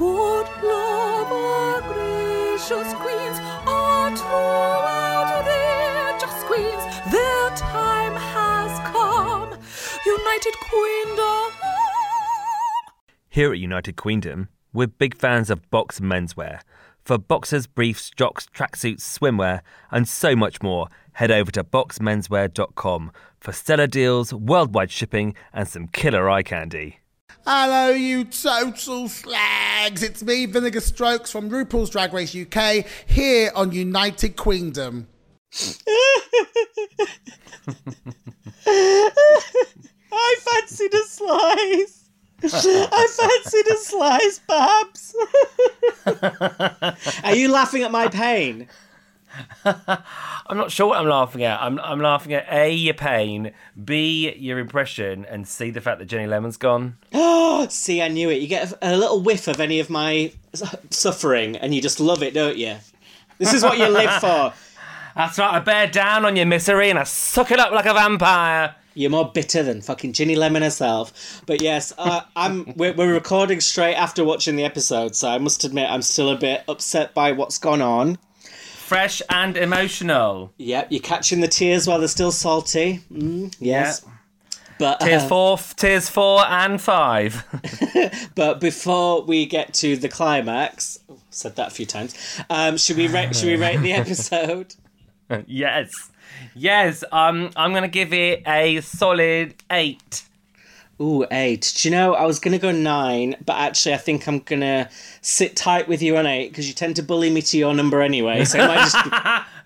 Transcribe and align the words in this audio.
Good 0.00 0.46
love, 0.62 1.30
our 1.30 1.82
gracious 1.82 2.94
queens, 2.94 3.38
are 3.66 4.10
queens. 6.46 6.82
Their 7.12 7.50
time 7.50 8.14
has 8.14 8.78
come. 8.88 9.50
United 10.06 10.54
Queendom. 10.54 11.52
Here 13.28 13.52
at 13.52 13.58
United 13.58 13.96
Queendom, 13.96 14.48
we're 14.72 14.86
big 14.86 15.14
fans 15.14 15.50
of 15.50 15.70
box 15.70 16.00
menswear. 16.00 16.60
For 17.04 17.18
boxers, 17.18 17.66
briefs, 17.66 18.08
jocks, 18.08 18.46
tracksuits, 18.46 19.02
swimwear, 19.02 19.60
and 19.90 20.08
so 20.08 20.34
much 20.34 20.62
more, 20.62 20.88
head 21.12 21.30
over 21.30 21.50
to 21.50 21.62
boxmenswear.com 21.62 23.12
for 23.38 23.52
stellar 23.52 23.86
deals, 23.86 24.32
worldwide 24.32 24.90
shipping, 24.90 25.34
and 25.52 25.68
some 25.68 25.88
killer 25.88 26.30
eye 26.30 26.42
candy. 26.42 26.99
Hello, 27.52 27.90
you 27.90 28.22
total 28.22 29.08
slags! 29.08 30.04
It's 30.04 30.22
me, 30.22 30.46
Vinegar 30.46 30.78
Strokes 30.78 31.32
from 31.32 31.50
RuPaul's 31.50 31.90
Drag 31.90 32.12
Race 32.12 32.32
UK, 32.32 32.86
here 33.08 33.50
on 33.56 33.72
United 33.72 34.36
Queendom. 34.36 35.08
I 38.68 40.36
fancied 40.38 40.94
a 40.94 41.02
slice. 41.08 42.08
I 42.44 43.08
fancied 43.18 43.66
a 43.66 43.76
slice, 43.78 44.38
Babs. 44.46 45.16
Are 47.24 47.34
you 47.34 47.50
laughing 47.50 47.82
at 47.82 47.90
my 47.90 48.06
pain? 48.06 48.68
I'm 49.64 50.56
not 50.56 50.70
sure 50.70 50.88
what 50.88 50.98
I'm 50.98 51.08
laughing 51.08 51.42
at. 51.42 51.60
I'm, 51.60 51.78
I'm 51.80 52.00
laughing 52.00 52.32
at 52.32 52.46
A, 52.52 52.72
your 52.72 52.94
pain, 52.94 53.52
B, 53.82 54.34
your 54.36 54.58
impression, 54.58 55.24
and 55.24 55.46
C, 55.46 55.70
the 55.70 55.80
fact 55.80 55.98
that 55.98 56.06
Ginny 56.06 56.26
Lemon's 56.26 56.56
gone. 56.56 56.96
Oh, 57.12 57.66
See, 57.70 58.02
I 58.02 58.08
knew 58.08 58.30
it. 58.30 58.40
You 58.40 58.48
get 58.48 58.72
a, 58.72 58.94
a 58.94 58.96
little 58.96 59.20
whiff 59.20 59.48
of 59.48 59.60
any 59.60 59.80
of 59.80 59.90
my 59.90 60.32
suffering, 60.90 61.56
and 61.56 61.74
you 61.74 61.80
just 61.80 62.00
love 62.00 62.22
it, 62.22 62.34
don't 62.34 62.56
you? 62.56 62.76
This 63.38 63.54
is 63.54 63.62
what 63.62 63.78
you 63.78 63.88
live 63.88 64.12
for. 64.20 64.52
That's 65.16 65.38
right, 65.38 65.54
I 65.54 65.60
bear 65.60 65.86
down 65.86 66.24
on 66.24 66.36
your 66.36 66.46
misery 66.46 66.88
and 66.88 66.98
I 66.98 67.02
suck 67.02 67.50
it 67.50 67.58
up 67.58 67.72
like 67.72 67.86
a 67.86 67.94
vampire. 67.94 68.76
You're 68.94 69.10
more 69.10 69.30
bitter 69.30 69.62
than 69.62 69.82
fucking 69.82 70.12
Ginny 70.12 70.34
Lemon 70.34 70.62
herself. 70.62 71.42
But 71.46 71.62
yes, 71.62 71.92
uh, 71.96 72.22
I'm. 72.34 72.74
We're, 72.76 72.92
we're 72.92 73.12
recording 73.12 73.60
straight 73.60 73.94
after 73.94 74.24
watching 74.24 74.56
the 74.56 74.64
episode, 74.64 75.14
so 75.14 75.28
I 75.28 75.38
must 75.38 75.64
admit 75.64 75.90
I'm 75.90 76.02
still 76.02 76.30
a 76.30 76.36
bit 76.36 76.64
upset 76.68 77.14
by 77.14 77.32
what's 77.32 77.58
gone 77.58 77.80
on. 77.82 78.18
Fresh 78.90 79.22
and 79.30 79.56
emotional. 79.56 80.52
Yep, 80.58 80.88
you're 80.90 81.00
catching 81.00 81.40
the 81.40 81.46
tears 81.46 81.86
while 81.86 82.00
they're 82.00 82.08
still 82.08 82.32
salty. 82.32 82.98
Mm, 83.12 83.54
yes. 83.60 84.04
But 84.80 84.98
Tears 84.98 85.22
uh, 85.22 85.28
four, 85.28 85.58
tears 85.76 86.08
four 86.08 86.44
and 86.44 86.80
five. 86.80 87.44
But 88.34 88.58
before 88.58 89.22
we 89.22 89.46
get 89.46 89.74
to 89.74 89.96
the 89.96 90.08
climax, 90.08 90.98
oh, 91.08 91.18
said 91.30 91.54
that 91.54 91.68
a 91.68 91.70
few 91.70 91.86
times. 91.86 92.16
Um, 92.50 92.76
should 92.76 92.96
we 92.96 93.06
rate? 93.06 93.36
should 93.36 93.46
we 93.46 93.54
rate 93.54 93.76
the 93.76 93.92
episode? 94.02 94.74
yes, 95.46 96.10
yes. 96.56 97.04
Um, 97.12 97.50
I'm 97.54 97.72
gonna 97.72 97.86
give 97.86 98.12
it 98.12 98.42
a 98.44 98.80
solid 98.80 99.54
eight. 99.70 100.24
Ooh, 101.00 101.24
eight. 101.30 101.72
Do 101.76 101.88
you 101.88 101.94
know 101.94 102.14
I 102.14 102.26
was 102.26 102.38
gonna 102.38 102.58
go 102.58 102.72
nine, 102.72 103.36
but 103.44 103.56
actually 103.56 103.94
I 103.94 103.98
think 103.98 104.26
I'm 104.26 104.40
gonna 104.40 104.90
sit 105.22 105.56
tight 105.56 105.88
with 105.88 106.02
you 106.02 106.16
on 106.16 106.26
eight 106.26 106.48
because 106.48 106.68
you 106.68 106.74
tend 106.74 106.96
to 106.96 107.02
bully 107.02 107.30
me 107.30 107.40
to 107.42 107.56
your 107.56 107.74
number 107.74 108.02
anyway. 108.02 108.44
So 108.44 108.58
it 108.58 108.66
might 108.66 108.80
just. 108.80 108.96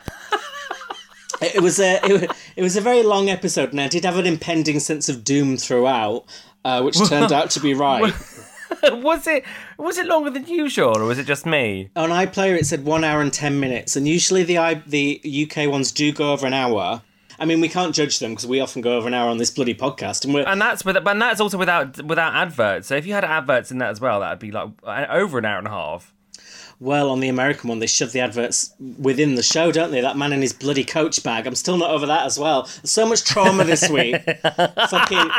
It 1.42 1.62
was 1.62 1.78
a 1.78 2.00
it, 2.04 2.30
it 2.56 2.62
was 2.62 2.76
a 2.76 2.80
very 2.80 3.02
long 3.02 3.28
episode, 3.28 3.72
and 3.72 3.80
I 3.80 3.88
did 3.88 4.04
have 4.04 4.16
an 4.16 4.24
impending 4.24 4.80
sense 4.80 5.08
of 5.08 5.24
doom 5.24 5.56
throughout, 5.56 6.24
uh, 6.64 6.80
which 6.82 6.96
turned 7.08 7.32
out 7.32 7.50
to 7.50 7.60
be 7.60 7.74
right. 7.74 8.00
was 8.82 9.26
it 9.26 9.44
was 9.76 9.98
it 9.98 10.06
longer 10.06 10.30
than 10.30 10.46
usual, 10.46 10.96
or 10.96 11.04
was 11.04 11.18
it 11.18 11.26
just 11.26 11.44
me? 11.44 11.90
On 11.96 12.10
iPlayer, 12.10 12.56
it 12.56 12.66
said 12.66 12.84
one 12.84 13.04
hour 13.04 13.20
and 13.20 13.32
ten 13.32 13.60
minutes, 13.60 13.96
and 13.96 14.08
usually 14.08 14.42
the 14.42 14.58
I, 14.58 14.74
the 14.86 15.20
UK 15.50 15.68
ones 15.68 15.92
do 15.92 16.12
go 16.12 16.32
over 16.32 16.46
an 16.46 16.54
hour. 16.54 17.02
I 17.38 17.44
mean, 17.44 17.60
we 17.60 17.68
can't 17.68 17.94
judge 17.94 18.18
them 18.18 18.32
because 18.32 18.46
we 18.46 18.60
often 18.60 18.82
go 18.82 18.96
over 18.96 19.06
an 19.08 19.14
hour 19.14 19.28
on 19.28 19.38
this 19.38 19.50
bloody 19.50 19.74
podcast, 19.74 20.24
and 20.24 20.32
we're 20.34 20.46
And 20.46 20.60
that's 20.60 20.84
with, 20.84 20.96
and 20.96 21.20
that's 21.22 21.40
also 21.40 21.58
without 21.58 22.02
without 22.02 22.34
adverts. 22.34 22.88
So 22.88 22.96
if 22.96 23.06
you 23.06 23.14
had 23.14 23.24
adverts 23.24 23.70
in 23.70 23.78
that 23.78 23.90
as 23.90 24.00
well, 24.00 24.20
that'd 24.20 24.38
be 24.38 24.50
like 24.52 24.68
uh, 24.84 25.06
over 25.10 25.38
an 25.38 25.44
hour 25.44 25.58
and 25.58 25.66
a 25.66 25.70
half. 25.70 26.12
well 26.80 27.10
on 27.10 27.20
the 27.20 27.28
American 27.28 27.68
one. 27.68 27.78
They 27.78 27.86
shove 27.86 28.12
the 28.12 28.20
adverts 28.20 28.74
within 28.98 29.34
the 29.36 29.42
show, 29.42 29.72
don't 29.72 29.90
they? 29.90 30.00
That 30.00 30.16
man 30.16 30.32
in 30.32 30.42
his 30.42 30.52
bloody 30.52 30.84
coach 30.84 31.22
bag. 31.22 31.46
I'm 31.46 31.54
still 31.54 31.76
not 31.76 31.90
over 31.90 32.06
that 32.06 32.26
as 32.26 32.38
well. 32.38 32.66
So 32.84 33.06
much 33.06 33.24
trauma 33.24 33.64
this 33.64 33.88
week. 33.88 34.16
Fucking 34.42 35.30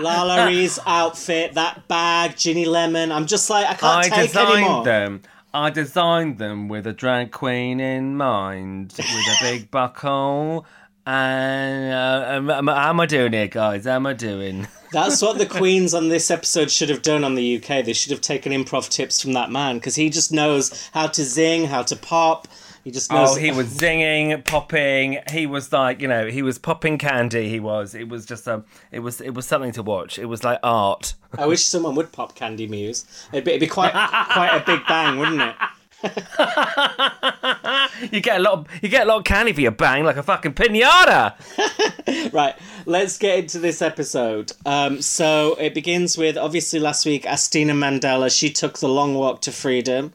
Lala 0.00 0.46
Ri's 0.46 0.78
outfit, 0.86 1.54
that 1.54 1.86
bag, 1.88 2.36
Ginny 2.36 2.64
Lemon. 2.66 3.12
I'm 3.12 3.26
just 3.26 3.50
like 3.50 3.66
I 3.66 3.74
can't 3.74 4.06
I 4.06 4.08
take 4.08 4.28
designed 4.28 4.54
anymore. 4.58 4.84
them. 4.84 5.22
I 5.52 5.70
designed 5.70 6.38
them 6.38 6.68
with 6.68 6.86
a 6.86 6.92
drag 6.92 7.32
queen 7.32 7.80
in 7.80 8.16
mind, 8.16 8.94
with 8.96 9.06
a 9.06 9.36
big 9.40 9.70
buckle. 9.70 10.64
And 11.06 11.92
uh, 11.92 12.24
um, 12.36 12.50
um, 12.50 12.66
how 12.66 12.90
am 12.90 13.00
I 13.00 13.06
doing 13.06 13.32
here, 13.32 13.48
guys? 13.48 13.84
How 13.84 13.96
am 13.96 14.06
I 14.06 14.12
doing? 14.12 14.68
That's 14.92 15.22
what 15.22 15.38
the 15.38 15.46
queens 15.46 15.94
on 15.94 16.08
this 16.08 16.30
episode 16.30 16.70
should 16.70 16.90
have 16.90 17.02
done 17.02 17.22
on 17.22 17.36
the 17.36 17.56
UK. 17.56 17.84
They 17.84 17.92
should 17.92 18.10
have 18.10 18.20
taken 18.20 18.52
improv 18.52 18.88
tips 18.88 19.22
from 19.22 19.32
that 19.34 19.50
man 19.50 19.76
because 19.76 19.94
he 19.94 20.10
just 20.10 20.32
knows 20.32 20.88
how 20.92 21.06
to 21.06 21.22
zing, 21.22 21.66
how 21.66 21.82
to 21.84 21.96
pop. 21.96 22.48
He 22.82 22.90
just 22.90 23.12
knows. 23.12 23.36
Oh, 23.36 23.40
he 23.40 23.52
was 23.52 23.68
zinging, 23.68 24.44
popping. 24.44 25.18
He 25.30 25.46
was 25.46 25.72
like, 25.72 26.00
you 26.00 26.08
know, 26.08 26.26
he 26.28 26.42
was 26.42 26.58
popping 26.58 26.98
candy. 26.98 27.48
He 27.48 27.60
was. 27.60 27.94
It 27.94 28.08
was 28.08 28.26
just 28.26 28.46
a. 28.46 28.64
it 28.90 29.00
was 29.00 29.20
it 29.20 29.34
was 29.34 29.46
something 29.46 29.72
to 29.72 29.82
watch. 29.82 30.18
It 30.18 30.26
was 30.26 30.42
like 30.42 30.58
art. 30.62 31.14
I 31.38 31.46
wish 31.46 31.64
someone 31.64 31.94
would 31.94 32.10
pop 32.10 32.34
Candy 32.34 32.66
Muse. 32.66 33.04
It'd 33.32 33.44
be, 33.44 33.52
it'd 33.52 33.60
be 33.60 33.66
quite 33.66 33.92
quite 33.92 34.56
a 34.56 34.64
big 34.64 34.80
bang, 34.86 35.18
wouldn't 35.18 35.40
it? 35.40 35.54
You 38.10 38.20
get 38.20 38.40
a 38.40 38.42
lot. 38.42 38.52
Of, 38.54 38.66
you 38.82 38.88
get 38.88 39.06
a 39.06 39.08
lot 39.08 39.18
of 39.18 39.24
candy 39.24 39.52
for 39.52 39.60
your 39.60 39.72
bang, 39.72 40.04
like 40.04 40.16
a 40.16 40.22
fucking 40.22 40.54
pinata. 40.54 41.34
Right, 42.32 42.54
let's 42.86 43.18
get 43.18 43.38
into 43.38 43.58
this 43.58 43.82
episode. 43.82 44.52
Um, 44.66 45.00
so 45.00 45.54
it 45.60 45.74
begins 45.74 46.18
with 46.18 46.36
obviously 46.36 46.80
last 46.80 47.06
week, 47.06 47.24
Astina 47.24 47.72
Mandela. 47.72 48.36
She 48.36 48.50
took 48.50 48.78
the 48.78 48.88
long 48.88 49.14
walk 49.14 49.42
to 49.42 49.52
freedom, 49.52 50.12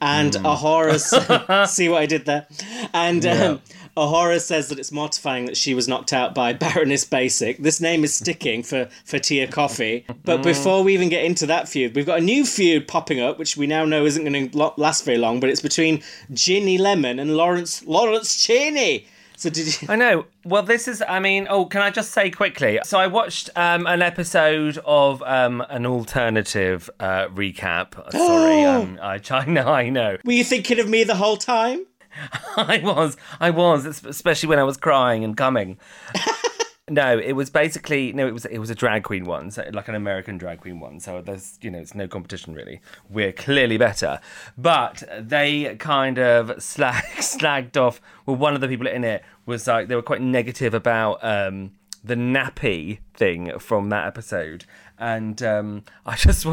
and 0.00 0.32
A'Whora. 0.32 1.66
see 1.68 1.88
what 1.88 2.02
I 2.02 2.06
did 2.06 2.26
there, 2.26 2.46
and. 2.92 3.24
Um, 3.26 3.60
A'Whora 3.98 4.40
says 4.40 4.68
that 4.68 4.78
it's 4.78 4.92
mortifying 4.92 5.46
that 5.46 5.56
she 5.56 5.74
was 5.74 5.88
knocked 5.88 6.12
out 6.12 6.34
by 6.34 6.52
Baroness 6.54 7.04
Basic. 7.04 7.58
This 7.58 7.80
name 7.80 8.04
is 8.04 8.14
sticking 8.14 8.62
for, 8.62 8.88
for 9.04 9.18
Tia 9.18 9.48
Kofi. 9.48 10.04
But 10.24 10.42
before 10.42 10.82
we 10.84 10.94
even 10.94 11.08
get 11.08 11.24
into 11.24 11.46
that 11.46 11.68
feud, 11.68 11.94
we've 11.94 12.06
got 12.06 12.18
a 12.18 12.22
new 12.22 12.44
feud 12.44 12.86
popping 12.86 13.20
up, 13.20 13.38
which 13.38 13.56
we 13.56 13.66
now 13.66 13.84
know 13.84 14.06
isn't 14.06 14.24
going 14.24 14.50
to 14.50 14.72
last 14.76 15.04
very 15.04 15.18
long, 15.18 15.40
but 15.40 15.50
it's 15.50 15.62
between 15.62 16.02
Ginny 16.32 16.78
Lemon 16.78 17.18
and 17.18 17.36
Lawrence 17.36 17.84
Lawrence 17.84 18.42
Chaney. 18.42 19.06
So 19.36 19.50
did 19.50 19.80
you... 19.80 19.88
I 19.88 19.94
know. 19.94 20.26
Well, 20.44 20.64
this 20.64 20.88
is. 20.88 21.00
I 21.06 21.20
mean, 21.20 21.46
oh, 21.48 21.66
can 21.66 21.80
I 21.80 21.90
just 21.90 22.10
say 22.10 22.28
quickly? 22.28 22.80
So 22.82 22.98
I 22.98 23.06
watched 23.06 23.50
um, 23.54 23.86
an 23.86 24.02
episode 24.02 24.78
of 24.84 25.22
um, 25.22 25.64
an 25.70 25.86
alternative 25.86 26.90
uh, 26.98 27.28
recap. 27.28 28.10
Sorry, 28.10 28.64
um, 28.64 28.98
I, 29.00 29.20
I 29.30 29.44
know, 29.44 29.68
I 29.68 29.90
know. 29.90 30.16
Were 30.24 30.32
you 30.32 30.42
thinking 30.42 30.80
of 30.80 30.88
me 30.88 31.04
the 31.04 31.14
whole 31.14 31.36
time? 31.36 31.86
I 32.56 32.80
was, 32.82 33.16
I 33.40 33.50
was, 33.50 33.84
especially 33.84 34.48
when 34.48 34.58
I 34.58 34.64
was 34.64 34.76
crying 34.76 35.24
and 35.24 35.36
coming. 35.36 35.78
no, 36.90 37.18
it 37.18 37.32
was 37.32 37.50
basically 37.50 38.12
no, 38.12 38.26
it 38.26 38.32
was 38.32 38.44
it 38.46 38.58
was 38.58 38.70
a 38.70 38.74
drag 38.74 39.04
queen 39.04 39.24
one, 39.24 39.50
so 39.50 39.64
like 39.72 39.88
an 39.88 39.94
American 39.94 40.38
drag 40.38 40.60
queen 40.60 40.80
one. 40.80 41.00
So 41.00 41.20
there's 41.22 41.58
you 41.60 41.70
know 41.70 41.78
it's 41.78 41.94
no 41.94 42.08
competition 42.08 42.54
really. 42.54 42.80
We're 43.08 43.32
clearly 43.32 43.76
better, 43.76 44.20
but 44.56 45.02
they 45.18 45.76
kind 45.76 46.18
of 46.18 46.62
slag, 46.62 47.04
slagged 47.16 47.76
off. 47.76 48.00
Well, 48.26 48.36
one 48.36 48.54
of 48.54 48.60
the 48.60 48.68
people 48.68 48.86
in 48.86 49.04
it 49.04 49.22
was 49.46 49.66
like 49.66 49.88
they 49.88 49.94
were 49.94 50.02
quite 50.02 50.22
negative 50.22 50.74
about 50.74 51.22
um, 51.24 51.72
the 52.02 52.14
nappy 52.14 52.98
thing 53.14 53.58
from 53.58 53.90
that 53.90 54.06
episode. 54.06 54.64
And 54.98 55.42
um, 55.42 55.84
I 56.06 56.16
just, 56.16 56.46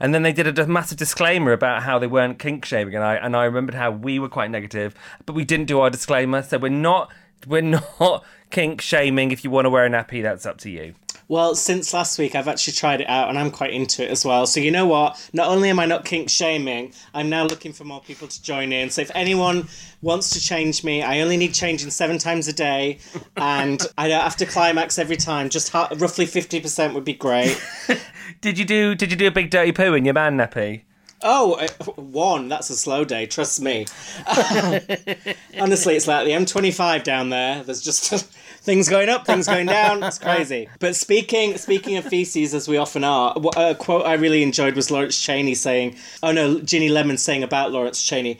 and 0.00 0.14
then 0.14 0.22
they 0.22 0.32
did 0.32 0.58
a 0.58 0.66
massive 0.66 0.98
disclaimer 0.98 1.52
about 1.52 1.82
how 1.82 1.98
they 1.98 2.06
weren't 2.06 2.38
kink 2.38 2.64
shaming, 2.64 2.94
and 2.94 3.04
I 3.04 3.14
and 3.14 3.36
I 3.36 3.44
remembered 3.44 3.74
how 3.74 3.90
we 3.90 4.18
were 4.18 4.28
quite 4.28 4.50
negative, 4.50 4.94
but 5.26 5.34
we 5.34 5.44
didn't 5.44 5.66
do 5.66 5.80
our 5.80 5.90
disclaimer, 5.90 6.42
so 6.42 6.58
we're 6.58 6.68
not 6.70 7.12
we're 7.46 7.62
not 8.00 8.24
kink 8.50 8.80
shaming. 8.80 9.30
If 9.30 9.44
you 9.44 9.50
want 9.50 9.66
to 9.66 9.70
wear 9.70 9.86
a 9.86 9.90
nappy, 9.90 10.22
that's 10.22 10.46
up 10.46 10.58
to 10.58 10.70
you. 10.70 10.94
Well, 11.28 11.54
since 11.54 11.94
last 11.94 12.18
week, 12.18 12.34
I've 12.34 12.48
actually 12.48 12.74
tried 12.74 13.00
it 13.00 13.08
out 13.08 13.28
and 13.28 13.38
I'm 13.38 13.50
quite 13.50 13.72
into 13.72 14.04
it 14.04 14.10
as 14.10 14.24
well. 14.24 14.46
So, 14.46 14.60
you 14.60 14.70
know 14.70 14.86
what? 14.86 15.30
Not 15.32 15.48
only 15.48 15.70
am 15.70 15.78
I 15.78 15.86
not 15.86 16.04
kink 16.04 16.28
shaming, 16.28 16.92
I'm 17.14 17.28
now 17.28 17.44
looking 17.44 17.72
for 17.72 17.84
more 17.84 18.00
people 18.00 18.28
to 18.28 18.42
join 18.42 18.72
in. 18.72 18.90
So, 18.90 19.02
if 19.02 19.10
anyone 19.14 19.68
wants 20.02 20.30
to 20.30 20.40
change 20.40 20.84
me, 20.84 21.02
I 21.02 21.20
only 21.20 21.36
need 21.36 21.54
changing 21.54 21.90
seven 21.90 22.18
times 22.18 22.48
a 22.48 22.52
day 22.52 22.98
and 23.36 23.80
I 23.96 24.08
don't 24.08 24.20
have 24.20 24.36
to 24.36 24.46
climax 24.46 24.98
every 24.98 25.16
time. 25.16 25.48
Just 25.48 25.70
ha- 25.70 25.88
roughly 25.96 26.26
50% 26.26 26.94
would 26.94 27.04
be 27.04 27.14
great. 27.14 27.60
Did 28.40 28.58
you 28.58 28.64
do 28.64 28.94
Did 28.94 29.10
you 29.10 29.16
do 29.16 29.26
a 29.28 29.30
big 29.30 29.50
dirty 29.50 29.72
poo 29.72 29.94
in 29.94 30.04
your 30.04 30.14
man 30.14 30.36
nappy? 30.36 30.82
Oh, 31.22 31.64
one. 31.94 32.48
That's 32.48 32.68
a 32.70 32.76
slow 32.76 33.04
day. 33.04 33.26
Trust 33.26 33.60
me. 33.60 33.86
Honestly, 35.60 35.94
it's 35.94 36.08
like 36.08 36.24
the 36.24 36.32
M25 36.32 37.04
down 37.04 37.30
there. 37.30 37.62
There's 37.62 37.80
just 37.80 38.12
things 38.62 38.88
going 38.88 39.08
up, 39.08 39.26
things 39.26 39.46
going 39.46 39.66
down. 39.66 40.02
It's 40.02 40.18
crazy. 40.20 40.68
But 40.78 40.96
speaking 40.96 41.56
speaking 41.58 41.96
of 41.96 42.04
feces, 42.04 42.54
as 42.54 42.68
we 42.68 42.76
often 42.76 43.04
are, 43.04 43.36
a 43.56 43.74
quote 43.74 44.06
I 44.06 44.14
really 44.14 44.42
enjoyed 44.42 44.74
was 44.74 44.90
Lawrence 44.90 45.20
Chaney 45.20 45.54
saying, 45.54 45.96
"Oh 46.22 46.32
no, 46.32 46.60
Ginny 46.60 46.88
Lemon 46.88 47.18
saying 47.18 47.42
about 47.42 47.72
Lawrence 47.72 48.02
Chaney." 48.02 48.38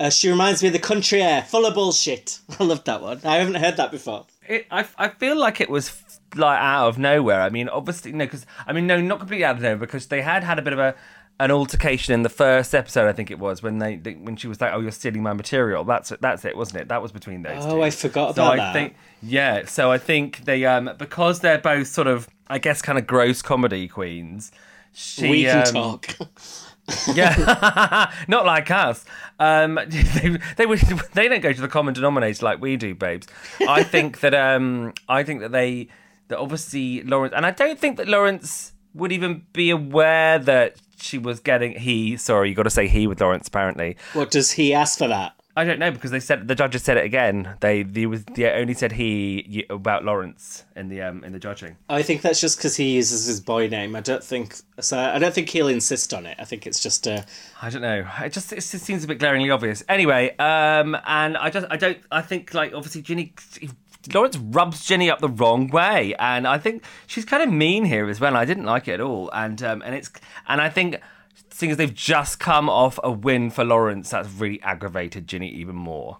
Uh, 0.00 0.10
she 0.10 0.28
reminds 0.28 0.60
me 0.62 0.68
of 0.68 0.72
the 0.72 0.80
country 0.80 1.22
air, 1.22 1.42
full 1.42 1.66
of 1.66 1.74
bullshit. 1.74 2.40
I 2.58 2.64
love 2.64 2.84
that 2.84 3.00
one. 3.00 3.20
I 3.24 3.36
haven't 3.36 3.54
heard 3.54 3.76
that 3.76 3.90
before. 3.92 4.26
It, 4.48 4.66
I, 4.70 4.86
I 4.98 5.08
feel 5.08 5.36
like 5.38 5.60
it 5.60 5.70
was 5.70 6.02
like 6.36 6.58
out 6.58 6.88
of 6.88 6.98
nowhere. 6.98 7.40
I 7.40 7.48
mean, 7.50 7.68
obviously, 7.68 8.12
no, 8.12 8.24
because 8.24 8.46
I 8.66 8.72
mean, 8.72 8.86
no, 8.86 9.00
not 9.00 9.18
completely 9.20 9.44
out 9.44 9.56
of 9.56 9.62
nowhere 9.62 9.76
because 9.76 10.06
they 10.06 10.22
had 10.22 10.42
had 10.44 10.58
a 10.58 10.62
bit 10.62 10.72
of 10.72 10.78
a 10.78 10.94
an 11.40 11.50
altercation 11.50 12.14
in 12.14 12.22
the 12.22 12.28
first 12.28 12.74
episode. 12.74 13.08
I 13.08 13.12
think 13.12 13.30
it 13.30 13.38
was 13.38 13.62
when 13.62 13.78
they, 13.78 13.96
they 13.96 14.12
when 14.14 14.36
she 14.36 14.46
was 14.46 14.60
like, 14.60 14.72
"Oh, 14.72 14.80
you're 14.80 14.92
stealing 14.92 15.22
my 15.22 15.32
material." 15.32 15.84
That's 15.84 16.12
that's 16.20 16.44
it, 16.44 16.56
wasn't 16.56 16.82
it? 16.82 16.88
That 16.88 17.02
was 17.02 17.12
between 17.12 17.42
those. 17.42 17.64
Oh, 17.64 17.76
two. 17.76 17.82
I 17.82 17.90
forgot 17.90 18.34
So 18.36 18.42
about 18.42 18.52
I 18.52 18.56
that. 18.56 18.72
think 18.72 18.94
yeah. 19.22 19.64
So 19.66 19.90
I 19.90 19.98
think 19.98 20.44
they 20.44 20.64
um 20.64 20.90
because 20.98 21.40
they're 21.40 21.58
both 21.58 21.88
sort 21.88 22.06
of 22.06 22.28
I 22.48 22.58
guess 22.58 22.82
kind 22.82 22.98
of 22.98 23.06
gross 23.06 23.42
comedy 23.42 23.88
queens. 23.88 24.52
She, 24.92 25.28
we 25.28 25.42
can 25.42 25.66
um, 25.66 25.72
talk. 25.98 26.06
yeah, 27.14 28.12
not 28.28 28.46
like 28.46 28.70
us. 28.70 29.04
Um, 29.40 29.74
they, 29.88 30.38
they 30.56 30.66
would 30.66 30.78
they 31.14 31.28
don't 31.28 31.40
go 31.40 31.52
to 31.52 31.60
the 31.60 31.68
common 31.68 31.94
denominator 31.94 32.44
like 32.44 32.60
we 32.60 32.76
do, 32.76 32.94
babes. 32.94 33.26
I 33.66 33.82
think 33.82 34.20
that 34.20 34.34
um, 34.34 34.92
I 35.08 35.24
think 35.24 35.40
that 35.40 35.50
they 35.52 35.88
that 36.28 36.38
obviously 36.38 37.02
Lawrence, 37.02 37.34
and 37.36 37.44
I 37.44 37.50
don't 37.50 37.78
think 37.78 37.96
that 37.96 38.06
Lawrence 38.08 38.72
would 38.94 39.10
even 39.10 39.44
be 39.52 39.70
aware 39.70 40.38
that 40.38 40.76
she 41.04 41.18
was 41.18 41.40
getting 41.40 41.78
he. 41.78 42.16
Sorry, 42.16 42.48
you 42.48 42.54
got 42.54 42.64
to 42.64 42.70
say 42.70 42.88
he 42.88 43.06
with 43.06 43.20
Lawrence. 43.20 43.48
Apparently, 43.48 43.96
what 44.14 44.30
does 44.30 44.52
he 44.52 44.74
ask 44.74 44.98
for 44.98 45.08
that? 45.08 45.34
I 45.56 45.64
don't 45.64 45.78
know 45.78 45.92
because 45.92 46.10
they 46.10 46.18
said 46.18 46.48
the 46.48 46.56
judges 46.56 46.82
said 46.82 46.96
it 46.96 47.04
again. 47.04 47.56
They 47.60 47.84
they 47.84 48.06
was 48.06 48.24
they 48.24 48.50
only 48.50 48.74
said 48.74 48.92
he 48.92 49.64
about 49.70 50.04
Lawrence 50.04 50.64
in 50.74 50.88
the 50.88 51.02
um 51.02 51.22
in 51.22 51.32
the 51.32 51.38
judging. 51.38 51.76
I 51.88 52.02
think 52.02 52.22
that's 52.22 52.40
just 52.40 52.58
because 52.58 52.76
he 52.76 52.94
uses 52.94 53.26
his 53.26 53.40
boy 53.40 53.68
name. 53.68 53.94
I 53.94 54.00
don't 54.00 54.24
think 54.24 54.56
so. 54.80 54.98
I 54.98 55.18
don't 55.20 55.32
think 55.32 55.48
he'll 55.48 55.68
insist 55.68 56.12
on 56.12 56.26
it. 56.26 56.36
I 56.40 56.44
think 56.44 56.66
it's 56.66 56.80
just 56.80 57.06
a. 57.06 57.24
I 57.62 57.70
don't 57.70 57.82
know. 57.82 58.04
It 58.20 58.32
just 58.32 58.52
it 58.52 58.56
just 58.56 58.80
seems 58.80 59.04
a 59.04 59.06
bit 59.06 59.20
glaringly 59.20 59.50
obvious. 59.50 59.84
Anyway, 59.88 60.36
um, 60.38 60.96
and 61.06 61.36
I 61.36 61.50
just 61.50 61.66
I 61.70 61.76
don't 61.76 61.98
I 62.10 62.22
think 62.22 62.52
like 62.52 62.74
obviously 62.74 63.02
Ginny 63.02 63.32
Lawrence 64.12 64.36
rubs 64.36 64.84
Ginny 64.84 65.10
up 65.10 65.20
the 65.20 65.28
wrong 65.28 65.68
way, 65.68 66.14
and 66.18 66.46
I 66.46 66.58
think 66.58 66.84
she's 67.06 67.24
kind 67.24 67.42
of 67.42 67.50
mean 67.50 67.84
here 67.84 68.08
as 68.08 68.20
well. 68.20 68.36
I 68.36 68.44
didn't 68.44 68.64
like 68.64 68.88
it 68.88 68.94
at 68.94 69.00
all, 69.00 69.30
and 69.32 69.62
um, 69.62 69.82
and 69.82 69.94
it's 69.94 70.10
and 70.48 70.60
I 70.60 70.68
think 70.68 71.00
seeing 71.50 71.70
as 71.70 71.78
they've 71.78 71.94
just 71.94 72.38
come 72.40 72.68
off 72.68 72.98
a 73.02 73.10
win 73.10 73.50
for 73.50 73.64
Lawrence, 73.64 74.10
that's 74.10 74.28
really 74.28 74.60
aggravated 74.62 75.28
Ginny 75.28 75.48
even 75.50 75.76
more. 75.76 76.18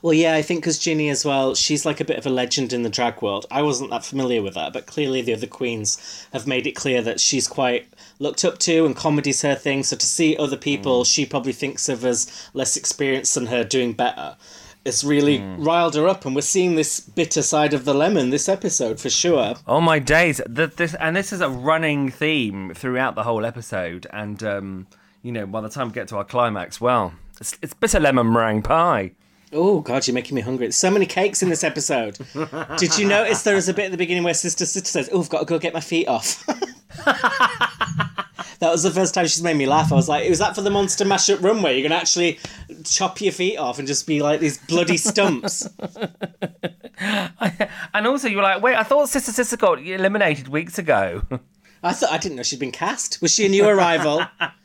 Well, 0.00 0.14
yeah, 0.14 0.34
I 0.34 0.42
think 0.42 0.60
because 0.60 0.78
Ginny 0.78 1.10
as 1.10 1.24
well, 1.24 1.54
she's 1.54 1.84
like 1.84 2.00
a 2.00 2.04
bit 2.04 2.18
of 2.18 2.26
a 2.26 2.30
legend 2.30 2.72
in 2.72 2.82
the 2.82 2.88
drag 2.88 3.20
world. 3.20 3.46
I 3.50 3.62
wasn't 3.62 3.90
that 3.90 4.04
familiar 4.04 4.42
with 4.42 4.54
her, 4.54 4.70
but 4.72 4.86
clearly 4.86 5.22
the 5.22 5.34
other 5.34 5.46
queens 5.46 6.26
have 6.32 6.46
made 6.46 6.66
it 6.66 6.72
clear 6.72 7.02
that 7.02 7.20
she's 7.20 7.46
quite 7.46 7.92
looked 8.18 8.44
up 8.44 8.58
to 8.60 8.86
and 8.86 8.96
comedy's 8.96 9.42
her 9.42 9.54
thing. 9.54 9.82
So 9.82 9.96
to 9.96 10.06
see 10.06 10.36
other 10.36 10.56
people 10.56 11.04
she 11.04 11.26
probably 11.26 11.52
thinks 11.52 11.88
of 11.88 12.04
as 12.04 12.48
less 12.54 12.76
experienced 12.76 13.34
than 13.34 13.46
her 13.46 13.64
doing 13.64 13.92
better, 13.92 14.36
it's 14.84 15.04
really 15.04 15.40
riled 15.58 15.94
her 15.94 16.08
up. 16.08 16.24
And 16.24 16.34
we're 16.34 16.40
seeing 16.42 16.74
this 16.74 17.00
bitter 17.00 17.42
side 17.42 17.74
of 17.74 17.84
the 17.84 17.94
lemon 17.94 18.30
this 18.30 18.48
episode 18.48 19.00
for 19.00 19.10
sure. 19.10 19.54
Oh 19.66 19.80
my 19.80 19.98
days! 19.98 20.40
The, 20.46 20.66
this 20.66 20.94
and 20.94 21.14
this 21.14 21.32
is 21.32 21.40
a 21.40 21.48
running 21.48 22.10
theme 22.10 22.74
throughout 22.74 23.14
the 23.14 23.22
whole 23.22 23.44
episode, 23.44 24.06
and 24.10 24.42
um, 24.42 24.86
you 25.22 25.32
know 25.32 25.46
by 25.46 25.60
the 25.60 25.68
time 25.68 25.88
we 25.88 25.94
get 25.94 26.08
to 26.08 26.16
our 26.16 26.24
climax, 26.24 26.80
well, 26.80 27.14
it's, 27.40 27.56
it's 27.62 27.74
bitter 27.74 28.00
lemon 28.00 28.32
meringue 28.32 28.62
pie. 28.62 29.12
Oh 29.52 29.80
God, 29.80 30.06
you're 30.06 30.14
making 30.14 30.34
me 30.34 30.40
hungry. 30.40 30.66
There's 30.66 30.76
so 30.76 30.90
many 30.90 31.04
cakes 31.04 31.42
in 31.42 31.50
this 31.50 31.62
episode. 31.62 32.18
Did 32.78 32.96
you 32.98 33.06
notice 33.06 33.42
there 33.42 33.54
was 33.54 33.68
a 33.68 33.74
bit 33.74 33.86
at 33.86 33.90
the 33.90 33.98
beginning 33.98 34.24
where 34.24 34.34
Sister 34.34 34.64
Sister 34.64 34.88
says, 34.88 35.10
"Oh, 35.12 35.20
I've 35.20 35.28
got 35.28 35.40
to 35.40 35.44
go 35.44 35.58
get 35.58 35.74
my 35.74 35.80
feet 35.80 36.08
off." 36.08 36.44
that 37.04 38.70
was 38.70 38.82
the 38.82 38.90
first 38.90 39.14
time 39.14 39.26
she's 39.26 39.42
made 39.42 39.56
me 39.56 39.66
laugh. 39.66 39.92
I 39.92 39.94
was 39.96 40.08
like, 40.08 40.28
"Was 40.28 40.38
that 40.38 40.54
for 40.54 40.62
the 40.62 40.70
Monster 40.70 41.04
Mashup 41.04 41.42
run 41.42 41.62
where 41.62 41.72
you're 41.72 41.88
gonna 41.88 42.00
actually 42.00 42.38
chop 42.84 43.20
your 43.20 43.32
feet 43.32 43.56
off 43.56 43.78
and 43.78 43.88
just 43.88 44.06
be 44.06 44.20
like 44.22 44.40
these 44.40 44.58
bloody 44.58 44.96
stumps?" 44.96 45.68
And 47.94 48.06
also, 48.06 48.28
you 48.28 48.36
were 48.36 48.42
like, 48.42 48.62
wait, 48.62 48.76
I 48.76 48.84
thought 48.84 49.08
Sister 49.08 49.32
Sister 49.32 49.56
got 49.56 49.84
eliminated 49.84 50.48
weeks 50.48 50.78
ago. 50.78 51.22
I 51.82 51.92
thought 51.92 52.12
I 52.12 52.18
didn't 52.18 52.36
know 52.36 52.42
she'd 52.44 52.60
been 52.60 52.70
cast. 52.70 53.20
Was 53.20 53.34
she 53.34 53.44
a 53.46 53.48
new 53.48 53.66
arrival? 53.66 54.22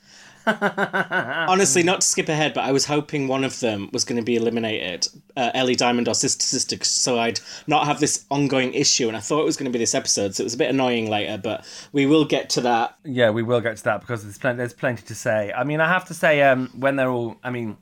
Honestly, 1.50 1.84
not 1.84 2.02
to 2.02 2.08
skip 2.08 2.30
ahead, 2.30 2.54
but 2.54 2.64
I 2.64 2.72
was 2.72 2.86
hoping 2.86 3.28
one 3.28 3.44
of 3.44 3.60
them 3.60 3.90
was 3.92 4.06
going 4.06 4.18
to 4.18 4.24
be 4.24 4.36
eliminated, 4.36 5.08
uh, 5.36 5.52
Ellie 5.54 5.76
Diamond 5.76 6.08
or 6.08 6.14
Sister 6.14 6.44
Sister, 6.44 6.84
so 6.84 7.20
I'd 7.20 7.40
not 7.68 7.86
have 7.86 8.00
this 8.00 8.26
ongoing 8.32 8.74
issue. 8.74 9.08
And 9.08 9.18
I 9.18 9.20
thought 9.20 9.42
it 9.42 9.46
was 9.46 9.58
going 9.58 9.72
to 9.72 9.76
be 9.76 9.80
this 9.80 9.96
episode, 9.96 10.36
so 10.36 10.42
it 10.42 10.46
was 10.46 10.54
a 10.54 10.58
bit 10.58 10.70
annoying 10.70 11.10
later, 11.10 11.38
but 11.38 11.66
we 11.92 12.06
will 12.06 12.26
get 12.26 12.50
to 12.52 12.62
that. 12.62 12.98
yeah, 13.04 13.30
we 13.30 13.44
will 13.44 13.62
get 13.62 13.78
to 13.78 13.84
that 13.86 14.02
because 14.02 14.24
there's 14.24 14.38
plenty, 14.38 14.58
there's 14.58 14.74
plenty 14.74 15.04
to 15.04 15.16
say. 15.16 15.52
I 15.52 15.64
mean, 15.64 15.82
I 15.82 15.88
have 15.88 16.06
to 16.06 16.14
say, 16.14 16.42
um, 16.44 16.72
when 16.78 16.96
they're 16.96 17.10
all, 17.10 17.38
I 17.44 17.50
mean, 17.50 17.78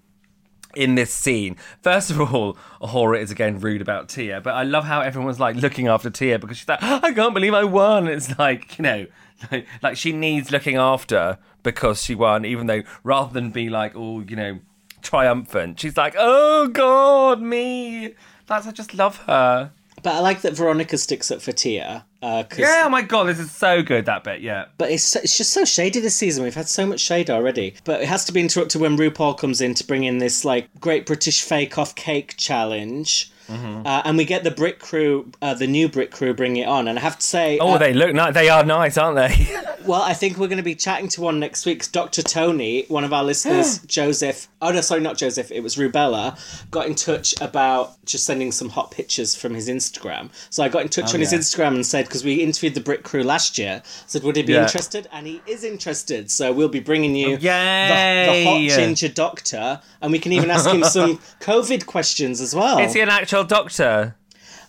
in 0.75 0.95
this 0.95 1.13
scene, 1.13 1.55
first 1.81 2.11
of 2.11 2.19
all, 2.19 2.57
A'Whora 2.81 3.19
is 3.19 3.31
again 3.31 3.59
rude 3.59 3.81
about 3.81 4.09
Tia, 4.09 4.41
but 4.41 4.53
I 4.53 4.63
love 4.63 4.85
how 4.85 5.01
everyone's 5.01 5.39
like 5.39 5.55
looking 5.55 5.87
after 5.87 6.09
Tia 6.09 6.39
because 6.39 6.57
she's 6.57 6.67
like, 6.67 6.83
I 6.83 7.13
can't 7.13 7.33
believe 7.33 7.53
I 7.53 7.63
won. 7.63 8.07
It's 8.07 8.37
like, 8.37 8.77
you 8.77 8.83
know, 8.83 9.05
like, 9.51 9.67
like 9.81 9.97
she 9.97 10.11
needs 10.11 10.51
looking 10.51 10.75
after 10.75 11.37
because 11.63 12.03
she 12.03 12.15
won, 12.15 12.45
even 12.45 12.67
though 12.67 12.83
rather 13.03 13.33
than 13.33 13.51
be 13.51 13.69
like, 13.69 13.93
oh, 13.95 14.21
you 14.21 14.35
know, 14.35 14.59
triumphant, 15.01 15.79
she's 15.79 15.97
like, 15.97 16.15
oh 16.17 16.67
God, 16.67 17.41
me. 17.41 18.13
That's 18.47 18.67
I 18.67 18.71
just 18.71 18.93
love 18.93 19.17
her. 19.25 19.71
But 20.05 20.13
I 20.13 20.19
like 20.19 20.41
that 20.41 20.53
Veronica 20.53 20.99
sticks 20.99 21.31
up 21.31 21.41
for 21.41 21.51
Tia. 21.51 22.05
Uh, 22.21 22.43
Yeah, 22.55 22.83
oh 22.85 22.89
my 22.89 23.01
God, 23.01 23.23
this 23.23 23.39
is 23.39 23.49
so 23.49 23.81
good 23.81 24.05
that 24.05 24.23
bit. 24.23 24.41
Yeah. 24.41 24.65
But 24.77 24.91
it's, 24.91 25.03
so- 25.03 25.19
it's 25.23 25.35
just 25.35 25.51
so 25.51 25.65
shady 25.65 25.99
this 25.99 26.15
season. 26.15 26.43
We've 26.43 26.53
had 26.53 26.69
so 26.69 26.85
much 26.85 26.99
shade 26.99 27.31
already. 27.31 27.73
But 27.85 28.01
it 28.03 28.07
has 28.07 28.23
to 28.25 28.31
be 28.31 28.39
interrupted 28.39 28.79
when 28.79 28.97
RuPaul 28.97 29.35
comes 29.35 29.61
in 29.61 29.73
to 29.73 29.83
bring 29.83 30.03
in 30.03 30.19
this 30.19 30.45
like 30.45 30.69
Great 30.79 31.07
British 31.07 31.41
Fake 31.41 31.79
Off 31.79 31.95
Cake 31.95 32.35
challenge. 32.37 33.31
Mm-hmm. 33.47 33.85
Uh, 33.85 34.01
and 34.05 34.17
we 34.17 34.25
get 34.25 34.43
the 34.43 34.51
Brit 34.51 34.79
crew, 34.79 35.31
uh, 35.41 35.53
the 35.53 35.67
new 35.67 35.87
Brit 35.87 36.11
crew, 36.11 36.33
bring 36.33 36.55
it 36.57 36.67
on. 36.67 36.87
And 36.87 36.97
I 36.97 37.01
have 37.01 37.19
to 37.19 37.25
say, 37.25 37.59
Oh, 37.59 37.73
uh, 37.73 37.77
they 37.77 37.93
look 37.93 38.13
nice. 38.15 38.33
They 38.33 38.49
are 38.49 38.63
nice, 38.65 38.97
aren't 38.97 39.17
they? 39.17 39.47
well, 39.85 40.01
I 40.01 40.13
think 40.13 40.37
we're 40.37 40.47
going 40.47 40.57
to 40.57 40.63
be 40.63 40.75
chatting 40.75 41.07
to 41.09 41.21
one 41.21 41.39
next 41.39 41.65
week. 41.65 41.79
'cause 41.79 41.87
Dr. 41.89 42.23
Tony, 42.23 42.85
one 42.87 43.03
of 43.03 43.13
our 43.13 43.23
listeners, 43.23 43.79
Joseph, 43.85 44.47
oh 44.61 44.71
no, 44.71 44.81
sorry, 44.81 45.01
not 45.01 45.17
Joseph, 45.17 45.51
it 45.51 45.61
was 45.61 45.75
Rubella, 45.75 46.37
got 46.71 46.87
in 46.87 46.95
touch 46.95 47.39
about 47.39 48.03
just 48.05 48.25
sending 48.25 48.51
some 48.51 48.69
hot 48.69 48.89
pictures 48.91 49.35
from 49.35 49.53
his 49.53 49.69
Instagram. 49.69 50.29
So 50.49 50.63
I 50.63 50.69
got 50.69 50.81
in 50.81 50.89
touch 50.89 51.13
on 51.13 51.19
his. 51.19 51.35
Instagram 51.35 51.75
and 51.75 51.85
said, 51.85 52.05
because 52.05 52.23
we 52.23 52.35
interviewed 52.35 52.75
the 52.75 52.79
Brit 52.81 53.03
crew 53.03 53.21
last 53.21 53.57
year, 53.57 53.81
said, 54.07 54.23
would 54.23 54.37
he 54.37 54.41
be 54.43 54.53
Yeah. 54.53 54.63
interested? 54.63 55.07
And 55.11 55.27
he 55.27 55.41
is 55.45 55.65
interested. 55.65 56.31
So 56.31 56.53
we'll 56.53 56.69
be 56.69 56.79
bringing 56.79 57.13
you 57.13 57.35
the, 57.35 57.41
the 57.43 58.43
hot 58.45 58.59
ginger 58.77 59.09
doctor, 59.09 59.81
and 60.01 60.11
we 60.13 60.19
can 60.19 60.31
even 60.31 60.49
ask 60.49 60.69
him 60.69 60.83
some 60.85 61.17
COVID 61.41 61.85
questions 61.85 62.39
as 62.39 62.55
well. 62.55 62.79
Is 62.79 62.93
he 62.93 63.01
an 63.01 63.09
actual 63.09 63.34
doctor? 63.43 64.15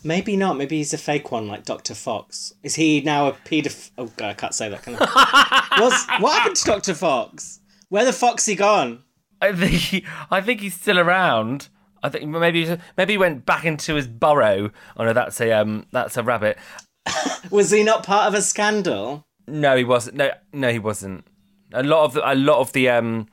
Maybe 0.03 0.37
not. 0.37 0.57
Maybe 0.57 0.79
he's 0.79 0.95
a 0.95 0.99
fake 0.99 1.33
one, 1.33 1.49
like 1.49 1.65
Dr. 1.65 1.95
Fox. 1.95 2.53
Is 2.63 2.75
he 2.75 3.01
now 3.01 3.29
a 3.29 3.33
paedophile? 3.33 3.91
Oh, 3.99 4.07
God, 4.17 4.31
I 4.31 4.35
can't 4.35 4.55
say 4.55 4.69
that, 4.69 4.83
can 4.83 4.97
I? 4.99 5.67
What's, 5.81 6.23
what 6.23 6.39
happened 6.39 6.57
to 6.57 6.65
Dr. 6.65 6.95
Fox? 6.95 7.61
Where 7.89 8.05
the 8.05 8.13
foxy 8.13 8.57
gone? 8.57 9.05
I 9.41 9.53
think 9.53 10.05
I 10.31 10.41
think 10.41 10.61
he's 10.61 10.75
still 10.75 10.99
around. 10.99 11.69
I 12.03 12.09
think 12.09 12.27
maybe 12.29 12.77
maybe 12.97 13.13
he 13.13 13.19
went 13.19 13.47
back 13.47 13.65
into 13.65 13.95
his 13.95 14.07
burrow. 14.07 14.71
Oh 14.97 15.05
no, 15.05 15.13
that's 15.13 15.41
a 15.41 15.53
um 15.53 15.87
that's 15.93 16.17
a 16.17 16.23
rabbit. 16.23 16.59
Was 17.51 17.71
he 17.71 17.83
not 17.83 18.05
part 18.05 18.27
of 18.27 18.35
a 18.35 18.43
scandal? 18.43 19.25
No, 19.47 19.77
he 19.77 19.85
wasn't. 19.85 20.17
No, 20.17 20.31
no, 20.53 20.73
he 20.73 20.79
wasn't. 20.79 21.25
A 21.73 21.83
lot 21.83 22.05
of 22.05 22.15
the, 22.15 22.33
a 22.33 22.35
lot 22.35 22.59
of 22.61 22.73
the 22.73 22.89
um 22.89 23.29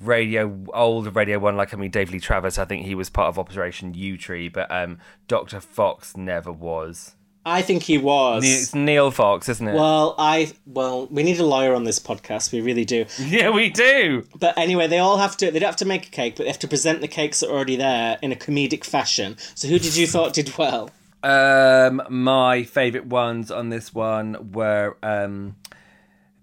radio 0.00 0.64
old 0.72 1.14
radio 1.14 1.38
one, 1.38 1.56
like 1.56 1.74
I 1.74 1.76
mean 1.76 1.90
Dave 1.90 2.10
Lee 2.10 2.20
Travis. 2.20 2.58
I 2.58 2.64
think 2.64 2.86
he 2.86 2.94
was 2.94 3.10
part 3.10 3.28
of 3.28 3.38
Operation 3.38 3.94
Yewtree, 3.94 4.52
but 4.52 4.70
um 4.70 4.98
Doctor 5.28 5.60
Fox 5.60 6.16
never 6.16 6.52
was. 6.52 7.14
I 7.44 7.62
think 7.62 7.84
he 7.84 7.96
was. 7.96 8.44
It's 8.44 8.74
Neil 8.74 9.10
Fox, 9.10 9.48
isn't 9.48 9.66
it? 9.66 9.74
well, 9.74 10.14
I 10.18 10.52
well, 10.66 11.06
we 11.06 11.22
need 11.22 11.40
a 11.40 11.44
lawyer 11.44 11.74
on 11.74 11.84
this 11.84 11.98
podcast. 11.98 12.52
We 12.52 12.60
really 12.60 12.84
do. 12.84 13.06
yeah, 13.18 13.50
we 13.50 13.70
do. 13.70 14.26
But 14.38 14.58
anyway, 14.58 14.88
they 14.88 14.98
all 14.98 15.16
have 15.16 15.36
to. 15.38 15.50
They 15.50 15.58
don't 15.58 15.68
have 15.68 15.76
to 15.76 15.86
make 15.86 16.06
a 16.06 16.10
cake, 16.10 16.36
but 16.36 16.44
they 16.44 16.50
have 16.50 16.58
to 16.60 16.68
present 16.68 17.00
the 17.00 17.08
cakes 17.08 17.40
that 17.40 17.48
are 17.48 17.54
already 17.54 17.76
there 17.76 18.18
in 18.20 18.30
a 18.30 18.36
comedic 18.36 18.84
fashion. 18.84 19.36
So, 19.54 19.68
who 19.68 19.78
did 19.78 19.96
you 19.96 20.06
thought 20.14 20.34
did 20.34 20.56
well? 20.58 20.90
Um, 21.22 22.02
my 22.08 22.62
favourite 22.62 23.06
ones 23.06 23.50
on 23.50 23.70
this 23.70 23.94
one 23.94 24.52
were 24.52 24.96
um, 25.02 25.56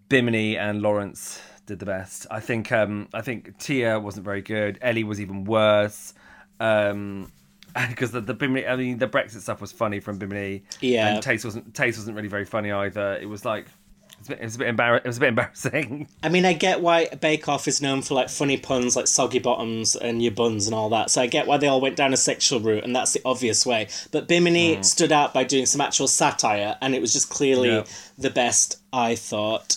Bimini 0.09 0.57
and 0.57 0.81
Lawrence 0.81 1.41
did 1.67 1.77
the 1.79 1.85
best. 1.85 2.25
I 2.31 2.39
think 2.39 2.71
um, 2.71 3.07
I 3.13 3.21
think 3.21 3.57
Tia 3.59 3.99
wasn't 3.99 4.25
very 4.25 4.41
good. 4.41 4.79
Ellie 4.81 5.03
was 5.03 5.21
even 5.21 5.45
worse. 5.45 6.13
Um, 6.59 7.31
because 7.89 8.11
the, 8.11 8.21
the 8.21 8.33
Bimini, 8.33 8.65
I 8.65 8.75
mean, 8.75 8.97
the 8.97 9.07
Brexit 9.07 9.41
stuff 9.41 9.61
was 9.61 9.71
funny 9.71 9.99
from 9.99 10.17
Bimini. 10.17 10.63
Yeah. 10.81 11.09
and 11.13 11.23
Tayce 11.23 11.45
wasn't 11.45 11.73
Tayce 11.73 11.97
wasn't 11.97 12.15
really 12.15 12.29
very 12.29 12.45
funny 12.45 12.71
either. 12.71 13.17
It 13.21 13.27
was 13.27 13.45
like 13.45 13.65
It 13.67 14.17
was 14.19 14.27
a 14.27 14.29
bit, 14.31 14.39
it 14.39 14.43
was 14.45 14.55
a 14.55 14.59
bit, 14.59 14.75
embar- 14.75 14.97
it 14.97 15.05
was 15.05 15.17
a 15.17 15.19
bit 15.19 15.29
embarrassing. 15.35 16.07
I 16.23 16.29
mean, 16.29 16.45
I 16.45 16.53
get 16.53 16.81
why 16.81 17.05
Bake 17.07 17.47
Off 17.47 17.67
is 17.67 17.81
known 17.81 18.01
for 18.01 18.15
like 18.15 18.29
funny 18.29 18.57
puns 18.57 18.95
like 18.95 19.07
soggy 19.07 19.37
bottoms 19.39 19.95
and 19.95 20.23
your 20.23 20.31
buns 20.31 20.65
and 20.65 20.73
all 20.73 20.89
that. 20.89 21.11
So 21.11 21.21
I 21.21 21.27
get 21.27 21.45
why 21.45 21.57
they 21.57 21.67
all 21.67 21.81
went 21.81 21.97
down 21.97 22.13
a 22.13 22.17
sexual 22.17 22.59
route, 22.61 22.83
and 22.83 22.95
that's 22.95 23.13
the 23.13 23.21
obvious 23.25 23.63
way. 23.65 23.89
But 24.11 24.27
Bimini 24.27 24.81
stood 24.81 25.11
out 25.11 25.33
by 25.33 25.43
doing 25.43 25.67
some 25.67 25.81
actual 25.81 26.07
satire, 26.07 26.77
and 26.81 26.95
it 26.95 27.01
was 27.01 27.13
just 27.13 27.29
clearly 27.29 27.69
Yeah. 27.69 27.83
the 28.17 28.29
best, 28.31 28.79
I 28.91 29.13
thought. 29.15 29.75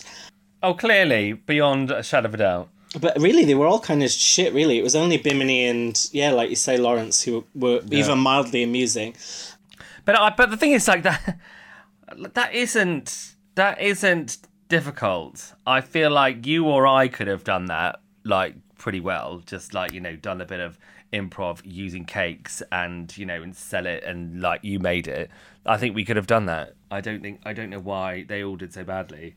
Oh, 0.63 0.75
clearly, 0.75 1.33
beyond 1.33 1.91
a 1.91 2.03
shadow 2.03 2.29
of 2.29 2.35
a 2.35 2.39
doubt. 2.39 2.69
But 3.01 3.17
really, 3.21 3.45
they 3.45 3.55
were 3.55 3.67
all 3.67 3.81
kind 3.81 4.03
of 4.03 4.11
shit, 4.11 4.53
really. 4.53 4.79
It 4.79 4.83
was 4.83 4.97
only 4.97 5.17
Bimini 5.17 5.67
and, 5.67 6.09
yeah, 6.13 6.33
like 6.33 6.51
you 6.51 6.57
say, 6.57 6.77
Lawrence, 6.77 7.23
who 7.23 7.45
were 7.55 7.81
even 7.91 8.19
mildly 8.19 8.63
amusing. 8.63 9.15
But 10.05 10.19
I, 10.19 10.31
but 10.31 10.51
the 10.51 10.57
thing 10.57 10.73
is, 10.73 10.89
like 10.89 11.03
that, 11.05 11.39
that 12.35 12.55
isn't 12.55 13.35
that 13.55 13.81
isn't 13.81 14.39
difficult. 14.69 15.55
I 15.67 15.81
feel 15.81 16.11
like 16.11 16.47
you 16.47 16.67
or 16.67 16.87
I 16.87 17.09
could 17.09 17.27
have 17.27 17.45
done 17.45 17.67
that 17.67 18.01
like 18.25 18.55
pretty 18.77 19.01
well. 19.01 19.43
Just 19.47 19.75
like 19.75 19.93
you 19.93 20.01
know, 20.01 20.17
done 20.17 20.41
a 20.41 20.47
bit 20.47 20.61
of 20.61 20.79
improv 21.13 21.61
using 21.65 22.05
cakes 22.05 22.63
and 22.71 23.17
you 23.17 23.27
know 23.27 23.43
and 23.43 23.55
sell 23.57 23.87
it 23.87 24.05
and 24.05 24.41
like 24.41 24.65
you 24.65 24.79
made 24.79 25.07
it. 25.07 25.31
I 25.67 25.77
think 25.77 25.95
we 25.95 26.05
could 26.05 26.17
have 26.17 26.27
done 26.27 26.47
that. 26.47 26.75
I 26.91 27.01
don't 27.01 27.23
think 27.23 27.41
I 27.45 27.53
don't 27.53 27.71
know 27.71 27.81
why 27.81 28.25
they 28.29 28.43
all 28.43 28.57
did 28.57 28.73
so 28.73 28.85
badly. 28.85 29.37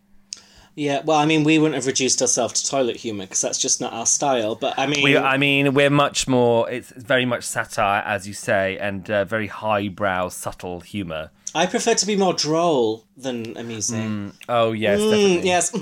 Yeah, 0.76 1.02
well, 1.06 1.18
I 1.20 1.26
mean, 1.26 1.44
we 1.44 1.60
wouldn't 1.60 1.76
have 1.76 1.86
reduced 1.86 2.20
ourselves 2.22 2.62
to 2.64 2.70
toilet 2.70 2.96
humour 2.96 3.26
because 3.26 3.42
that's 3.42 3.60
just 3.60 3.80
not 3.80 3.94
our 3.94 4.08
style. 4.08 4.56
But 4.56 4.74
I 4.78 4.88
mean, 4.88 5.04
We, 5.04 5.16
I 5.18 5.38
mean, 5.38 5.74
we're 5.76 5.92
much 5.92 6.28
more. 6.28 6.68
It's 6.70 6.90
very 6.92 7.26
much 7.26 7.44
satire, 7.44 8.02
as 8.06 8.28
you 8.28 8.34
say, 8.34 8.78
and 8.80 9.08
uh, 9.10 9.24
very 9.26 9.48
highbrow, 9.48 10.30
subtle 10.30 10.80
humour. 10.80 11.30
I 11.56 11.68
prefer 11.68 11.94
to 11.94 12.06
be 12.08 12.16
more 12.16 12.34
droll 12.34 13.04
than 13.16 13.56
amusing. 13.56 14.34
Oh 14.50 14.72
yes, 14.72 15.00
Mm, 15.00 15.44
yes. 15.44 15.70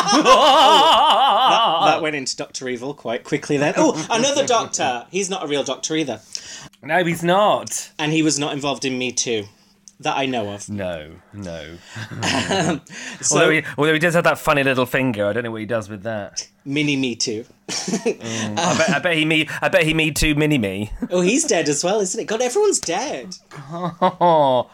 that, 0.00 1.80
that 1.86 2.02
went 2.02 2.16
into 2.16 2.36
Doctor 2.36 2.68
Evil 2.68 2.94
quite 2.94 3.24
quickly 3.24 3.56
then. 3.56 3.74
Oh, 3.76 4.06
another 4.10 4.46
doctor. 4.46 5.06
He's 5.10 5.30
not 5.30 5.44
a 5.44 5.46
real 5.46 5.62
doctor 5.64 5.96
either. 5.96 6.20
No, 6.82 7.02
he's 7.04 7.22
not. 7.22 7.90
And 7.98 8.12
he 8.12 8.22
was 8.22 8.38
not 8.38 8.52
involved 8.52 8.84
in 8.84 8.98
Me 8.98 9.12
Too. 9.12 9.44
That 10.00 10.16
I 10.16 10.24
know 10.26 10.48
of. 10.54 10.68
No, 10.68 11.12
no. 11.34 11.76
So, 13.20 13.36
although, 13.36 13.50
he, 13.50 13.62
although 13.76 13.92
he 13.92 13.98
does 13.98 14.14
have 14.14 14.24
that 14.24 14.38
funny 14.38 14.62
little 14.62 14.86
finger, 14.86 15.26
I 15.26 15.34
don't 15.34 15.44
know 15.44 15.50
what 15.50 15.60
he 15.60 15.66
does 15.66 15.90
with 15.90 16.04
that. 16.04 16.48
mini 16.64 16.96
Me 16.96 17.14
Too. 17.14 17.44
I, 17.68 18.74
bet, 18.78 18.90
I 18.90 18.98
bet 19.02 19.14
he 19.16 19.24
me. 19.26 19.46
I 19.60 19.68
bet 19.68 19.82
he 19.82 19.92
me 19.92 20.10
too 20.10 20.34
mini 20.34 20.56
me. 20.56 20.90
Oh, 21.10 21.20
he's 21.20 21.44
dead 21.44 21.68
as 21.68 21.84
well, 21.84 22.00
isn't 22.00 22.18
it? 22.18 22.24
God, 22.24 22.40
everyone's 22.40 22.78
dead. 22.80 23.36
Oh, 23.70 24.70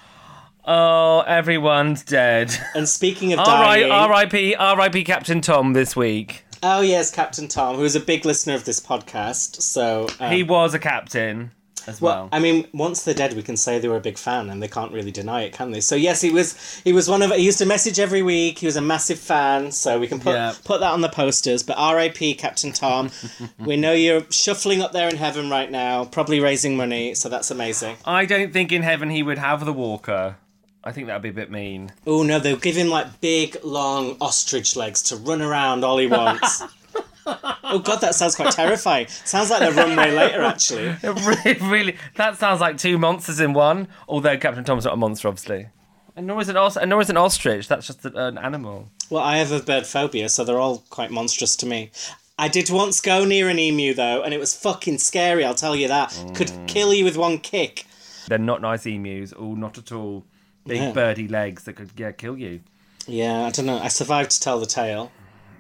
oh, 0.65 1.21
everyone's 1.27 2.05
dead. 2.05 2.55
And 2.75 2.89
speaking 2.89 3.33
of 3.33 3.45
dying, 3.45 3.91
R.I.P. 3.91 4.55
R.I.P. 4.55 5.03
Captain 5.05 5.41
Tom 5.41 5.73
this 5.73 5.97
week. 5.97 6.45
oh 6.63 6.81
yes, 6.83 7.11
Captain 7.11 7.49
Tom, 7.49 7.77
who's 7.77 7.97
a 7.97 8.01
big 8.01 8.25
listener 8.25 8.55
of 8.55 8.65
this 8.65 8.79
podcast. 8.81 9.61
So 9.63 10.07
um, 10.21 10.31
He 10.31 10.43
was 10.45 10.73
a 10.75 10.79
captain 10.79 11.51
as 11.87 12.01
well. 12.01 12.15
Well, 12.17 12.29
I 12.33 12.39
mean, 12.39 12.67
once 12.73 13.03
they're 13.05 13.15
dead, 13.15 13.35
we 13.35 13.43
can 13.43 13.57
say 13.57 13.79
they 13.79 13.89
were 13.89 13.97
a 13.97 14.01
big 14.01 14.19
fan, 14.19 14.51
and 14.51 14.63
they 14.63 14.69
can't 14.69 14.93
really 14.93 15.11
deny 15.11 15.43
it, 15.43 15.53
can 15.53 15.71
they? 15.71 15.81
So 15.81 15.95
yes, 15.97 16.21
he 16.21 16.31
was. 16.31 16.81
He 16.85 16.93
was 16.93 17.09
one 17.09 17.23
of. 17.23 17.31
He 17.33 17.43
used 17.45 17.59
to 17.59 17.67
message 17.67 17.99
every 17.99 18.23
week. 18.23 18.59
He 18.59 18.67
was 18.67 18.77
a 18.77 18.81
massive 18.81 19.19
fan, 19.19 19.73
so 19.73 19.99
we 19.99 20.07
can 20.07 20.21
put 20.21 20.35
Yeah. 20.35 20.55
put 20.65 20.81
that 20.81 20.93
on 20.93 21.01
the 21.01 21.09
posters. 21.09 21.63
But 21.63 21.77
R.I.P. 21.79 22.35
Captain 22.35 22.73
Tom. 22.73 23.11
we 23.59 23.77
know 23.77 23.93
you're 23.93 24.25
shuffling 24.31 24.83
up 24.83 24.93
there 24.93 25.09
in 25.09 25.17
heaven 25.17 25.51
right 25.51 25.71
now, 25.71 26.05
probably 26.05 26.41
raising 26.41 26.77
money. 26.77 27.15
So 27.15 27.29
that's 27.29 27.51
amazing. 27.51 27.97
I 28.05 28.25
don't 28.27 28.53
think 28.53 28.73
in 28.73 28.83
heaven 28.83 29.11
he 29.11 29.23
would 29.23 29.39
have 29.39 29.65
the 29.65 29.73
walker. 29.73 30.37
I 30.85 30.93
think 30.93 31.09
that'd 31.09 31.21
be 31.23 31.31
a 31.31 31.33
bit 31.33 31.51
mean. 31.51 31.91
Oh 32.07 32.23
no, 32.23 32.39
they'll 32.39 32.57
give 32.57 32.77
him 32.77 32.89
like 32.89 33.21
big, 33.21 33.57
long 33.65 34.17
ostrich 34.21 34.77
legs 34.77 35.03
to 35.05 35.17
run 35.17 35.43
around 35.43 35.83
all 35.85 35.99
he 35.99 36.07
wants. 36.07 36.63
oh 37.27 37.81
god, 37.85 38.01
that 38.01 38.15
sounds 38.15 38.37
quite 38.37 38.53
terrifying. 38.53 39.07
Sounds 39.09 39.51
like 39.51 39.61
the 39.61 39.73
runway 39.73 40.13
later, 40.13 40.43
actually. 40.43 40.97
Really, 41.03 41.59
really, 41.61 41.97
that 42.17 42.37
sounds 42.39 42.61
like 42.61 42.79
two 42.79 42.99
monsters 42.99 43.41
in 43.41 43.53
one. 43.53 43.89
Although 44.09 44.37
Captain 44.39 44.65
Tom's 44.65 44.85
not 44.85 44.95
a 44.95 44.97
monster, 44.97 45.29
obviously, 45.29 45.69
and 46.15 46.27
nor 46.27 46.41
is 46.41 46.49
an 46.49 46.57
os- 46.57 46.77
and 46.77 46.91
nor 46.91 47.01
is 47.01 47.11
an 47.11 47.17
ostrich. 47.17 47.69
That's 47.69 47.87
just 47.87 48.05
an 48.05 48.39
animal. 48.39 48.91
Well, 49.11 49.23
I 49.23 49.39
have 49.39 49.53
a 49.53 49.61
bird 49.61 49.87
phobia, 49.87 50.29
so 50.29 50.45
they're 50.45 50.59
all 50.59 50.85
quite 50.91 51.11
monstrous 51.11 51.57
to 51.57 51.67
me. 51.67 51.91
I 52.39 52.49
did 52.49 52.69
once 52.71 53.01
go 53.01 53.25
near 53.25 53.49
an 53.49 53.59
emu 53.59 53.95
though, 53.95 54.23
and 54.23 54.35
it 54.35 54.39
was 54.39 54.55
fucking 54.55 54.99
scary. 54.99 55.45
I'll 55.45 55.55
tell 55.55 55.75
you 55.75 55.89
that. 55.89 56.11
Could 56.35 56.49
mm. 56.49 56.69
kill 56.69 56.93
you 56.93 57.05
with 57.05 57.17
one 57.17 57.39
kick. 57.39 57.87
They're 58.29 58.39
not 58.39 58.61
nice 58.61 58.87
emus. 58.87 59.33
Oh, 59.37 59.55
not 59.55 59.79
at 59.79 59.93
all. 59.93 60.25
Big 60.67 60.81
Yeah. 60.81 60.93
birdy 60.93 61.29
legs 61.29 61.65
that 61.65 61.75
could 61.77 61.91
yeah 61.97 62.13
kill 62.13 62.37
you. 62.37 62.61
Yeah, 63.07 63.47
I 63.47 63.51
don't 63.51 63.67
know. 63.67 63.79
I 63.79 63.89
survived 63.89 64.33
to 64.33 64.41
tell 64.41 64.59
the 64.59 64.67
tale. 64.67 65.13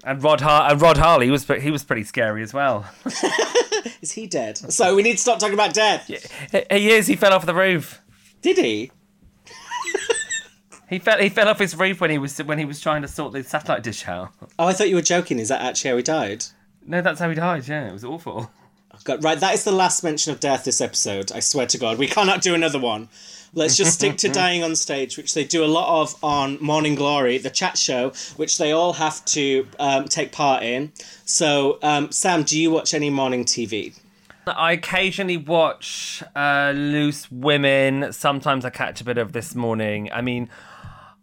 And 0.06 0.22
Rod 0.22 0.40
Har- 0.40 0.70
and 0.70 0.80
Rod 0.80 0.98
Harley 0.98 1.30
was 1.30 1.44
he 1.46 1.70
was 1.72 1.82
pretty 1.82 2.04
scary 2.04 2.42
as 2.42 2.54
well. 2.54 2.88
Is 4.00 4.12
he 4.12 4.28
dead? 4.28 4.56
So 4.56 4.94
we 4.94 5.02
need 5.02 5.14
to 5.14 5.18
stop 5.18 5.40
talking 5.40 5.54
about 5.54 5.74
death. 5.74 6.06
he 6.06 6.64
he 6.70 6.90
is. 6.90 7.08
He 7.08 7.16
fell 7.16 7.32
off 7.32 7.44
the 7.44 7.54
roof. 7.54 8.00
Did 8.40 8.58
he? 8.58 8.92
He 10.88 11.00
fell. 11.00 11.18
He 11.18 11.28
fell 11.28 11.48
off 11.48 11.58
his 11.58 11.74
roof 11.74 12.00
when 12.00 12.10
he 12.10 12.18
was 12.18 12.38
when 12.38 12.58
he 12.58 12.64
was 12.64 12.80
trying 12.80 13.02
to 13.02 13.08
sort 13.08 13.32
the 13.32 13.42
satellite 13.42 13.82
dish 13.82 14.06
out. 14.06 14.30
Oh, 14.58 14.68
I 14.68 14.72
thought 14.72 14.88
you 14.88 14.94
were 14.94 15.02
joking. 15.02 15.40
Is 15.40 15.48
that 15.48 15.60
actually 15.60 15.90
how 15.90 15.96
he 15.96 16.02
died? 16.04 16.44
No, 16.86 17.02
that's 17.02 17.18
how 17.18 17.28
he 17.28 17.34
died. 17.34 17.66
Yeah, 17.66 17.88
it 17.88 17.92
was 17.92 18.04
awful. 18.04 18.50
God, 19.02 19.24
right, 19.24 19.38
that 19.40 19.54
is 19.54 19.64
the 19.64 19.72
last 19.72 20.04
mention 20.04 20.32
of 20.32 20.40
death 20.40 20.64
this 20.64 20.80
episode. 20.80 21.32
I 21.32 21.40
swear 21.40 21.66
to 21.66 21.78
God, 21.78 21.98
we 21.98 22.06
cannot 22.06 22.40
do 22.40 22.54
another 22.54 22.78
one. 22.78 23.08
Let's 23.56 23.74
just 23.74 23.94
stick 23.94 24.18
to 24.18 24.28
dying 24.32 24.62
on 24.62 24.76
stage, 24.76 25.16
which 25.16 25.32
they 25.32 25.42
do 25.42 25.64
a 25.64 25.66
lot 25.66 26.02
of 26.02 26.22
on 26.22 26.62
Morning 26.62 26.94
Glory, 26.94 27.38
the 27.38 27.48
chat 27.48 27.78
show, 27.78 28.12
which 28.36 28.58
they 28.58 28.72
all 28.72 28.92
have 28.92 29.24
to 29.26 29.66
um, 29.78 30.04
take 30.04 30.30
part 30.30 30.62
in. 30.62 30.92
So, 31.24 31.78
um, 31.82 32.12
Sam, 32.12 32.42
do 32.42 32.60
you 32.60 32.70
watch 32.70 32.92
any 32.92 33.08
morning 33.08 33.46
TV? 33.46 33.98
I 34.46 34.72
occasionally 34.72 35.38
watch 35.38 36.22
uh, 36.36 36.74
Loose 36.76 37.32
Women. 37.32 38.12
Sometimes 38.12 38.66
I 38.66 38.70
catch 38.70 39.00
a 39.00 39.04
bit 39.04 39.16
of 39.16 39.32
This 39.32 39.54
Morning. 39.54 40.10
I 40.12 40.20
mean, 40.20 40.50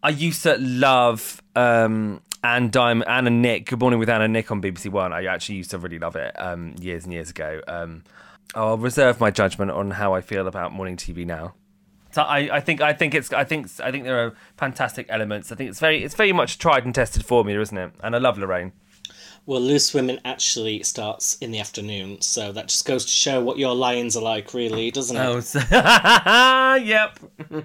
I 0.01 0.09
used 0.09 0.41
to 0.41 0.57
love 0.57 1.39
um, 1.55 2.19
Anne 2.43 2.71
Diamond, 2.71 3.07
Anne 3.07 3.27
and 3.27 3.43
Nick. 3.43 3.67
Good 3.67 3.79
Morning 3.79 3.99
with 3.99 4.09
Anne 4.09 4.23
and 4.23 4.33
Nick 4.33 4.49
on 4.49 4.59
BBC 4.59 4.89
One. 4.89 5.13
I 5.13 5.25
actually 5.25 5.55
used 5.55 5.69
to 5.69 5.77
really 5.77 5.99
love 5.99 6.15
it 6.15 6.33
um, 6.39 6.73
years 6.81 7.03
and 7.03 7.13
years 7.13 7.29
ago. 7.29 7.61
Um, 7.67 8.03
I'll 8.55 8.79
reserve 8.79 9.19
my 9.19 9.29
judgment 9.29 9.69
on 9.69 9.91
how 9.91 10.15
I 10.15 10.21
feel 10.21 10.47
about 10.47 10.73
morning 10.73 10.97
TV 10.97 11.27
now. 11.27 11.53
So 12.13 12.22
I, 12.22 12.58
I 12.58 12.60
think 12.60 12.79
I 12.79 12.93
think 12.93 13.15
it's 13.15 13.34
I 13.34 13.43
think 13.43 13.67
I 13.79 13.91
think 13.91 14.03
there 14.03 14.24
are 14.24 14.36
fantastic 14.55 15.08
elements. 15.10 15.51
I 15.51 15.55
think 15.55 15.72
it's 15.72 15.79
very 15.79 16.03
it's 16.03 16.13
very 16.13 16.32
much 16.32 16.60
tried 16.60 16.86
and 16.86 16.93
tested 16.93 17.25
formula, 17.25 17.60
isn't 17.60 17.77
it? 17.77 17.91
And 18.01 18.15
I 18.15 18.20
love 18.20 18.38
Lorraine. 18.38 18.72
Well, 19.46 19.60
Loose 19.60 19.93
Women 19.93 20.22
actually 20.24 20.84
starts 20.84 21.38
in 21.39 21.51
the 21.51 21.60
afternoon, 21.60 22.22
so 22.22 22.53
that 22.53 22.67
just 22.67 22.86
goes 22.86 23.03
to 23.05 23.12
show 23.12 23.41
what 23.43 23.58
your 23.58 23.75
lions 23.75 24.15
are 24.15 24.24
like, 24.24 24.53
really, 24.53 24.89
doesn't 24.89 25.17
it? 25.17 25.20
Oh, 25.20 25.41
so, 25.41 25.60
yep. 25.72 27.20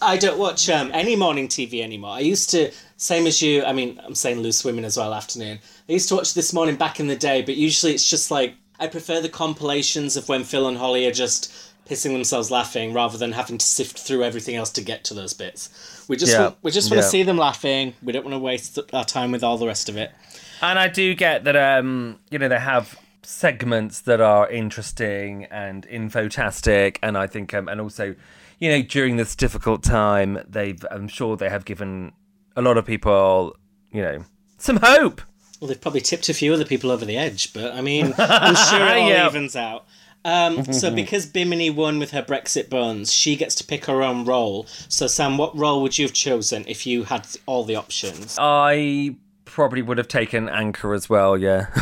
I 0.00 0.16
don't 0.16 0.38
watch 0.38 0.68
um, 0.68 0.90
any 0.92 1.16
morning 1.16 1.48
TV 1.48 1.82
anymore. 1.82 2.12
I 2.12 2.20
used 2.20 2.50
to, 2.50 2.70
same 2.98 3.26
as 3.26 3.42
you. 3.42 3.64
I 3.64 3.72
mean, 3.72 4.00
I'm 4.04 4.14
saying 4.14 4.40
Loose 4.40 4.64
Women 4.64 4.84
as 4.84 4.96
well. 4.96 5.12
Afternoon. 5.12 5.58
I 5.88 5.92
used 5.92 6.08
to 6.10 6.14
watch 6.14 6.34
This 6.34 6.52
Morning 6.52 6.76
back 6.76 7.00
in 7.00 7.08
the 7.08 7.16
day, 7.16 7.42
but 7.42 7.56
usually 7.56 7.94
it's 7.94 8.08
just 8.08 8.30
like 8.30 8.54
I 8.78 8.86
prefer 8.86 9.20
the 9.20 9.28
compilations 9.28 10.16
of 10.16 10.28
when 10.28 10.44
Phil 10.44 10.68
and 10.68 10.76
Holly 10.76 11.06
are 11.06 11.12
just 11.12 11.52
pissing 11.88 12.12
themselves 12.12 12.50
laughing, 12.50 12.92
rather 12.92 13.18
than 13.18 13.32
having 13.32 13.58
to 13.58 13.66
sift 13.66 13.98
through 13.98 14.22
everything 14.24 14.54
else 14.54 14.70
to 14.70 14.80
get 14.82 15.04
to 15.04 15.14
those 15.14 15.34
bits. 15.34 16.04
We 16.08 16.16
just 16.16 16.32
Yeah. 16.32 16.40
want, 16.42 16.56
we 16.62 16.70
just 16.70 16.90
want 16.90 17.02
to 17.02 17.08
see 17.08 17.22
them 17.22 17.36
laughing. 17.38 17.94
We 18.02 18.12
don't 18.12 18.24
want 18.24 18.34
to 18.34 18.38
waste 18.38 18.78
our 18.92 19.04
time 19.04 19.32
with 19.32 19.42
all 19.44 19.58
the 19.58 19.66
rest 19.66 19.88
of 19.88 19.96
it. 19.96 20.12
And 20.60 20.78
I 20.78 20.88
do 20.88 21.14
get 21.14 21.44
that, 21.44 21.56
um, 21.56 22.18
you 22.30 22.38
know, 22.38 22.48
they 22.48 22.58
have 22.60 22.96
segments 23.22 24.00
that 24.00 24.20
are 24.20 24.48
interesting 24.48 25.44
and 25.46 25.86
infotastic, 25.88 26.96
and 27.02 27.16
I 27.18 27.26
think, 27.26 27.52
um, 27.54 27.68
and 27.68 27.80
also, 27.80 28.14
you 28.58 28.70
know, 28.70 28.82
during 28.82 29.16
this 29.16 29.34
difficult 29.34 29.82
time, 29.82 30.38
they've, 30.48 30.84
I'm 30.90 31.08
sure 31.08 31.36
they 31.36 31.48
have 31.50 31.64
given 31.64 32.12
a 32.56 32.62
lot 32.62 32.76
of 32.78 32.86
people, 32.86 33.56
you 33.90 34.02
know, 34.02 34.24
some 34.58 34.76
hope. 34.76 35.20
Well, 35.60 35.68
they've 35.68 35.80
probably 35.80 36.00
tipped 36.00 36.28
a 36.28 36.34
few 36.34 36.52
other 36.52 36.64
people 36.64 36.90
over 36.90 37.04
the 37.04 37.16
edge, 37.16 37.52
but 37.52 37.72
I 37.74 37.80
mean, 37.80 38.14
I'm 38.18 38.54
sure 38.54 38.86
it 38.86 38.96
all 38.98 39.08
Yeah. 39.08 39.26
evens 39.26 39.56
out. 39.56 39.84
Um, 40.24 40.64
so, 40.72 40.94
because 40.94 41.26
Bimini 41.26 41.70
won 41.70 41.98
with 41.98 42.12
her 42.12 42.22
Brexit 42.22 42.68
buns, 42.68 43.12
she 43.12 43.36
gets 43.36 43.54
to 43.56 43.64
pick 43.64 43.86
her 43.86 44.02
own 44.02 44.24
role. 44.24 44.66
So, 44.88 45.06
Sam, 45.06 45.38
what 45.38 45.56
role 45.56 45.82
would 45.82 45.98
you 45.98 46.06
have 46.06 46.12
chosen 46.12 46.64
if 46.66 46.86
you 46.86 47.04
had 47.04 47.26
all 47.46 47.64
the 47.64 47.76
options? 47.76 48.36
I 48.38 49.16
probably 49.52 49.82
would 49.82 49.98
have 49.98 50.08
taken 50.08 50.48
Anchor 50.48 50.94
as 50.94 51.10
well, 51.10 51.36
yeah. 51.36 51.66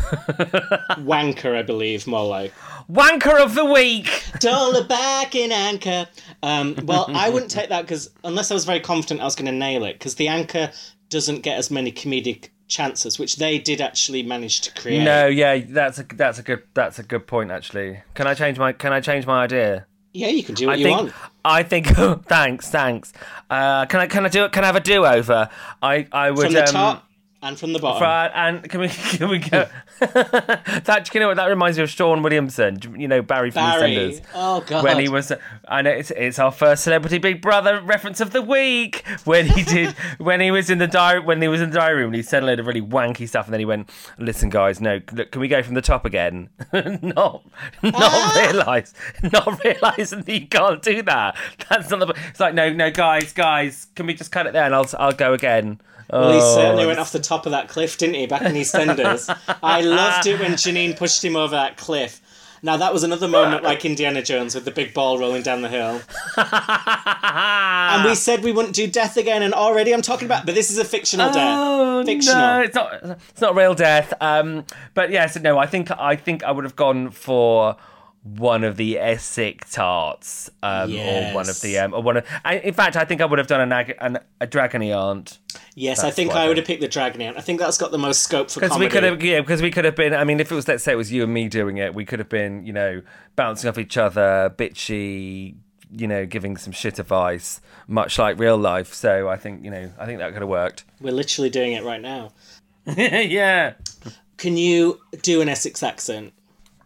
Wanker, 0.99 1.57
I 1.57 1.63
believe, 1.63 2.07
more 2.07 2.27
like. 2.27 2.53
Wanker 2.91 3.41
of 3.41 3.55
the 3.55 3.65
week! 3.65 4.25
Don't 4.41 4.89
back 4.89 5.37
in 5.37 5.53
Anchor. 5.53 6.09
Um, 6.43 6.77
well, 6.83 7.07
I 7.15 7.31
wouldn't 7.31 7.53
take 7.53 7.69
that 7.69 7.83
because 7.83 8.11
unless 8.25 8.51
I 8.51 8.55
was 8.55 8.65
very 8.65 8.81
confident 8.81 9.21
I 9.21 9.25
was 9.25 9.37
going 9.37 9.47
to 9.47 9.53
nail 9.53 9.85
it, 9.85 9.93
because 9.95 10.17
the 10.17 10.27
Anchor 10.27 10.73
doesn't 11.11 11.43
get 11.43 11.59
as 11.59 11.71
many 11.71 11.93
comedic 11.93 12.49
chances, 12.71 13.19
which 13.19 13.37
they 13.37 13.59
did 13.59 13.81
actually 13.81 14.23
manage 14.23 14.61
to 14.63 14.73
create. 14.73 15.05
No, 15.05 15.27
yeah, 15.27 15.61
that's 15.69 15.99
a 15.99 16.05
that's 16.05 16.39
a 16.39 16.43
good 16.43 16.63
that's 16.73 16.99
a 16.99 17.03
good 17.03 17.27
point 17.27 17.51
actually. 17.51 18.01
Can 18.15 18.27
I 18.27 18.35
change 18.35 18.59
my 18.59 18.73
can 18.73 18.93
I 18.93 19.01
change 19.01 19.27
my 19.27 19.45
idea? 19.45 19.87
Yeah, 20.13 20.29
you 20.29 20.43
can 20.43 20.55
do 20.55 20.67
what 20.67 20.73
I 20.73 20.77
you 20.77 20.85
think. 20.85 20.99
want. 20.99 21.13
I 21.45 21.63
think. 21.63 21.87
thanks, 22.27 22.71
thanks. 22.71 23.13
Uh, 23.51 23.87
can 23.87 24.01
I 24.01 24.07
can 24.07 24.25
I 24.25 24.29
do 24.29 24.45
it? 24.45 24.53
Can 24.53 24.65
I 24.65 24.69
have 24.69 24.77
a 24.77 24.81
do 24.81 25.05
over? 25.05 25.51
I 25.83 26.07
I 26.11 26.31
would 26.31 26.47
From 26.47 26.55
the 26.55 26.61
um, 26.61 26.67
top 26.67 27.07
and 27.43 27.59
from 27.59 27.73
the 27.73 27.79
bottom. 27.79 28.01
Fran, 28.01 28.31
and 28.35 28.71
can 28.71 28.81
we 28.81 28.89
can 29.19 29.29
we 29.29 29.39
go? 29.39 29.69
that 30.85 31.11
you 31.13 31.21
know 31.21 31.29
what 31.29 31.37
that 31.37 31.47
reminds 31.47 31.77
me 31.77 31.85
of 31.85 31.91
Shaun 31.91 32.23
Williamson. 32.23 32.79
You 32.99 33.07
know 33.07 33.21
Barry 33.21 33.51
from 33.51 33.65
Barry. 33.65 33.97
EastEnders. 33.97 34.23
Oh, 34.35 34.61
God. 34.63 34.83
When 34.83 34.99
he 34.99 35.09
was, 35.09 35.31
and 35.69 35.87
it's 35.87 36.11
it's 36.13 36.39
our 36.39 36.51
first 36.51 36.85
celebrity 36.85 37.19
Big 37.19 37.43
Brother 37.43 37.83
reference 37.83 38.21
of 38.21 38.31
the 38.31 38.41
week. 38.41 39.07
When 39.25 39.47
he 39.47 39.63
did, 39.63 39.91
when 40.19 40.41
he 40.41 40.51
was 40.51 40.71
in 40.71 40.79
the 40.79 40.87
diary, 40.87 41.21
when 41.21 41.43
he 41.43 41.49
was 41.49 41.61
in 41.61 41.71
the 41.71 41.79
diary 41.79 41.99
room, 41.99 42.07
and 42.07 42.17
he 42.17 42.23
said 42.23 42.43
a 42.43 42.47
load 42.47 42.61
of 42.61 42.67
really 42.67 42.81
wanky 42.81 43.29
stuff, 43.29 43.45
and 43.47 43.53
then 43.53 43.61
he 43.61 43.67
went, 43.67 43.91
"Listen, 44.19 44.49
guys, 44.49 44.81
no, 44.81 45.01
look, 45.13 45.33
can 45.33 45.41
we 45.41 45.49
go 45.49 45.63
from 45.63 45.75
the 45.75 45.83
top 45.83 46.07
again? 46.07 46.49
not, 46.73 47.45
not 47.83 47.95
ah. 47.95 48.51
realise, 48.51 48.95
not 49.23 49.63
realising 49.63 50.23
that 50.23 50.33
you 50.33 50.47
can't 50.47 50.83
do 50.83 51.03
that. 51.03 51.37
That's 51.69 51.91
not 51.91 51.99
the. 52.01 52.15
It's 52.31 52.41
like, 52.41 52.55
no, 52.55 52.73
no, 52.73 52.91
guys, 52.91 53.33
guys, 53.33 53.89
can 53.95 54.07
we 54.07 54.15
just 54.15 54.33
cut 54.33 54.47
it 54.47 54.55
there, 54.55 54.65
and 54.65 54.75
I'll 54.75 54.89
I'll 54.99 55.13
go 55.13 55.35
again. 55.35 55.81
Well, 56.13 56.33
he 56.33 56.39
Oh, 56.41 56.55
certainly 56.57 56.87
went 56.87 56.99
off 56.99 57.13
the 57.13 57.21
top 57.21 57.47
of 57.47 57.53
that 57.53 57.69
cliff, 57.69 57.97
didn't 57.97 58.17
he, 58.17 58.27
back 58.27 58.43
in 58.43 58.53
EastEnders? 58.53 59.35
I 59.63 59.81
loved 59.91 60.27
it 60.27 60.41
when 60.41 60.53
Janine 60.53 60.97
pushed 60.97 61.25
him 61.25 61.37
over 61.37 61.55
that 61.57 61.77
cliff. 61.77 62.21
Now, 62.63 62.77
that 62.77 62.93
was 62.93 63.05
another 63.05 63.27
moment 63.27 63.63
like 63.65 63.87
Indiana 63.87 64.21
Jones 64.23 64.55
with 64.55 64.67
the 64.67 64.71
big 64.71 64.93
ball 64.93 65.19
rolling 65.19 65.43
down 65.43 65.63
the 65.63 65.69
hill. 65.71 66.03
and 66.37 68.05
we 68.05 68.15
said 68.15 68.45
we 68.45 68.53
wouldn't 68.53 68.75
do 68.75 68.87
death 68.87 69.17
again, 69.17 69.43
and 69.43 69.55
already 69.55 69.95
I'm 69.95 70.03
talking 70.03 70.27
about, 70.27 70.45
but 70.45 70.55
this 70.55 70.71
is 70.71 70.77
a 70.79 70.85
fictional 70.85 71.31
Oh, 71.31 72.03
death. 72.03 72.07
Fictional. 72.07 72.39
No, 72.39 72.61
it's 72.61 72.75
not. 72.75 73.03
It's 73.31 73.41
not 73.41 73.55
real 73.57 73.75
death. 73.75 74.13
Um, 74.21 74.65
but 74.93 75.11
yes, 75.11 75.39
no. 75.41 75.57
I 75.59 75.67
think 75.67 75.91
I 75.91 76.17
think 76.17 76.45
I 76.45 76.51
would 76.53 76.65
have 76.65 76.77
gone 76.77 77.11
for 77.11 77.77
one 78.23 78.65
of 78.65 78.77
the 78.77 78.99
Essex 78.99 79.73
tarts, 79.73 80.51
um, 80.63 80.95
or 80.95 81.33
one 81.33 81.49
of 81.49 81.61
the 81.61 81.79
um, 81.79 81.95
or 81.95 82.03
one 82.03 82.19
of. 82.19 82.27
I, 82.45 82.59
in 82.59 82.75
fact, 82.75 82.97
I 82.97 83.05
think 83.05 83.21
I 83.21 83.25
would 83.25 83.39
have 83.39 83.49
done 83.49 83.61
a 83.61 83.67
nag, 83.67 83.95
an, 84.01 84.19
a 84.41 84.47
dragony 84.47 84.95
aunt 84.97 85.39
Yes, 85.75 86.05
I 86.05 86.11
think 86.11 86.33
I 86.33 86.49
would 86.49 86.57
have 86.57 86.67
picked 86.67 86.81
the 86.81 86.89
Dragon 86.89 87.23
Ant. 87.23 87.37
I 87.37 87.41
think 87.41 87.61
that's 87.61 87.79
got 87.79 87.91
the 87.91 87.99
most 87.99 88.23
scope 88.23 88.51
for 88.51 88.61
because 88.61 88.79
we 88.79 88.89
could 88.89 89.03
have 89.03 89.23
yeah 89.23 89.41
because 89.41 89.63
we 89.63 89.71
could 89.71 89.85
have 89.85 89.97
been. 89.97 90.15
I 90.15 90.25
mean, 90.25 90.41
if 90.41 90.51
it 90.51 90.55
was 90.55 90.67
let's 90.69 90.85
say 90.85 90.93
it 90.93 90.97
was 90.97 91.13
you 91.13 91.23
and 91.23 91.33
me 91.33 91.49
doing 91.49 91.79
it, 91.79 91.95
we 91.95 92.05
could 92.05 92.19
have 92.19 92.29
been 92.29 92.67
you 92.67 92.73
know 92.73 93.03
bouncing 93.37 93.69
off 93.69 93.79
each 93.79 93.97
other, 93.97 94.53
bitchy. 94.57 95.57
You 95.93 96.07
know, 96.07 96.25
giving 96.25 96.57
some 96.57 96.73
shit 96.73 97.01
advice, 97.01 97.61
much 97.89 98.17
like 98.17 98.39
real 98.39 98.57
life. 98.57 98.95
So 98.95 99.29
I 99.29 99.37
think 99.37 99.65
you 99.65 99.71
know, 99.73 99.91
I 99.99 100.07
think 100.07 100.21
that 100.21 100.33
could 100.33 100.43
have 100.43 100.49
worked. 100.49 100.85
We're 101.01 101.13
literally 101.13 101.51
doing 101.51 101.73
it 101.73 101.83
right 101.83 102.01
now. 102.01 102.33
yeah. 102.87 103.75
Can 104.37 104.57
you 104.57 105.01
do 105.23 105.41
an 105.41 105.49
Essex 105.49 105.83
accent? 105.83 106.33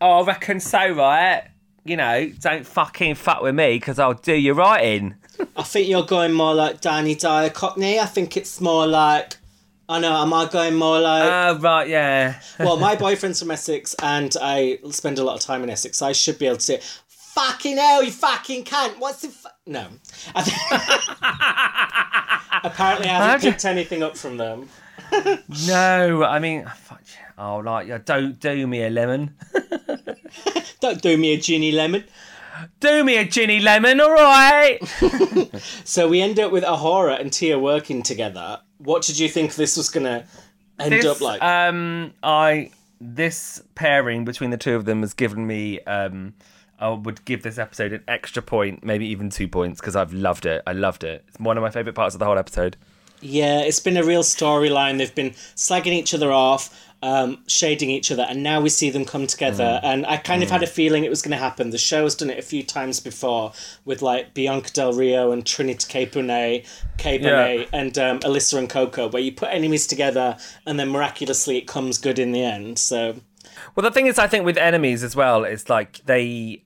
Oh, 0.04 0.20
I 0.20 0.26
reckon 0.26 0.60
so, 0.60 0.90
right? 0.90 1.44
You 1.86 1.96
know, 1.96 2.30
don't 2.38 2.66
fucking 2.66 3.14
fuck 3.14 3.40
with 3.40 3.54
me 3.54 3.78
because 3.78 3.98
I'll 3.98 4.12
do 4.12 4.34
your 4.34 4.54
writing. 4.54 5.14
I 5.56 5.62
think 5.62 5.88
you're 5.88 6.04
going 6.04 6.34
more 6.34 6.54
like 6.54 6.82
Danny 6.82 7.14
Dyer 7.14 7.48
Cockney. 7.48 7.98
I 7.98 8.04
think 8.04 8.36
it's 8.36 8.60
more 8.60 8.86
like. 8.86 9.38
I 9.88 10.00
know, 10.00 10.14
am 10.14 10.34
I 10.34 10.46
going 10.50 10.74
more 10.74 11.00
like. 11.00 11.24
Oh, 11.24 11.58
right, 11.58 11.88
yeah. 11.88 12.38
well, 12.58 12.76
my 12.76 12.96
boyfriend's 12.96 13.40
from 13.40 13.50
Essex 13.50 13.94
and 14.02 14.36
I 14.42 14.78
spend 14.90 15.18
a 15.18 15.24
lot 15.24 15.36
of 15.36 15.40
time 15.40 15.62
in 15.62 15.70
Essex, 15.70 15.96
so 15.96 16.06
I 16.06 16.12
should 16.12 16.38
be 16.38 16.48
able 16.48 16.56
to 16.58 16.62
say, 16.62 16.80
fucking 17.06 17.78
hell, 17.78 18.02
you 18.02 18.10
fucking 18.10 18.64
cunt. 18.64 18.98
What's 18.98 19.22
the. 19.22 19.28
Fu-? 19.28 19.48
No. 19.66 19.86
Apparently, 22.62 23.08
I 23.08 23.30
haven't 23.30 23.40
picked 23.40 23.64
anything 23.64 24.02
up 24.02 24.18
from 24.18 24.36
them. 24.36 24.68
No, 25.66 26.24
I 26.24 26.40
mean, 26.40 26.66
fuck. 26.66 27.00
Oh, 27.36 27.58
like, 27.58 28.04
don't 28.04 28.38
do 28.38 28.66
me 28.66 28.84
a 28.84 28.90
lemon. 28.90 29.34
Don't 30.80 31.00
do 31.02 31.16
me 31.16 31.34
a 31.34 31.38
Ginny 31.38 31.72
Lemon. 31.72 32.04
Do 32.80 33.02
me 33.02 33.16
a 33.16 33.24
ginny 33.24 33.58
lemon, 33.58 34.00
all 34.00 34.12
right? 34.12 34.78
So 35.84 36.08
we 36.08 36.20
end 36.22 36.38
up 36.38 36.52
with 36.52 36.62
A'Whora 36.62 37.20
and 37.20 37.32
Tia 37.32 37.58
working 37.58 38.02
together. 38.02 38.60
What 38.78 39.02
did 39.02 39.18
you 39.18 39.28
think 39.28 39.54
this 39.56 39.76
was 39.76 39.90
going 39.90 40.04
to 40.04 40.24
end 40.78 40.92
This, 40.92 41.04
up 41.04 41.20
like? 41.20 41.42
um, 41.42 42.12
I 42.22 42.70
this 43.00 43.60
pairing 43.74 44.24
between 44.24 44.50
the 44.50 44.56
two 44.56 44.76
of 44.76 44.84
them 44.84 45.00
has 45.00 45.14
given 45.14 45.46
me. 45.46 45.80
Um, 45.80 46.34
I 46.78 46.90
would 46.90 47.24
give 47.24 47.42
this 47.42 47.58
episode 47.58 47.92
an 47.92 48.02
extra 48.06 48.40
point, 48.42 48.84
maybe 48.84 49.06
even 49.06 49.30
two 49.30 49.48
points, 49.48 49.80
because 49.80 49.96
I've 49.96 50.12
loved 50.12 50.46
it. 50.46 50.62
I 50.66 50.72
loved 50.72 51.02
it. 51.04 51.24
It's 51.28 51.38
one 51.40 51.56
of 51.56 51.62
my 51.62 51.70
favorite 51.70 51.94
parts 51.94 52.14
of 52.14 52.18
the 52.20 52.24
whole 52.24 52.38
episode. 52.38 52.76
Yeah, 53.20 53.60
it's 53.62 53.80
been 53.80 53.96
a 53.96 54.04
real 54.04 54.22
storyline. 54.22 54.98
They've 54.98 55.14
been 55.14 55.30
slagging 55.56 55.92
each 55.92 56.14
other 56.14 56.30
off, 56.30 56.83
um, 57.02 57.38
shading 57.46 57.90
each 57.90 58.10
other, 58.10 58.26
and 58.28 58.42
now 58.42 58.60
we 58.60 58.68
see 58.70 58.88
them 58.90 59.04
come 59.04 59.26
together. 59.26 59.80
Mm. 59.82 59.84
And 59.84 60.06
I 60.06 60.16
kind 60.16 60.42
of 60.42 60.50
had 60.50 60.62
a 60.62 60.66
feeling 60.66 61.04
it 61.04 61.10
was 61.10 61.22
going 61.22 61.32
to 61.32 61.36
happen. 61.36 61.70
The 61.70 61.78
show 61.78 62.04
has 62.04 62.14
done 62.14 62.30
it 62.30 62.38
a 62.38 62.42
few 62.42 62.62
times 62.62 63.00
before 63.00 63.52
with 63.84 64.00
like 64.02 64.32
Bianca 64.34 64.70
Del 64.72 64.92
Rio 64.92 65.30
and 65.32 65.44
Trinity 65.44 65.86
K. 65.88 66.06
Bonet, 66.06 66.66
K. 66.96 67.18
Bonet, 67.18 67.58
Yeah. 67.60 67.66
and 67.72 67.98
um, 67.98 68.20
Alyssa 68.20 68.58
and 68.58 68.70
Coco, 68.70 69.08
where 69.08 69.22
you 69.22 69.32
put 69.32 69.50
enemies 69.50 69.86
together 69.86 70.36
and 70.66 70.80
then 70.80 70.88
miraculously 70.88 71.58
it 71.58 71.66
comes 71.66 71.98
good 71.98 72.18
in 72.18 72.32
the 72.32 72.42
end. 72.42 72.78
So 72.78 73.16
Well, 73.74 73.82
the 73.84 73.90
thing 73.90 74.06
is, 74.06 74.18
I 74.18 74.26
think 74.26 74.44
with 74.46 74.56
enemies 74.56 75.02
as 75.02 75.14
well, 75.14 75.44
it's 75.44 75.68
like 75.68 76.00
they. 76.06 76.62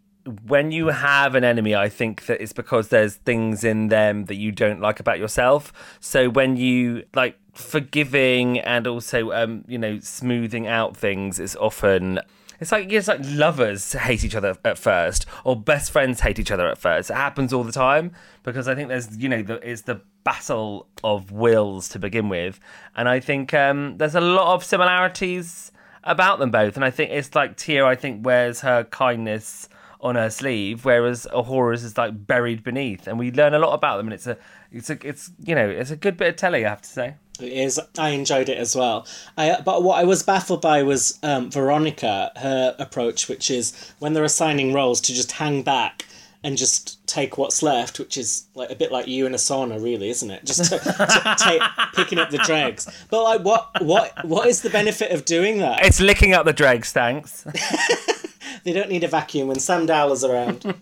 When 0.47 0.73
you 0.73 0.89
have 0.89 1.35
an 1.35 1.45
enemy, 1.45 1.75
I 1.75 1.89
think 1.89 2.27
that 2.27 2.41
it's 2.41 2.53
because 2.53 2.89
there's 2.89 3.17
things 3.17 3.65
in 3.65 3.89
them 3.89 4.27
that 4.27 4.37
you 4.37 4.53
don't 4.53 4.81
like 4.81 5.01
about 5.01 5.19
yourself. 5.19 5.73
So 6.01 6.29
when 6.29 6.57
you 6.57 7.05
like 7.15 7.39
forgiving 7.53 8.59
and 8.61 8.87
also, 8.87 9.33
um, 9.33 9.65
you 9.67 9.79
know, 9.79 9.99
smoothing 10.01 10.67
out 10.67 10.97
things 10.97 11.39
is 11.39 11.57
often. 11.57 12.21
It's 12.61 12.73
like 12.73 12.93
it's 12.93 13.07
like 13.07 13.21
lovers 13.23 13.93
hate 13.93 14.25
each 14.25 14.35
other 14.35 14.57
at 14.65 14.79
first, 14.79 15.27
or 15.45 15.55
best 15.55 15.93
friends 15.93 16.21
hate 16.21 16.41
each 16.41 16.51
other 16.51 16.69
at 16.69 16.77
first. 16.77 17.09
It 17.09 17.15
happens 17.15 17.53
all 17.53 17.63
the 17.63 17.71
time 17.71 18.11
because 18.43 18.67
I 18.67 18.75
think 18.75 18.89
there's 18.89 19.17
you 19.17 19.29
know 19.29 19.43
the, 19.43 19.55
it's 19.69 19.83
the 19.83 20.01
battle 20.25 20.89
of 21.05 21.31
wills 21.31 21.89
to 21.91 22.01
begin 22.01 22.29
with, 22.29 22.59
and 22.97 23.09
I 23.09 23.21
think 23.21 23.55
um, 23.55 23.97
there's 23.99 24.17
a 24.17 24.21
lot 24.21 24.55
of 24.55 24.65
similarities 24.65 25.71
about 26.03 26.39
them 26.39 26.51
both. 26.51 26.75
And 26.75 26.85
I 26.85 26.91
think 26.91 27.13
it's 27.13 27.35
like 27.35 27.57
Tia, 27.57 27.87
I 27.87 27.95
think, 27.95 28.27
wears 28.27 28.61
her 28.63 28.85
kindness 28.85 29.69
on 30.01 30.15
her 30.15 30.31
sleeve, 30.31 30.85
whereas 30.85 31.27
A'Whora's 31.33 31.85
is 31.85 31.97
like 31.99 32.27
buried 32.27 32.63
beneath. 32.63 33.07
And 33.07 33.19
we 33.19 33.33
learn 33.33 33.55
a 33.55 33.59
lot 33.59 33.75
about 33.75 33.97
them. 33.97 34.07
And 34.07 34.15
it's 34.15 34.27
a, 34.27 34.37
it's 34.73 34.91
a, 34.91 34.99
it's 35.07 35.31
you 35.45 35.55
know, 35.55 35.69
it's 35.69 35.91
a 35.91 35.97
good 35.97 36.17
bit 36.17 36.29
of 36.29 36.37
telly, 36.37 36.65
I 36.65 36.69
have 36.69 36.83
to 36.83 36.89
say. 36.89 37.15
It 37.41 37.53
is. 37.53 37.81
I 37.97 38.11
enjoyed 38.11 38.49
it 38.49 38.59
as 38.59 38.75
well. 38.75 39.07
I 39.37 39.61
but 39.61 39.83
what 39.83 39.99
I 39.99 40.05
was 40.05 40.23
baffled 40.23 40.61
by 40.61 40.83
was 40.83 41.19
um, 41.23 41.51
Veronica, 41.51 42.33
her 42.37 42.75
approach, 42.79 43.29
which 43.29 43.51
is 43.51 43.93
when 44.01 44.13
they're 44.13 44.25
assigning 44.25 44.73
roles 44.73 45.01
to 45.03 45.15
just 45.15 45.33
hang 45.33 45.63
back 45.63 46.05
and 46.43 46.57
just 46.57 47.05
take 47.07 47.37
what's 47.39 47.63
left, 47.63 47.99
which 47.99 48.17
is 48.17 48.47
like 48.55 48.71
a 48.71 48.75
bit 48.75 48.93
like 48.93 49.09
you 49.09 49.27
in 49.27 49.35
a 49.35 49.39
sauna, 49.39 49.83
really, 49.83 50.09
isn't 50.09 50.31
it? 50.31 50.45
Just 50.45 50.65
to, 50.65 50.79
to 50.79 51.37
take 51.45 51.63
picking 51.95 52.19
up 52.19 52.31
the 52.31 52.39
dregs. 52.39 52.89
But 53.09 53.23
like, 53.23 53.45
what 53.45 53.83
what 53.83 54.25
what 54.25 54.49
is 54.49 54.63
the 54.63 54.71
benefit 54.71 55.13
of 55.13 55.25
doing 55.25 55.59
that? 55.59 55.85
It's 55.85 56.01
licking 56.01 56.33
up 56.33 56.45
the 56.45 56.53
dregs, 56.53 56.93
thanks. 56.93 57.45
They 58.65 58.73
don't 58.73 58.89
need 58.89 59.05
a 59.05 59.09
vacuum 59.09 59.49
when 59.49 59.59
Sam 59.59 59.87
Dowler's 59.87 60.25
around. 60.25 60.63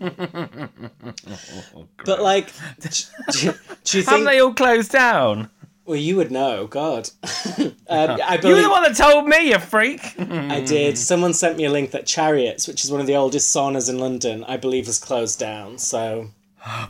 but 2.04 2.22
like, 2.22 2.52
do, 2.80 2.88
do, 3.32 3.46
you 3.46 3.52
Haven't 3.84 4.04
think? 4.04 4.24
they 4.24 4.40
all 4.40 4.54
closed 4.54 4.92
down? 4.92 5.50
Well, 5.84 5.96
you 5.96 6.16
would 6.16 6.32
know. 6.32 6.66
God, 6.66 7.10
um, 7.58 7.70
I 7.88 8.34
You 8.34 8.40
believe 8.40 8.56
were 8.56 8.62
the 8.62 8.70
one 8.70 8.82
that 8.82 8.96
told 8.96 9.28
me, 9.28 9.50
you 9.50 9.58
freak. 9.60 10.18
I 10.18 10.60
did. 10.60 10.98
Someone 10.98 11.32
sent 11.32 11.56
me 11.56 11.64
a 11.64 11.70
link 11.70 11.92
that 11.92 12.06
Chariots, 12.06 12.66
which 12.66 12.84
is 12.84 12.90
one 12.90 13.00
of 13.00 13.06
the 13.06 13.14
oldest 13.14 13.54
saunas 13.54 13.88
in 13.88 13.98
London, 13.98 14.42
I 14.44 14.56
believe 14.56 14.86
has 14.86 14.98
closed 14.98 15.38
down. 15.38 15.78
So 15.78 16.30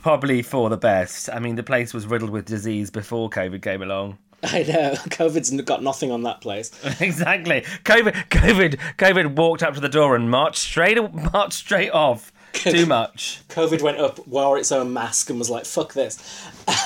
Probably 0.01 0.41
for 0.41 0.71
the 0.71 0.77
best. 0.77 1.29
I 1.31 1.37
mean, 1.37 1.55
the 1.55 1.61
place 1.63 1.93
was 1.93 2.07
riddled 2.07 2.31
with 2.31 2.45
disease 2.45 2.89
before 2.89 3.29
COVID 3.29 3.61
came 3.61 3.83
along. 3.83 4.17
I 4.43 4.59
know 4.63 4.93
COVID's 5.09 5.49
got 5.63 5.81
nothing 5.81 6.11
on 6.11 6.23
that 6.23 6.41
place. 6.41 6.69
exactly. 7.01 7.61
COVID, 7.83 8.29
COVID, 8.29 8.75
COVID 8.97 9.35
walked 9.35 9.63
up 9.63 9.73
to 9.73 9.79
the 9.79 9.89
door 9.89 10.15
and 10.15 10.29
marched 10.29 10.59
straight, 10.59 10.97
marched 11.33 11.53
straight 11.53 11.89
off. 11.89 12.31
Too 12.53 12.85
much. 12.85 13.41
COVID 13.49 13.81
went 13.81 13.97
up, 13.97 14.25
wore 14.27 14.57
its 14.57 14.71
own 14.71 14.93
mask, 14.93 15.29
and 15.29 15.37
was 15.37 15.49
like, 15.49 15.65
"Fuck 15.65 15.93
this." 15.93 16.17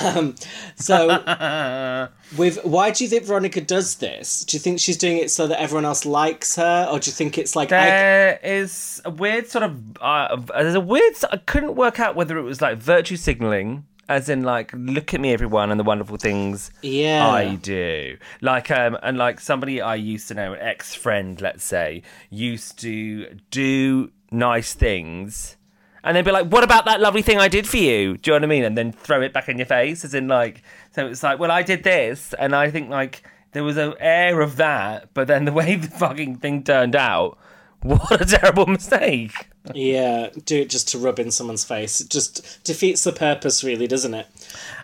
Um, 0.02 0.34
so, 0.76 2.08
with 2.36 2.62
why 2.64 2.90
do 2.90 3.04
you 3.04 3.08
think 3.08 3.24
Veronica 3.24 3.60
does 3.60 3.94
this? 3.94 4.44
Do 4.44 4.56
you 4.56 4.60
think 4.60 4.80
she's 4.80 4.98
doing 4.98 5.18
it 5.18 5.30
so 5.30 5.46
that 5.46 5.60
everyone 5.60 5.84
else 5.84 6.04
likes 6.04 6.56
her, 6.56 6.88
or 6.90 6.98
do 6.98 7.08
you 7.08 7.14
think 7.14 7.38
it's 7.38 7.56
like 7.56 7.72
I, 7.72 7.86
There 7.86 8.40
is 8.42 9.00
a 9.04 9.10
weird 9.10 9.46
sort 9.48 9.64
of 9.64 9.78
uh, 10.00 10.36
there's 10.54 10.74
a 10.74 10.80
weird. 10.80 11.14
I 11.30 11.38
couldn't 11.38 11.74
work 11.74 12.00
out 12.00 12.16
whether 12.16 12.36
it 12.36 12.42
was 12.42 12.60
like 12.60 12.76
virtue 12.76 13.16
signaling, 13.16 13.86
as 14.08 14.28
in 14.28 14.42
like 14.42 14.72
look 14.74 15.14
at 15.14 15.20
me, 15.20 15.32
everyone, 15.32 15.70
and 15.70 15.78
the 15.78 15.84
wonderful 15.84 16.16
things 16.16 16.70
Yeah. 16.82 17.28
I 17.28 17.54
do. 17.56 18.16
Like 18.40 18.70
um, 18.70 18.98
and 19.02 19.18
like 19.18 19.40
somebody 19.40 19.80
I 19.80 19.94
used 19.94 20.28
to 20.28 20.34
know, 20.34 20.52
an 20.54 20.60
ex 20.60 20.94
friend, 20.94 21.40
let's 21.40 21.64
say, 21.64 22.02
used 22.30 22.78
to 22.80 23.38
do 23.50 24.10
nice 24.30 24.74
things. 24.74 25.56
And 26.04 26.16
they'd 26.16 26.24
be 26.24 26.32
like, 26.32 26.48
"What 26.48 26.64
about 26.64 26.84
that 26.86 27.00
lovely 27.00 27.22
thing 27.22 27.38
I 27.38 27.46
did 27.46 27.68
for 27.68 27.76
you?" 27.76 28.16
Do 28.16 28.30
you 28.30 28.32
know 28.32 28.36
what 28.38 28.44
I 28.44 28.46
mean? 28.46 28.64
And 28.64 28.76
then 28.76 28.90
throw 28.90 29.22
it 29.22 29.32
back 29.32 29.48
in 29.48 29.56
your 29.56 29.66
face, 29.66 30.04
as 30.04 30.14
in 30.14 30.26
like, 30.26 30.62
so 30.90 31.06
it's 31.06 31.22
like, 31.22 31.38
"Well, 31.38 31.52
I 31.52 31.62
did 31.62 31.84
this," 31.84 32.34
and 32.40 32.56
I 32.56 32.70
think 32.70 32.90
like 32.90 33.22
there 33.52 33.62
was 33.62 33.76
an 33.76 33.94
air 34.00 34.40
of 34.40 34.56
that, 34.56 35.14
but 35.14 35.28
then 35.28 35.44
the 35.44 35.52
way 35.52 35.76
the 35.76 35.86
fucking 35.88 36.38
thing 36.38 36.64
turned 36.64 36.96
out 36.96 37.38
what 38.08 38.20
a 38.20 38.24
terrible 38.24 38.66
mistake. 38.66 39.32
Yeah, 39.74 40.30
do 40.44 40.60
it 40.60 40.70
just 40.70 40.88
to 40.88 40.98
rub 40.98 41.18
in 41.18 41.30
someone's 41.30 41.64
face. 41.64 42.00
It 42.00 42.10
just 42.10 42.62
defeats 42.64 43.04
the 43.04 43.12
purpose, 43.12 43.62
really, 43.64 43.86
doesn't 43.86 44.14
it? 44.14 44.26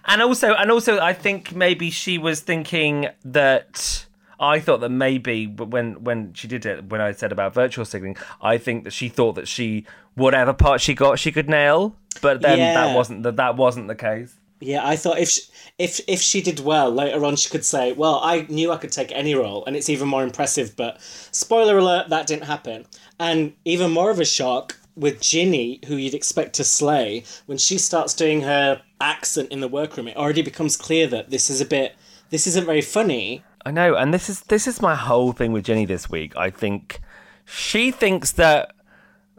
And 0.05 0.23
also, 0.23 0.55
and 0.55 0.71
also, 0.71 0.99
I 0.99 1.13
think 1.13 1.55
maybe 1.55 1.91
she 1.91 2.19
was 2.19 2.41
thinking 2.41 3.09
that. 3.25 4.05
I 4.41 4.61
thought 4.61 4.79
that 4.83 4.91
maybe 4.91 5.47
when 5.49 6.05
when 6.05 6.33
she 6.33 6.47
did 6.47 6.65
it, 6.65 6.85
when 6.91 7.01
I 7.01 7.11
said 7.11 7.33
about 7.33 7.55
virtual 7.55 7.85
signaling, 7.85 8.17
I 8.41 8.57
think 8.57 8.85
that 8.85 8.93
she 8.93 9.09
thought 9.09 9.33
that 9.35 9.49
she 9.49 9.85
whatever 10.15 10.53
part 10.53 10.81
she 10.81 10.95
got, 10.95 11.19
she 11.19 11.33
could 11.33 11.49
nail. 11.49 11.97
But 12.23 12.41
then 12.43 12.59
Yeah. 12.59 12.75
that 12.75 12.97
wasn't 12.97 13.25
the, 13.25 13.33
that 13.33 13.57
wasn't 13.57 13.89
the 13.89 13.97
case. 13.97 14.37
Yeah, 14.61 14.87
I 14.87 14.97
thought 14.97 15.19
if 15.19 15.29
she, 15.29 15.43
if 15.79 16.01
if 16.09 16.21
she 16.21 16.43
did 16.43 16.61
well 16.61 16.91
later 16.91 17.25
on, 17.25 17.37
she 17.37 17.49
could 17.49 17.65
say, 17.65 17.93
"Well, 17.93 18.21
I 18.23 18.47
knew 18.49 18.73
I 18.73 18.77
could 18.77 18.91
take 18.91 19.13
any 19.13 19.35
role, 19.35 19.65
and 19.67 19.77
it's 19.77 19.89
even 19.89 20.09
more 20.09 20.25
impressive." 20.25 20.75
But 20.77 21.01
spoiler 21.31 21.79
alert, 21.79 22.09
that 22.09 22.27
didn't 22.27 22.45
happen. 22.45 22.87
And 23.21 23.53
even 23.65 23.93
more 23.93 24.11
of 24.11 24.19
a 24.19 24.25
shock 24.25 24.77
with 24.97 25.21
Ginny, 25.21 25.81
who 25.87 25.95
you'd 25.95 26.15
expect 26.15 26.55
to 26.55 26.65
slay, 26.65 27.23
when 27.47 27.59
she 27.59 27.79
starts 27.79 28.15
doing 28.15 28.41
her 28.41 28.83
accent 29.01 29.53
in 29.53 29.61
the 29.61 29.69
workroom, 29.69 30.09
it 30.09 30.17
already 30.17 30.43
becomes 30.43 30.77
clear 30.77 31.07
that 31.07 31.31
this 31.31 31.51
is 31.51 31.61
a 31.61 31.65
bit, 31.65 31.95
this 32.31 32.49
isn't 32.49 32.67
very 32.67 32.83
funny. 32.83 33.45
I 33.65 33.71
know, 33.71 33.95
and 33.95 34.13
this 34.13 34.29
is 34.29 34.41
this 34.43 34.67
is 34.67 34.83
my 34.83 34.97
whole 34.97 35.33
thing 35.33 35.53
with 35.53 35.65
Ginny 35.65 35.85
this 35.85 36.11
week. 36.11 36.37
I 36.37 36.51
think 36.51 37.01
she 37.45 37.91
thinks 37.93 38.33
that 38.33 38.75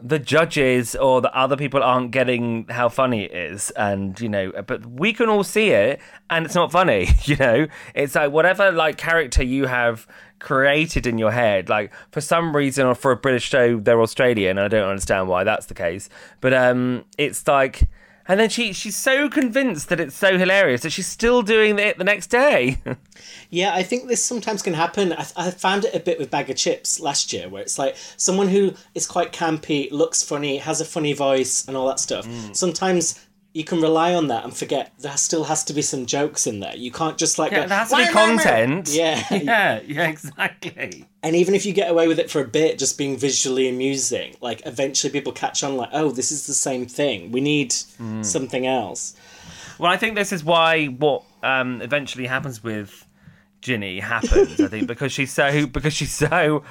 the 0.02 0.18
judges 0.18 0.94
or 0.94 1.20
the 1.20 1.34
other 1.36 1.56
people 1.56 1.82
aren't 1.82 2.10
getting 2.10 2.66
how 2.68 2.88
funny 2.88 3.24
it 3.24 3.32
is, 3.32 3.70
and 3.70 4.18
you 4.20 4.28
know, 4.28 4.52
but 4.66 4.84
we 4.86 5.12
can 5.12 5.28
all 5.28 5.44
see 5.44 5.70
it, 5.70 6.00
and 6.28 6.46
it's 6.46 6.54
not 6.54 6.72
funny. 6.72 7.08
You 7.24 7.36
know, 7.36 7.66
it's 7.94 8.16
like 8.16 8.32
whatever 8.32 8.72
like 8.72 8.96
character 8.96 9.44
you 9.44 9.66
have 9.66 10.06
created 10.40 11.06
in 11.06 11.16
your 11.16 11.30
head, 11.30 11.68
like 11.68 11.92
for 12.10 12.20
some 12.20 12.56
reason 12.56 12.86
or 12.86 12.94
for 12.94 13.12
a 13.12 13.16
British 13.16 13.44
show 13.44 13.78
they're 13.78 14.00
Australian, 14.00 14.58
I 14.58 14.66
don't 14.66 14.88
understand 14.88 15.28
why 15.28 15.44
that's 15.44 15.66
the 15.66 15.74
case, 15.74 16.08
but 16.40 16.52
um, 16.54 17.04
it's 17.18 17.46
like. 17.46 17.88
And 18.30 18.38
then 18.38 18.48
she 18.48 18.72
she's 18.72 18.94
so 18.94 19.28
convinced 19.28 19.88
that 19.88 19.98
it's 19.98 20.14
so 20.14 20.38
hilarious 20.38 20.82
that 20.82 20.90
she's 20.90 21.08
still 21.08 21.42
doing 21.42 21.80
it 21.80 21.98
the 21.98 22.04
next 22.04 22.28
day. 22.28 22.78
Yeah, 23.52 23.74
I 23.74 23.82
think 23.82 24.06
this 24.06 24.24
sometimes 24.24 24.62
can 24.62 24.74
happen. 24.74 25.12
I, 25.12 25.26
I 25.36 25.50
found 25.50 25.84
it 25.84 25.94
a 25.94 25.98
bit 25.98 26.20
with 26.20 26.30
Baga 26.30 26.54
Chipz 26.54 27.00
last 27.00 27.32
year, 27.32 27.48
where 27.48 27.60
it's 27.60 27.78
like 27.78 27.96
someone 28.16 28.46
who 28.46 28.74
is 28.94 29.08
quite 29.08 29.32
campy, 29.32 29.90
looks 29.90 30.22
funny, 30.22 30.58
has 30.58 30.80
a 30.80 30.84
funny 30.84 31.12
voice, 31.12 31.66
and 31.66 31.76
all 31.76 31.88
that 31.88 31.98
stuff. 31.98 32.26
Mm. 32.26 32.54
Sometimes 32.54 32.70
Sometimes 32.90 33.26
you 33.52 33.64
can 33.64 33.80
rely 33.80 34.14
on 34.14 34.28
that 34.28 34.44
and 34.44 34.56
forget 34.56 34.92
there 35.00 35.16
still 35.16 35.44
has 35.44 35.64
to 35.64 35.72
be 35.72 35.82
some 35.82 36.06
jokes 36.06 36.46
in 36.46 36.60
there. 36.60 36.76
You 36.76 36.92
can't 36.92 37.18
just 37.18 37.38
like 37.38 37.50
Yeah, 37.50 37.62
go, 37.62 37.68
there 37.68 37.78
has 37.78 37.90
to 37.90 37.96
be 37.96 38.06
content. 38.06 38.88
Yeah. 38.90 39.24
yeah, 39.30 39.80
yeah, 39.84 40.08
exactly. 40.08 41.08
And 41.22 41.34
even 41.34 41.54
if 41.54 41.66
you 41.66 41.72
get 41.72 41.90
away 41.90 42.06
with 42.06 42.18
it 42.20 42.30
for 42.30 42.40
a 42.40 42.46
bit, 42.46 42.78
just 42.78 42.96
being 42.96 43.16
visually 43.16 43.68
amusing, 43.68 44.36
like 44.40 44.62
eventually 44.66 45.12
people 45.12 45.32
catch 45.32 45.64
on, 45.64 45.76
like, 45.76 45.90
oh, 45.92 46.10
this 46.12 46.30
is 46.30 46.46
the 46.46 46.54
same 46.54 46.86
thing. 46.86 47.32
We 47.32 47.40
need 47.40 47.70
Mm. 47.70 48.24
something 48.24 48.66
else. 48.66 49.14
Well, 49.78 49.90
I 49.90 49.96
think 49.96 50.14
this 50.14 50.32
is 50.32 50.44
why 50.44 50.86
what 50.86 51.24
um, 51.42 51.82
eventually 51.82 52.26
happens 52.26 52.62
with 52.62 53.04
Ginny 53.62 53.98
happens. 54.00 54.60
I 54.60 54.68
think 54.68 54.86
because 54.94 55.10
she's 55.12 55.32
so 55.32 55.66
because 55.66 55.92
she's 55.92 56.12
so. 56.12 56.62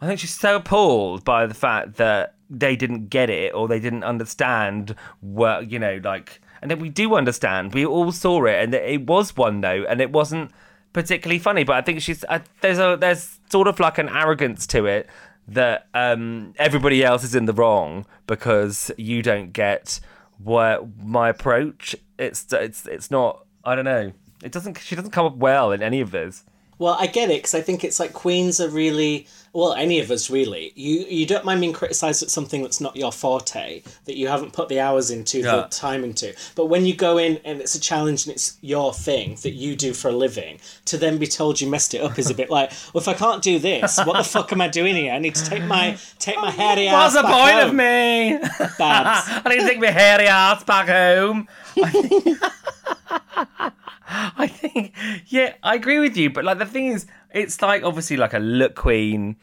I 0.00 0.06
think 0.06 0.18
she's 0.18 0.34
so 0.34 0.56
appalled 0.56 1.24
by 1.24 1.46
the 1.46 1.54
fact 1.54 1.96
that 1.96 2.34
they 2.50 2.74
didn't 2.74 3.08
get 3.08 3.30
it 3.30 3.54
or 3.54 3.68
they 3.68 3.80
didn't 3.80 4.04
understand 4.04 4.94
what 5.20 5.70
you 5.70 5.78
know, 5.78 6.00
like, 6.02 6.40
and 6.60 6.70
then 6.70 6.80
we 6.80 6.88
do 6.88 7.14
understand. 7.14 7.72
We 7.72 7.86
all 7.86 8.12
saw 8.12 8.44
it, 8.44 8.62
and 8.62 8.74
it 8.74 9.06
was 9.06 9.36
one 9.36 9.60
note, 9.60 9.86
and 9.88 10.00
it 10.00 10.10
wasn't 10.10 10.50
particularly 10.92 11.38
funny. 11.38 11.64
But 11.64 11.76
I 11.76 11.82
think 11.82 12.02
she's 12.02 12.24
I, 12.28 12.42
there's 12.60 12.78
a 12.78 12.96
there's 13.00 13.38
sort 13.48 13.68
of 13.68 13.78
like 13.78 13.98
an 13.98 14.08
arrogance 14.08 14.66
to 14.68 14.86
it 14.86 15.08
that 15.48 15.88
um, 15.94 16.54
everybody 16.58 17.04
else 17.04 17.24
is 17.24 17.34
in 17.34 17.46
the 17.46 17.52
wrong 17.52 18.06
because 18.26 18.90
you 18.96 19.22
don't 19.22 19.52
get 19.52 20.00
what 20.38 20.98
my 20.98 21.28
approach. 21.28 21.94
It's 22.18 22.52
it's 22.52 22.86
it's 22.86 23.10
not. 23.10 23.46
I 23.64 23.74
don't 23.74 23.84
know. 23.84 24.12
It 24.42 24.52
doesn't. 24.52 24.78
She 24.78 24.96
doesn't 24.96 25.10
come 25.10 25.26
up 25.26 25.36
well 25.36 25.72
in 25.72 25.82
any 25.82 26.00
of 26.00 26.10
this. 26.10 26.44
Well, 26.78 26.96
I 26.98 27.06
get 27.08 27.30
it 27.30 27.38
because 27.38 27.54
I 27.54 27.60
think 27.60 27.84
it's 27.84 28.00
like 28.00 28.14
queens 28.14 28.58
are 28.58 28.68
really 28.70 29.26
well, 29.52 29.72
any 29.74 29.98
of 29.98 30.10
us 30.10 30.30
really. 30.30 30.72
You 30.76 31.00
you 31.08 31.26
don't 31.26 31.44
mind 31.44 31.60
being 31.60 31.72
criticised 31.72 32.22
at 32.22 32.30
something 32.30 32.62
that's 32.62 32.80
not 32.80 32.94
your 32.96 33.10
forte 33.12 33.82
that 34.04 34.16
you 34.16 34.28
haven't 34.28 34.52
put 34.52 34.68
the 34.68 34.78
hours 34.78 35.10
into, 35.10 35.38
Yeah. 35.40 35.56
the 35.56 35.62
time 35.64 36.04
into. 36.04 36.34
But 36.54 36.66
when 36.66 36.86
you 36.86 36.94
go 36.94 37.18
in 37.18 37.40
and 37.44 37.60
it's 37.60 37.74
a 37.74 37.80
challenge 37.80 38.26
and 38.26 38.34
it's 38.34 38.56
your 38.60 38.94
thing 38.94 39.36
that 39.42 39.50
you 39.52 39.74
do 39.74 39.92
for 39.92 40.08
a 40.08 40.12
living, 40.12 40.60
to 40.84 40.96
then 40.96 41.18
be 41.18 41.26
told 41.26 41.60
you 41.60 41.68
messed 41.68 41.94
it 41.94 42.00
up 42.00 42.18
is 42.18 42.30
a 42.30 42.34
bit 42.34 42.48
like, 42.50 42.70
well, 42.94 43.00
if 43.02 43.08
I 43.08 43.14
can't 43.14 43.42
do 43.42 43.58
this, 43.58 43.98
what 44.04 44.16
the 44.16 44.24
fuck 44.24 44.52
am 44.52 44.60
I 44.60 44.68
doing 44.68 44.94
here? 44.94 45.12
I 45.12 45.18
need 45.18 45.34
to 45.34 45.44
take 45.44 45.64
my 45.64 45.96
take 46.20 46.36
my 46.36 46.50
hairy 46.62 46.86
ass 46.88 47.14
What's 47.14 47.26
the 47.26 47.32
point 47.32 47.58
of 47.68 47.74
me? 47.74 48.38
Babs. 48.78 49.28
I 49.44 49.48
need 49.48 49.60
to 49.62 49.66
take 49.68 49.80
my 49.80 49.90
hairy 49.90 50.26
ass 50.28 50.62
back 50.64 50.86
home. 50.88 51.48
I 51.76 51.90
think, 51.90 52.38
I 54.08 54.46
think, 54.46 54.94
yeah, 55.26 55.54
I 55.62 55.74
agree 55.74 55.98
with 55.98 56.16
you. 56.16 56.30
But 56.30 56.44
like 56.44 56.58
the 56.58 56.66
thing 56.66 56.88
is, 56.88 57.06
it's 57.32 57.60
like 57.62 57.82
obviously 57.82 58.16
like 58.16 58.34
a 58.34 58.38
look 58.38 58.74
queen, 58.74 59.36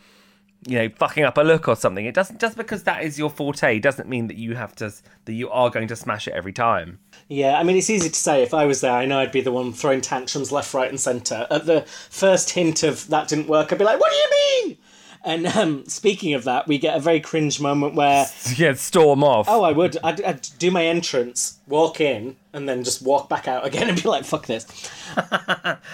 you 0.66 0.78
know, 0.78 0.90
fucking 0.90 1.24
up 1.24 1.38
a 1.38 1.42
look 1.42 1.68
or 1.68 1.76
something. 1.76 2.06
It 2.06 2.14
doesn't 2.14 2.40
just 2.40 2.58
because 2.58 2.84
that 2.84 3.04
is 3.04 3.18
your 3.18 3.30
forte 3.30 3.80
doesn't 3.80 4.10
mean 4.10 4.28
that 4.28 4.38
you 4.38 4.56
have 4.56 4.76
to 4.78 4.94
that 5.26 5.34
you 5.34 5.50
are 5.50 5.70
going 5.70 5.88
to 5.88 5.96
smash 5.96 6.28
it 6.28 6.34
every 6.34 6.54
time. 6.54 7.00
Yeah, 7.30 7.58
I 7.58 7.64
mean, 7.64 7.78
it's 7.78 7.90
easy 7.90 8.10
to 8.10 8.20
say. 8.20 8.44
If 8.44 8.54
I 8.54 8.66
was 8.66 8.82
there, 8.82 8.94
I 8.94 9.06
know 9.06 9.20
I'd 9.20 9.32
be 9.32 9.42
the 9.42 9.52
one 9.52 9.74
throwing 9.74 10.02
tantrums 10.02 10.52
left, 10.52 10.74
right, 10.74 10.90
and 10.90 11.00
centre. 11.00 11.48
At 11.50 11.66
the 11.66 11.82
first 12.10 12.52
hint 12.52 12.84
of 12.84 13.08
that 13.08 13.28
didn't 13.28 13.48
work, 13.48 13.72
I'd 13.72 13.80
be 13.80 13.86
like, 13.86 14.00
"What 14.00 14.12
do 14.12 14.18
you 14.18 14.30
mean?" 14.66 14.78
And 15.24 15.48
um, 15.48 15.86
speaking 15.88 16.34
of 16.34 16.44
that, 16.46 16.68
we 16.68 16.78
get 16.78 16.96
a 16.96 17.00
very 17.00 17.20
cringe 17.20 17.60
moment 17.60 17.96
where, 17.96 18.28
Yeah, 18.56 18.74
storm 18.74 19.24
off. 19.24 19.48
oh, 19.50 19.64
I 19.64 19.72
would, 19.72 19.98
I'd, 20.04 20.22
I'd 20.22 20.48
do 20.58 20.72
my 20.72 20.86
entrance, 20.86 21.58
walk 21.68 22.00
in, 22.00 22.38
and 22.54 22.68
then 22.70 22.84
just 22.84 23.02
walk 23.02 23.28
back 23.28 23.48
out 23.48 23.66
again 23.66 23.90
and 23.90 24.02
be 24.02 24.08
like, 24.08 24.24
"Fuck 24.26 24.46
this." 24.46 24.64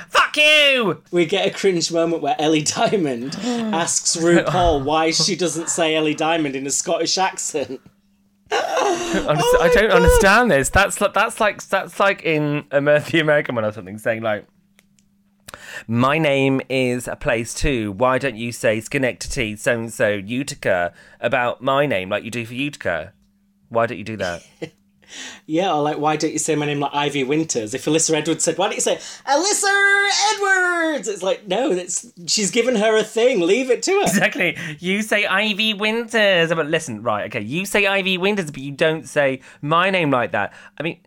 fuck 0.09 0.37
you! 0.37 1.01
We 1.11 1.25
get 1.25 1.47
a 1.47 1.51
cringe 1.51 1.91
moment 1.91 2.21
where 2.21 2.35
Ellie 2.39 2.61
Diamond 2.63 3.35
asks 3.43 4.15
RuPaul 4.15 4.83
why 4.83 5.11
she 5.11 5.35
doesn't 5.35 5.69
say 5.69 5.95
Ellie 5.95 6.15
Diamond 6.15 6.55
in 6.55 6.67
a 6.67 6.71
Scottish 6.71 7.17
accent. 7.17 7.81
Honest- 8.51 9.55
I 9.61 9.71
don't 9.73 9.91
understand 9.91 10.51
this. 10.51 10.69
That's 10.69 11.01
like 11.01 11.13
that's 11.13 11.39
like 11.39 11.63
that's 11.67 11.99
like 11.99 12.23
in 12.23 12.65
Amer- 12.71 12.99
the 12.99 13.19
American 13.19 13.55
one 13.55 13.65
or 13.65 13.71
something, 13.71 13.97
saying 13.97 14.21
like, 14.21 14.45
"My 15.87 16.17
name 16.17 16.61
is 16.69 17.07
a 17.07 17.15
place 17.15 17.53
too. 17.53 17.91
Why 17.91 18.17
don't 18.17 18.35
you 18.35 18.51
say 18.51 18.79
Schenectady, 18.79 19.55
so 19.55 19.73
and 19.73 19.93
so, 19.93 20.09
Utica 20.09 20.93
about 21.19 21.61
my 21.61 21.85
name 21.85 22.09
like 22.09 22.23
you 22.23 22.31
do 22.31 22.45
for 22.45 22.53
Utica? 22.53 23.13
Why 23.69 23.85
don't 23.85 23.97
you 23.97 24.03
do 24.03 24.17
that?" 24.17 24.43
Yeah, 25.45 25.73
or 25.73 25.81
like, 25.81 25.97
why 25.97 26.15
don't 26.15 26.31
you 26.31 26.39
say 26.39 26.55
my 26.55 26.65
name 26.65 26.79
like 26.79 26.93
Ivy 26.93 27.23
Winters? 27.23 27.73
If 27.73 27.85
Alyssa 27.85 28.13
Edwards 28.15 28.43
said, 28.43 28.57
why 28.57 28.67
don't 28.67 28.75
you 28.75 28.81
say 28.81 28.95
Alyssa 29.27 30.09
Edwards? 30.33 31.07
It's 31.07 31.23
like, 31.23 31.47
no, 31.47 31.71
it's 31.71 32.11
she's 32.27 32.51
given 32.51 32.75
her 32.75 32.97
a 32.97 33.03
thing. 33.03 33.41
Leave 33.41 33.69
it 33.69 33.83
to 33.83 33.91
her. 33.91 34.01
exactly. 34.03 34.57
You 34.79 35.01
say 35.01 35.25
Ivy 35.25 35.73
Winters, 35.73 36.49
but 36.49 36.67
listen, 36.67 37.03
right? 37.03 37.25
Okay, 37.25 37.41
you 37.41 37.65
say 37.65 37.85
Ivy 37.85 38.17
Winters, 38.17 38.51
but 38.51 38.61
you 38.61 38.71
don't 38.71 39.07
say 39.07 39.41
my 39.61 39.89
name 39.89 40.11
like 40.11 40.31
that. 40.31 40.53
I 40.77 40.83
mean. 40.83 40.99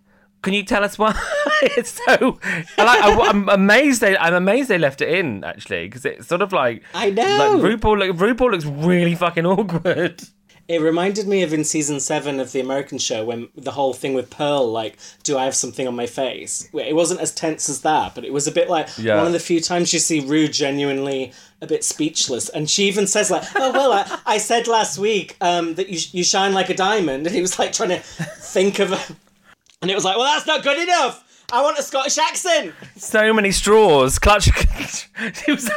Can 0.46 0.54
you 0.54 0.62
tell 0.62 0.84
us 0.84 0.96
why 0.96 1.12
it's 1.62 2.00
so? 2.06 2.38
I 2.78 3.18
I'm 3.28 3.48
amazed. 3.48 4.00
They, 4.00 4.16
I'm 4.16 4.32
amazed 4.34 4.68
they 4.68 4.78
left 4.78 5.00
it 5.00 5.08
in 5.08 5.42
actually 5.42 5.88
because 5.88 6.04
it's 6.04 6.28
sort 6.28 6.40
of 6.40 6.52
like 6.52 6.84
I 6.94 7.10
know. 7.10 7.56
Like 7.58 7.80
RuPaul, 7.80 7.98
look, 7.98 8.16
RuPaul 8.16 8.52
looks 8.52 8.64
really 8.64 9.16
fucking 9.16 9.44
awkward. 9.44 10.22
It 10.68 10.80
reminded 10.80 11.26
me 11.26 11.42
of 11.42 11.52
in 11.52 11.64
season 11.64 11.98
seven 11.98 12.38
of 12.38 12.52
the 12.52 12.60
American 12.60 12.98
show 12.98 13.24
when 13.24 13.48
the 13.56 13.72
whole 13.72 13.92
thing 13.92 14.14
with 14.14 14.30
Pearl, 14.30 14.70
like, 14.70 14.98
do 15.24 15.36
I 15.36 15.44
have 15.46 15.56
something 15.56 15.88
on 15.88 15.96
my 15.96 16.06
face? 16.06 16.68
It 16.72 16.94
wasn't 16.94 17.20
as 17.20 17.32
tense 17.34 17.68
as 17.68 17.80
that, 17.80 18.14
but 18.14 18.24
it 18.24 18.32
was 18.32 18.46
a 18.46 18.52
bit 18.52 18.70
like 18.70 18.88
Yeah. 18.98 19.16
one 19.16 19.26
of 19.26 19.32
the 19.32 19.40
few 19.40 19.60
times 19.60 19.92
you 19.92 19.98
see 19.98 20.20
Rue 20.20 20.46
genuinely 20.46 21.32
a 21.60 21.66
bit 21.66 21.82
speechless, 21.82 22.48
and 22.50 22.70
she 22.70 22.84
even 22.84 23.08
says 23.08 23.32
like, 23.32 23.42
"Oh 23.56 23.72
well, 23.72 23.92
I, 23.92 24.20
I 24.26 24.38
said 24.38 24.68
last 24.68 24.96
week 24.96 25.36
um, 25.40 25.74
that 25.74 25.88
you 25.88 25.98
you 26.12 26.22
shine 26.22 26.52
like 26.52 26.70
a 26.70 26.74
diamond," 26.74 27.26
and 27.26 27.34
he 27.34 27.40
was 27.40 27.58
like 27.58 27.72
trying 27.72 27.90
to 27.90 27.98
think 28.00 28.78
of, 28.78 28.92
a... 28.92 29.00
and 29.82 29.90
it 29.90 29.94
was 29.94 30.04
like, 30.04 30.16
"Well, 30.16 30.26
that's 30.26 30.46
not 30.46 30.62
good 30.62 30.78
enough. 30.78 31.22
I 31.52 31.62
want 31.62 31.78
a 31.78 31.82
Scottish 31.82 32.18
accent." 32.18 32.74
So 32.96 33.32
many 33.32 33.52
straws. 33.52 34.18
Clutch. 34.18 34.46
he 35.46 35.52
was. 35.52 35.70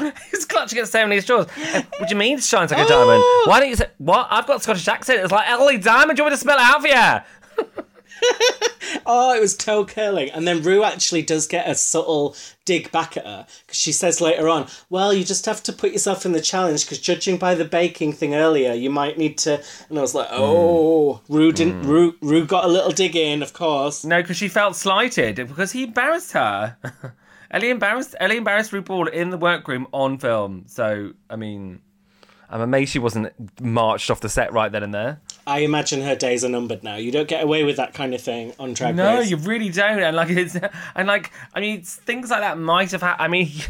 he 0.00 0.36
clutching 0.52 0.78
at 0.78 0.88
so 0.88 1.06
many 1.06 1.20
straws. 1.20 1.46
What 1.46 2.08
do 2.08 2.14
you 2.14 2.16
mean 2.16 2.38
it 2.38 2.44
shines 2.44 2.70
like 2.70 2.84
a 2.84 2.88
diamond? 2.88 3.22
Oh. 3.24 3.44
Why 3.46 3.60
don't 3.60 3.68
you 3.70 3.76
say 3.76 3.88
what? 3.98 4.28
I've 4.30 4.46
got 4.46 4.58
a 4.58 4.60
Scottish 4.60 4.86
accent. 4.86 5.20
It's 5.20 5.32
like 5.32 5.48
Ellie 5.48 5.78
Diamond. 5.78 6.16
Do 6.16 6.20
you 6.20 6.24
want 6.24 6.32
me 6.32 6.36
to 6.36 6.40
spell 6.40 6.58
it 6.58 6.62
out 6.62 6.80
for 6.82 6.88
you? 6.88 7.82
Oh, 9.06 9.34
it 9.34 9.40
was 9.40 9.56
toe 9.56 9.84
curling. 9.84 10.30
And 10.30 10.46
then 10.46 10.62
Rue 10.62 10.84
actually 10.84 11.22
does 11.22 11.46
get 11.46 11.68
a 11.68 11.74
subtle 11.74 12.36
dig 12.64 12.90
back 12.92 13.16
at 13.16 13.24
her 13.24 13.46
because 13.66 13.78
she 13.78 13.92
says 13.92 14.20
later 14.20 14.48
on, 14.48 14.68
Well, 14.90 15.12
you 15.12 15.24
just 15.24 15.46
have 15.46 15.62
to 15.64 15.72
put 15.72 15.92
yourself 15.92 16.26
in 16.26 16.32
the 16.32 16.40
challenge 16.40 16.84
because 16.84 16.98
judging 16.98 17.36
by 17.36 17.54
the 17.54 17.64
baking 17.64 18.12
thing 18.12 18.34
earlier, 18.34 18.72
you 18.72 18.90
might 18.90 19.18
need 19.18 19.38
to. 19.38 19.62
And 19.88 19.98
I 19.98 20.02
was 20.02 20.14
like, 20.14 20.28
hmm. 20.28 20.36
Oh, 20.38 21.20
Rue 21.28 21.52
didn't. 21.52 21.82
Hmm. 21.82 21.88
Rue, 21.88 22.16
Rue 22.20 22.46
got 22.46 22.64
a 22.64 22.68
little 22.68 22.92
dig 22.92 23.16
in, 23.16 23.42
of 23.42 23.52
course. 23.52 24.04
No, 24.04 24.20
because 24.20 24.36
she 24.36 24.48
felt 24.48 24.76
slighted 24.76 25.36
because 25.36 25.72
he 25.72 25.84
embarrassed 25.84 26.32
her. 26.32 26.76
Ellie 27.50 27.70
embarrassed 27.70 28.14
Ellie 28.18 28.38
embarrassed 28.38 28.72
RuPaul 28.72 29.10
in 29.10 29.30
the 29.30 29.38
workroom 29.38 29.86
on 29.92 30.18
film. 30.18 30.64
So 30.68 31.12
I 31.28 31.36
mean, 31.36 31.80
I'm 32.48 32.60
amazed 32.60 32.92
she 32.92 32.98
wasn't 32.98 33.32
marched 33.60 34.10
off 34.10 34.20
the 34.20 34.28
set 34.28 34.52
right 34.52 34.72
then 34.72 34.82
and 34.82 34.94
there. 34.94 35.20
I 35.46 35.60
imagine 35.60 36.02
her 36.02 36.14
days 36.14 36.44
are 36.44 36.48
numbered 36.48 36.82
now. 36.84 36.96
You 36.96 37.10
don't 37.10 37.28
get 37.28 37.42
away 37.42 37.64
with 37.64 37.76
that 37.76 37.94
kind 37.94 38.14
of 38.14 38.20
thing 38.20 38.52
on 38.58 38.74
Drag 38.74 38.94
No, 38.94 39.18
Race. 39.18 39.30
you 39.30 39.36
really 39.38 39.70
don't. 39.70 39.98
And 40.00 40.14
like 40.16 40.30
it's 40.30 40.56
and 40.94 41.08
like 41.08 41.32
I 41.54 41.60
mean 41.60 41.82
things 41.82 42.30
like 42.30 42.40
that 42.40 42.58
might 42.58 42.90
have 42.92 43.02
had. 43.02 43.16
I 43.18 43.28
mean. 43.28 43.50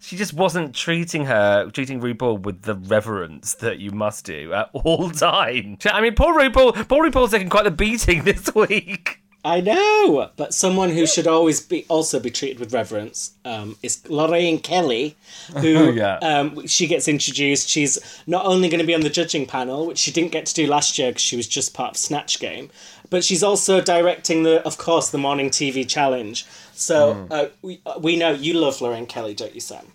She 0.00 0.16
just 0.16 0.32
wasn't 0.32 0.76
treating 0.76 1.24
her, 1.24 1.68
treating 1.72 2.00
RuPaul 2.00 2.42
with 2.42 2.62
the 2.62 2.76
reverence 2.76 3.54
that 3.54 3.80
you 3.80 3.90
must 3.90 4.24
do 4.24 4.52
at 4.52 4.70
all 4.72 5.10
times. 5.26 5.84
I 5.86 6.00
mean, 6.00 6.14
poor 6.14 6.38
RuPaul, 6.38 6.86
poor 6.88 7.10
RuPaul's 7.10 7.32
taking 7.32 7.48
quite 7.48 7.64
the 7.64 7.72
beating 7.72 8.22
this 8.24 8.54
week. 8.54 9.20
I 9.44 9.60
know, 9.60 10.30
but 10.36 10.52
someone 10.52 10.90
who 10.90 11.06
should 11.06 11.26
always 11.26 11.60
be 11.60 11.86
also 11.88 12.18
be 12.18 12.30
treated 12.30 12.58
with 12.58 12.72
reverence 12.74 13.32
um, 13.44 13.76
is 13.82 14.02
Lorraine 14.10 14.58
Kelly, 14.58 15.16
who 15.58 15.92
Yeah. 15.94 16.16
um, 16.16 16.66
she 16.66 16.86
gets 16.86 17.06
introduced. 17.08 17.68
She's 17.68 17.98
not 18.26 18.44
only 18.44 18.68
going 18.68 18.80
to 18.80 18.86
be 18.86 18.94
on 18.94 19.02
the 19.02 19.08
judging 19.10 19.46
panel, 19.46 19.86
which 19.86 19.98
she 19.98 20.10
didn't 20.10 20.32
get 20.32 20.44
to 20.46 20.54
do 20.54 20.66
last 20.66 20.98
year 20.98 21.10
because 21.10 21.22
she 21.22 21.36
was 21.36 21.46
just 21.46 21.72
part 21.72 21.92
of 21.92 21.96
Snatch 21.96 22.40
Game, 22.40 22.68
but 23.10 23.24
she's 23.24 23.42
also 23.44 23.80
directing 23.80 24.42
the, 24.42 24.60
of 24.66 24.76
course, 24.76 25.10
the 25.10 25.18
morning 25.18 25.50
TV 25.50 25.88
challenge. 25.88 26.44
So 26.74 27.26
uh, 27.30 27.46
we 27.62 27.80
uh, 27.86 27.98
we 28.00 28.16
know 28.16 28.30
you 28.32 28.54
love 28.54 28.80
Lorraine 28.80 29.06
Kelly, 29.06 29.34
don't 29.34 29.54
you, 29.54 29.60
Sam? 29.60 29.92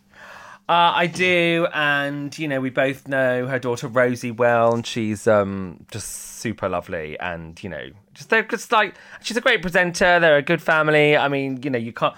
Uh, 0.70 0.94
I 0.96 1.08
do, 1.08 1.68
and 1.74 2.38
you 2.40 2.48
know, 2.48 2.62
we 2.62 2.70
both 2.70 3.06
know 3.06 3.48
her 3.48 3.60
daughter 3.60 3.88
Rosie 3.88 4.32
well, 4.32 4.74
and 4.74 4.88
she's 4.88 5.28
um 5.28 5.86
just 5.92 6.10
super 6.10 6.70
lovely, 6.70 7.20
and 7.20 7.62
you 7.62 7.70
know, 7.70 7.90
just 8.14 8.30
they're 8.30 8.44
just 8.44 8.72
like 8.72 8.96
she's 9.22 9.36
a 9.36 9.42
great 9.42 9.62
presenter. 9.62 10.22
They're 10.22 10.38
a 10.38 10.42
good 10.42 10.62
family. 10.62 11.18
I 11.18 11.28
mean, 11.28 11.62
you 11.64 11.70
know, 11.70 11.78
you 11.78 11.92
can't, 11.92 12.16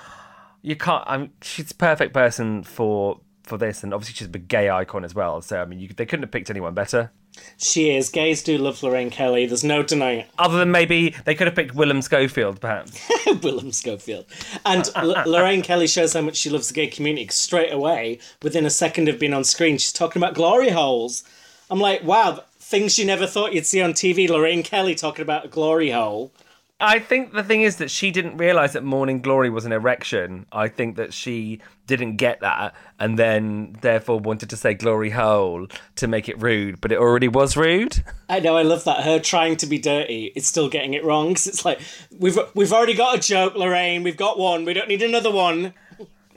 you 0.62 0.75
can't. 0.75 1.03
I 1.08 1.17
mean, 1.17 1.31
she's 1.41 1.71
a 1.71 1.75
perfect 1.75 2.13
person 2.13 2.62
for 2.63 3.19
for 3.45 3.58
this, 3.58 3.84
and 3.84 3.93
obviously 3.93 4.15
she's 4.15 4.27
a 4.27 4.31
big 4.31 4.47
gay 4.47 4.69
icon 4.69 5.03
as 5.05 5.15
well. 5.15 5.41
So 5.41 5.62
I 5.62 5.65
mean, 5.65 5.79
you, 5.79 5.88
they 5.89 6.05
couldn't 6.05 6.23
have 6.23 6.31
picked 6.31 6.49
anyone 6.49 6.73
better. 6.73 7.12
She 7.58 7.89
is. 7.95 8.10
Gays 8.10 8.41
do 8.43 8.58
love 8.58 8.81
Lorraine 8.81 9.10
Kelly. 9.10 9.45
There's 9.45 9.63
no 9.63 9.84
denying 9.84 10.19
it. 10.21 10.29
Other 10.38 10.58
than 10.58 10.71
maybe 10.71 11.15
they 11.25 11.36
could 11.36 11.47
have 11.47 11.55
picked 11.55 11.75
Willem 11.75 12.01
Schofield, 12.01 12.62
perhaps. 12.62 12.97
Willem 13.43 13.71
Schofield. 13.71 14.25
And 14.65 14.89
L- 14.95 15.23
Lorraine 15.25 15.62
Kelly 15.62 15.88
shows 15.88 16.13
how 16.13 16.21
much 16.21 16.38
she 16.38 16.49
loves 16.49 16.69
the 16.69 16.73
gay 16.73 16.88
community 16.88 17.27
straight 17.29 17.73
away, 17.73 18.19
within 18.41 18.65
a 18.65 18.69
second 18.69 19.10
of 19.10 19.19
being 19.19 19.34
on 19.34 19.43
screen, 19.43 19.77
she's 19.77 19.91
talking 19.91 20.21
about 20.21 20.34
glory 20.34 20.69
holes. 20.69 21.23
I'm 21.69 21.79
like, 21.79 22.03
wow, 22.03 22.43
things 22.58 22.97
you 22.97 23.05
never 23.05 23.27
thought 23.27 23.53
you'd 23.53 23.65
see 23.65 23.81
on 23.81 23.93
TV. 23.93 24.29
Lorraine 24.29 24.63
Kelly 24.63 24.95
talking 24.95 25.23
about 25.23 25.45
a 25.45 25.49
glory 25.49 25.91
hole. 25.91 26.31
I 26.79 26.99
think 26.99 27.31
the 27.31 27.43
thing 27.43 27.61
is 27.61 27.77
that 27.77 27.89
she 27.89 28.11
didn't 28.11 28.35
realize 28.35 28.73
that 28.73 28.83
Morning 28.83 29.21
Glory 29.21 29.49
was 29.49 29.63
an 29.65 29.71
erection. 29.71 30.45
I 30.51 30.67
think 30.67 30.97
that 30.97 31.13
she 31.13 31.61
didn't 31.88 32.17
get 32.17 32.41
that 32.41 32.75
and 32.99 33.17
then 33.17 33.77
therefore 33.79 34.19
wanted 34.19 34.49
to 34.49 34.57
say 34.57 34.73
glory 34.73 35.11
hole 35.11 35.67
to 35.95 36.07
make 36.07 36.27
it 36.27 36.41
rude, 36.41 36.81
but 36.81 36.91
it 36.91 36.97
already 36.97 37.29
was 37.29 37.55
rude. 37.55 38.03
I 38.29 38.41
know, 38.41 38.57
I 38.57 38.63
love 38.63 38.83
that. 38.83 39.05
Her 39.05 39.19
trying 39.19 39.55
to 39.57 39.67
be 39.67 39.77
dirty 39.77 40.33
is 40.35 40.47
still 40.47 40.67
getting 40.67 40.93
it 40.95 41.05
wrong. 41.05 41.33
'cause 41.35 41.47
it's 41.47 41.63
like, 41.63 41.79
we've, 42.19 42.38
we've 42.55 42.73
already 42.73 42.93
got 42.93 43.17
a 43.17 43.21
joke, 43.21 43.55
Lorraine. 43.55 44.03
We've 44.03 44.17
got 44.17 44.38
one. 44.38 44.65
We 44.65 44.73
don't 44.73 44.89
need 44.89 45.01
another 45.01 45.31
one. 45.31 45.73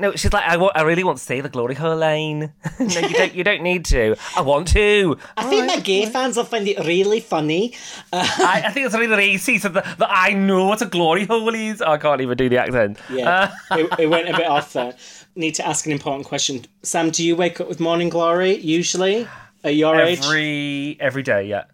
No, 0.01 0.13
she's 0.13 0.33
like, 0.33 0.45
I, 0.45 0.57
wa- 0.57 0.71
I 0.75 0.83
really 0.83 1.03
want 1.03 1.19
to 1.19 1.25
say 1.25 1.41
the 1.41 1.49
glory 1.49 1.75
hole 1.75 1.97
line. 1.97 2.53
no, 2.79 2.87
you 3.01 3.09
don't. 3.15 3.35
You 3.35 3.43
don't 3.43 3.63
need 3.63 3.85
to. 3.87 4.15
I 4.37 4.43
want 4.43 4.69
to. 4.69 5.19
I 5.37 5.45
think 5.51 5.67
my 5.67 5.81
gay 5.81 6.07
fans 6.07 6.37
will 6.37 6.45
find 6.45 6.69
it 6.69 6.79
really 6.87 7.19
funny. 7.21 7.75
Uh, 8.13 8.27
I, 8.39 8.63
I 8.67 8.71
think 8.71 8.87
it's 8.87 8.95
really 8.95 9.17
racy. 9.17 9.59
So 9.59 9.69
that, 9.71 9.99
that 9.99 10.09
I 10.11 10.35
know 10.35 10.67
what 10.67 10.83
a 10.83 10.87
glory 10.87 11.25
hole 11.25 11.53
is. 11.55 11.83
Oh, 11.83 11.91
I 11.93 11.99
can't 11.99 12.21
even 12.21 12.37
do 12.37 12.49
the 12.49 12.59
accent. 12.59 12.99
Yeah, 13.11 13.53
uh, 13.71 13.77
it, 13.77 14.01
it 14.01 14.07
went 14.11 14.29
a 14.29 14.37
bit 14.37 14.47
off 14.47 14.73
there. 14.73 14.95
Need 15.35 15.57
to 15.57 15.67
ask 15.67 15.85
an 15.87 15.93
important 15.93 16.27
question. 16.27 16.65
Sam, 16.83 17.11
do 17.11 17.25
you 17.25 17.35
wake 17.35 17.61
up 17.61 17.69
with 17.69 17.81
morning 17.81 18.09
glory 18.09 18.57
usually 18.57 19.27
at 19.65 19.75
your 19.75 20.01
age? 20.01 20.21
Every 20.25 20.97
every 21.01 21.23
day, 21.25 21.47
yeah. 21.47 21.65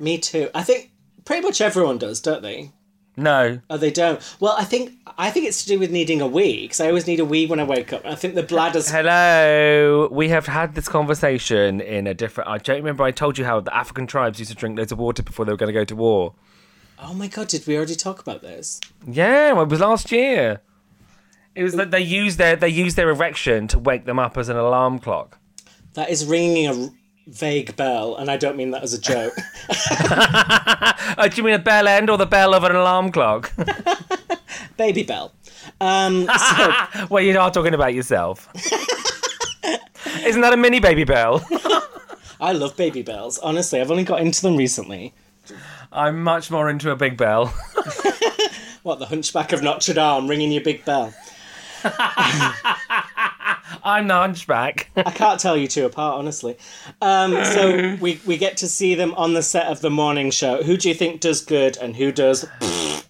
Me 0.00 0.18
too. 0.18 0.50
I 0.54 0.62
think 0.64 0.90
pretty 1.24 1.42
much 1.42 1.60
everyone 1.60 1.98
does, 1.98 2.20
don't 2.20 2.42
they? 2.42 2.72
No, 3.18 3.60
Oh, 3.70 3.78
they 3.78 3.90
don't. 3.90 4.20
Well, 4.40 4.54
I 4.58 4.64
think 4.64 4.92
I 5.16 5.30
think 5.30 5.46
it's 5.46 5.62
to 5.62 5.68
do 5.68 5.78
with 5.78 5.90
needing 5.90 6.20
a 6.20 6.26
wee 6.26 6.62
because 6.62 6.80
I 6.80 6.88
always 6.88 7.06
need 7.06 7.18
a 7.18 7.24
wee 7.24 7.46
when 7.46 7.58
I 7.58 7.64
wake 7.64 7.92
up. 7.94 8.04
I 8.04 8.14
think 8.14 8.34
the 8.34 8.42
bladder's. 8.42 8.90
Hello. 8.90 10.08
We 10.12 10.28
have 10.28 10.46
had 10.46 10.74
this 10.74 10.86
conversation 10.88 11.80
in 11.80 12.06
a 12.06 12.12
different. 12.12 12.50
I 12.50 12.58
don't 12.58 12.76
remember. 12.76 13.04
I 13.04 13.12
told 13.12 13.38
you 13.38 13.46
how 13.46 13.60
the 13.60 13.74
African 13.74 14.06
tribes 14.06 14.38
used 14.38 14.50
to 14.50 14.56
drink 14.56 14.76
loads 14.78 14.92
of 14.92 14.98
water 14.98 15.22
before 15.22 15.46
they 15.46 15.52
were 15.52 15.56
going 15.56 15.68
to 15.68 15.72
go 15.80 15.84
to 15.84 15.96
war. 15.96 16.34
Oh 16.98 17.14
my 17.14 17.28
god! 17.28 17.48
Did 17.48 17.66
we 17.66 17.76
already 17.76 17.94
talk 17.94 18.20
about 18.20 18.42
this? 18.42 18.80
Yeah, 19.06 19.52
well, 19.52 19.62
it 19.62 19.70
was 19.70 19.80
last 19.80 20.12
year. 20.12 20.60
It 21.54 21.62
was 21.62 21.72
that 21.76 21.90
they 21.90 22.00
used 22.00 22.36
their 22.36 22.54
they 22.54 22.68
used 22.68 22.96
their 22.96 23.08
erection 23.08 23.66
to 23.68 23.78
wake 23.78 24.04
them 24.04 24.18
up 24.18 24.36
as 24.36 24.50
an 24.50 24.58
alarm 24.58 24.98
clock. 24.98 25.38
That 25.94 26.10
is 26.10 26.26
ringing 26.26 26.66
a 26.66 26.90
vague 27.26 27.74
bell, 27.76 28.16
and 28.16 28.30
I 28.30 28.36
don't 28.36 28.56
mean 28.56 28.70
that 28.72 28.82
as 28.82 28.94
a 28.94 29.00
joke. 29.00 29.34
Oh, 31.18 31.28
do 31.28 31.36
you 31.36 31.42
mean 31.44 31.54
a 31.54 31.58
bell 31.58 31.86
end 31.86 32.10
or 32.10 32.18
the 32.18 32.26
bell 32.26 32.52
of 32.52 32.64
an 32.64 32.74
alarm 32.74 33.10
clock? 33.12 33.52
Baby 34.76 35.02
bell. 35.02 35.32
Um, 35.80 36.26
so, 36.26 36.72
well, 37.10 37.22
you 37.22 37.38
are 37.38 37.50
talking 37.50 37.74
about 37.74 37.94
yourself. 37.94 38.48
Isn't 40.24 40.42
that 40.42 40.52
a 40.52 40.56
mini 40.56 40.80
baby 40.80 41.04
bell? 41.04 41.46
I 42.40 42.52
love 42.52 42.76
baby 42.76 43.02
bells. 43.02 43.38
Honestly, 43.38 43.80
I've 43.80 43.90
only 43.90 44.04
got 44.04 44.20
into 44.20 44.42
them 44.42 44.56
recently. 44.56 45.14
I'm 45.92 46.22
much 46.22 46.50
more 46.50 46.68
into 46.68 46.90
a 46.90 46.96
big 46.96 47.16
bell. 47.16 47.54
What 48.82 48.98
the 48.98 49.06
Hunchback 49.06 49.52
of 49.52 49.62
Notre 49.62 49.94
Dame 49.94 50.28
ringing 50.28 50.52
your 50.52 50.62
big 50.62 50.84
bell? 50.84 51.14
I'm 53.84 54.08
the 54.08 54.14
hunchback. 54.14 54.90
I 54.96 55.10
can't 55.10 55.40
tell 55.40 55.56
you 55.56 55.68
two 55.68 55.86
apart, 55.86 56.18
honestly. 56.18 56.56
Um, 57.00 57.44
so 57.44 57.96
we 58.00 58.20
we 58.26 58.36
get 58.36 58.56
to 58.58 58.68
see 58.68 58.94
them 58.94 59.14
on 59.14 59.34
the 59.34 59.42
set 59.42 59.66
of 59.66 59.80
the 59.80 59.90
morning 59.90 60.30
show. 60.30 60.62
Who 60.62 60.76
do 60.76 60.88
you 60.88 60.94
think 60.94 61.20
does 61.20 61.44
good 61.44 61.76
and 61.78 61.96
who 61.96 62.12
does? 62.12 62.46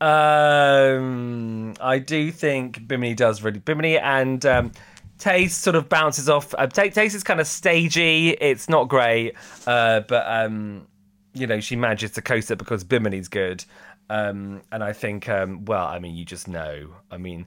Um, 0.00 1.74
I 1.80 1.98
do 1.98 2.30
think 2.30 2.86
Bimini 2.86 3.14
does 3.14 3.42
really. 3.42 3.60
Bimini 3.60 3.96
and 3.96 4.44
um, 4.44 4.72
Tayce 5.18 5.52
sort 5.52 5.76
of 5.76 5.88
bounces 5.88 6.28
off. 6.28 6.54
Uh, 6.58 6.66
Ta- 6.66 6.90
Tayce 6.90 7.14
is 7.14 7.22
kind 7.22 7.40
of 7.40 7.46
stagey. 7.46 8.30
It's 8.30 8.68
not 8.68 8.88
great, 8.88 9.34
uh, 9.66 10.00
but 10.00 10.26
um, 10.26 10.86
you 11.32 11.46
know 11.46 11.58
she 11.60 11.76
manages 11.76 12.10
to 12.12 12.22
coast 12.22 12.50
it 12.50 12.58
because 12.58 12.84
Bimini's 12.84 13.28
good. 13.28 13.64
Um, 14.10 14.62
and 14.70 14.84
I 14.84 14.92
think, 14.92 15.28
um, 15.28 15.64
well, 15.64 15.86
I 15.86 15.98
mean, 15.98 16.14
you 16.14 16.24
just 16.24 16.48
know. 16.48 16.88
I 17.10 17.16
mean, 17.16 17.46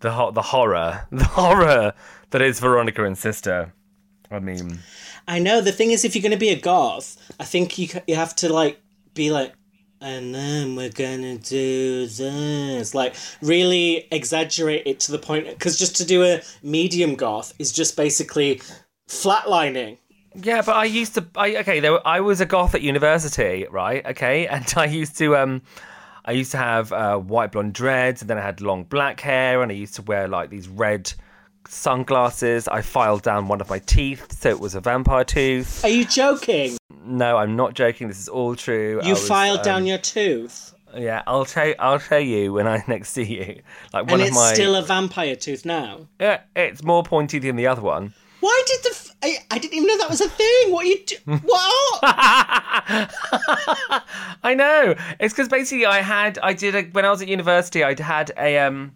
the 0.00 0.12
ho- 0.12 0.30
the 0.30 0.42
horror, 0.42 1.06
the 1.12 1.24
horror 1.24 1.92
that 2.30 2.42
is 2.42 2.60
Veronica 2.60 3.04
and 3.04 3.16
Sister. 3.16 3.72
I 4.30 4.38
mean, 4.38 4.78
I 5.26 5.38
know 5.38 5.60
the 5.60 5.72
thing 5.72 5.90
is, 5.90 6.04
if 6.04 6.14
you're 6.14 6.22
going 6.22 6.30
to 6.32 6.38
be 6.38 6.50
a 6.50 6.60
goth, 6.60 7.16
I 7.38 7.44
think 7.44 7.78
you 7.78 7.88
you 8.06 8.14
have 8.14 8.34
to 8.36 8.52
like 8.52 8.80
be 9.14 9.30
like, 9.30 9.52
and 10.00 10.34
then 10.34 10.76
we're 10.76 10.90
gonna 10.90 11.36
do 11.36 12.06
this, 12.06 12.94
like 12.94 13.14
really 13.42 14.08
exaggerate 14.10 14.86
it 14.86 15.00
to 15.00 15.12
the 15.12 15.18
point. 15.18 15.46
Because 15.48 15.78
just 15.78 15.96
to 15.96 16.04
do 16.04 16.24
a 16.24 16.40
medium 16.62 17.16
goth 17.16 17.52
is 17.58 17.72
just 17.72 17.96
basically 17.96 18.60
flatlining. 19.08 19.98
Yeah, 20.34 20.62
but 20.62 20.76
I 20.76 20.84
used 20.84 21.14
to. 21.14 21.26
I 21.34 21.56
okay. 21.56 21.80
There, 21.80 21.92
were, 21.92 22.06
I 22.06 22.20
was 22.20 22.40
a 22.40 22.46
goth 22.46 22.74
at 22.74 22.82
university, 22.82 23.66
right? 23.70 24.06
Okay, 24.06 24.46
and 24.54 24.72
I 24.76 24.86
used 24.86 25.18
to. 25.18 25.36
Um, 25.36 25.62
I 26.24 26.32
used 26.32 26.50
to 26.52 26.58
have 26.58 26.92
uh, 26.92 27.16
white 27.18 27.52
blonde 27.52 27.74
dreads, 27.74 28.20
and 28.20 28.30
then 28.30 28.38
I 28.38 28.42
had 28.42 28.60
long 28.60 28.84
black 28.84 29.20
hair, 29.20 29.62
and 29.62 29.70
I 29.72 29.74
used 29.74 29.94
to 29.96 30.02
wear 30.02 30.28
like 30.28 30.50
these 30.50 30.68
red 30.68 31.12
sunglasses. 31.66 32.68
I 32.68 32.82
filed 32.82 33.22
down 33.22 33.48
one 33.48 33.60
of 33.60 33.70
my 33.70 33.78
teeth, 33.80 34.32
so 34.40 34.50
it 34.50 34.60
was 34.60 34.74
a 34.74 34.80
vampire 34.80 35.24
tooth. 35.24 35.84
Are 35.84 35.88
you 35.88 36.04
joking? 36.04 36.76
No, 37.04 37.36
I'm 37.36 37.56
not 37.56 37.74
joking. 37.74 38.08
This 38.08 38.20
is 38.20 38.28
all 38.28 38.54
true. 38.54 39.00
You 39.02 39.10
was, 39.10 39.26
filed 39.26 39.60
um, 39.60 39.64
down 39.64 39.86
your 39.86 39.98
tooth, 39.98 40.74
Yeah, 40.96 41.22
I'll 41.26 41.44
show. 41.44 41.74
I'll 41.78 41.98
show 41.98 42.18
you 42.18 42.52
when 42.52 42.66
I 42.66 42.84
next 42.88 43.10
see 43.10 43.24
you. 43.24 43.62
Like 43.92 44.04
one 44.04 44.14
and 44.14 44.22
of 44.22 44.28
it's 44.28 44.36
my. 44.36 44.52
still 44.52 44.76
a 44.76 44.82
vampire 44.82 45.36
tooth 45.36 45.64
now. 45.64 46.06
Yeah, 46.20 46.40
it's 46.54 46.82
more 46.82 47.02
pointy 47.02 47.38
than 47.38 47.56
the 47.56 47.66
other 47.66 47.82
one. 47.82 48.12
Why 48.40 48.62
did 48.66 48.82
the? 48.84 49.09
I, 49.22 49.38
I 49.50 49.58
didn't 49.58 49.74
even 49.74 49.86
know 49.86 49.98
that 49.98 50.08
was 50.08 50.20
a 50.20 50.28
thing. 50.28 50.72
What 50.72 50.86
you 50.86 51.04
do? 51.04 51.16
What? 51.26 52.00
I 54.42 54.54
know. 54.56 54.94
It's 55.18 55.34
because 55.34 55.48
basically 55.48 55.86
I 55.86 56.00
had 56.00 56.38
I 56.42 56.54
did 56.54 56.74
a 56.74 56.82
when 56.84 57.04
I 57.04 57.10
was 57.10 57.20
at 57.20 57.28
university 57.28 57.84
I 57.84 58.00
had 58.00 58.32
a 58.38 58.58
um 58.58 58.92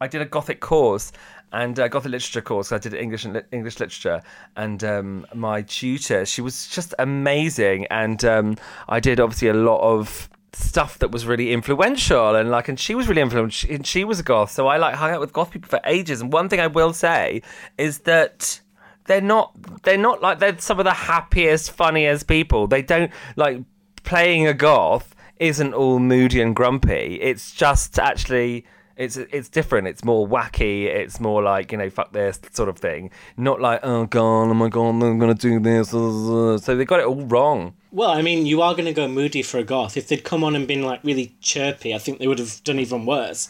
I 0.00 0.08
did 0.08 0.22
a 0.22 0.24
gothic 0.24 0.60
course 0.60 1.12
and 1.52 1.78
a 1.78 1.88
gothic 1.88 2.12
literature 2.12 2.40
course. 2.40 2.72
I 2.72 2.78
did 2.78 2.94
English 2.94 3.24
and 3.24 3.34
li- 3.34 3.42
English 3.52 3.78
literature 3.78 4.22
and 4.56 4.82
um 4.84 5.26
my 5.34 5.62
tutor 5.62 6.24
she 6.24 6.40
was 6.40 6.68
just 6.68 6.94
amazing 6.98 7.86
and 7.86 8.24
um 8.24 8.56
I 8.88 9.00
did 9.00 9.20
obviously 9.20 9.48
a 9.48 9.54
lot 9.54 9.80
of 9.80 10.30
stuff 10.54 10.98
that 11.00 11.10
was 11.10 11.26
really 11.26 11.52
influential 11.52 12.34
and 12.34 12.50
like 12.50 12.68
and 12.68 12.80
she 12.80 12.94
was 12.94 13.06
really 13.06 13.20
influential 13.20 13.70
and 13.70 13.86
she 13.86 14.02
was 14.02 14.18
a 14.18 14.22
goth 14.22 14.50
so 14.50 14.66
I 14.66 14.78
like 14.78 14.94
hung 14.94 15.10
out 15.10 15.20
with 15.20 15.32
goth 15.34 15.50
people 15.50 15.68
for 15.68 15.80
ages 15.84 16.22
and 16.22 16.32
one 16.32 16.48
thing 16.48 16.58
I 16.58 16.68
will 16.68 16.94
say 16.94 17.42
is 17.76 17.98
that 18.00 18.60
they're 19.08 19.20
not 19.20 19.52
they're 19.82 19.98
not 19.98 20.22
like 20.22 20.38
they're 20.38 20.58
some 20.58 20.78
of 20.78 20.84
the 20.84 20.92
happiest 20.92 21.72
funniest 21.72 22.28
people 22.28 22.68
they 22.68 22.82
don't 22.82 23.10
like 23.34 23.60
playing 24.04 24.46
a 24.46 24.54
goth 24.54 25.16
isn't 25.38 25.74
all 25.74 25.98
moody 25.98 26.40
and 26.40 26.54
grumpy 26.54 27.18
it's 27.20 27.52
just 27.52 27.98
actually 27.98 28.64
It's 28.98 29.16
it's 29.16 29.48
different. 29.48 29.86
It's 29.86 30.02
more 30.02 30.26
wacky. 30.26 30.86
It's 30.86 31.20
more 31.20 31.40
like 31.40 31.70
you 31.70 31.78
know, 31.78 31.88
fuck 31.88 32.10
this 32.10 32.40
sort 32.50 32.68
of 32.68 32.78
thing. 32.78 33.10
Not 33.36 33.60
like 33.60 33.78
oh 33.84 34.06
god, 34.06 34.50
oh 34.50 34.54
my 34.54 34.68
god, 34.68 34.88
I'm 34.88 35.20
gonna 35.20 35.34
do 35.34 35.60
this. 35.60 35.90
So 35.90 36.58
they 36.58 36.84
got 36.84 36.98
it 36.98 37.06
all 37.06 37.24
wrong. 37.30 37.74
Well, 37.92 38.10
I 38.10 38.22
mean, 38.22 38.44
you 38.44 38.60
are 38.60 38.74
to 38.74 38.92
go 38.92 39.06
moody 39.06 39.42
for 39.42 39.58
a 39.58 39.62
goth. 39.62 39.96
If 39.96 40.08
they'd 40.08 40.24
come 40.24 40.42
on 40.42 40.56
and 40.56 40.66
been 40.66 40.82
like 40.82 41.04
really 41.04 41.36
chirpy, 41.40 41.94
I 41.94 41.98
think 41.98 42.18
they 42.18 42.26
would 42.26 42.40
have 42.40 42.60
done 42.64 42.80
even 42.80 43.06
worse. 43.06 43.48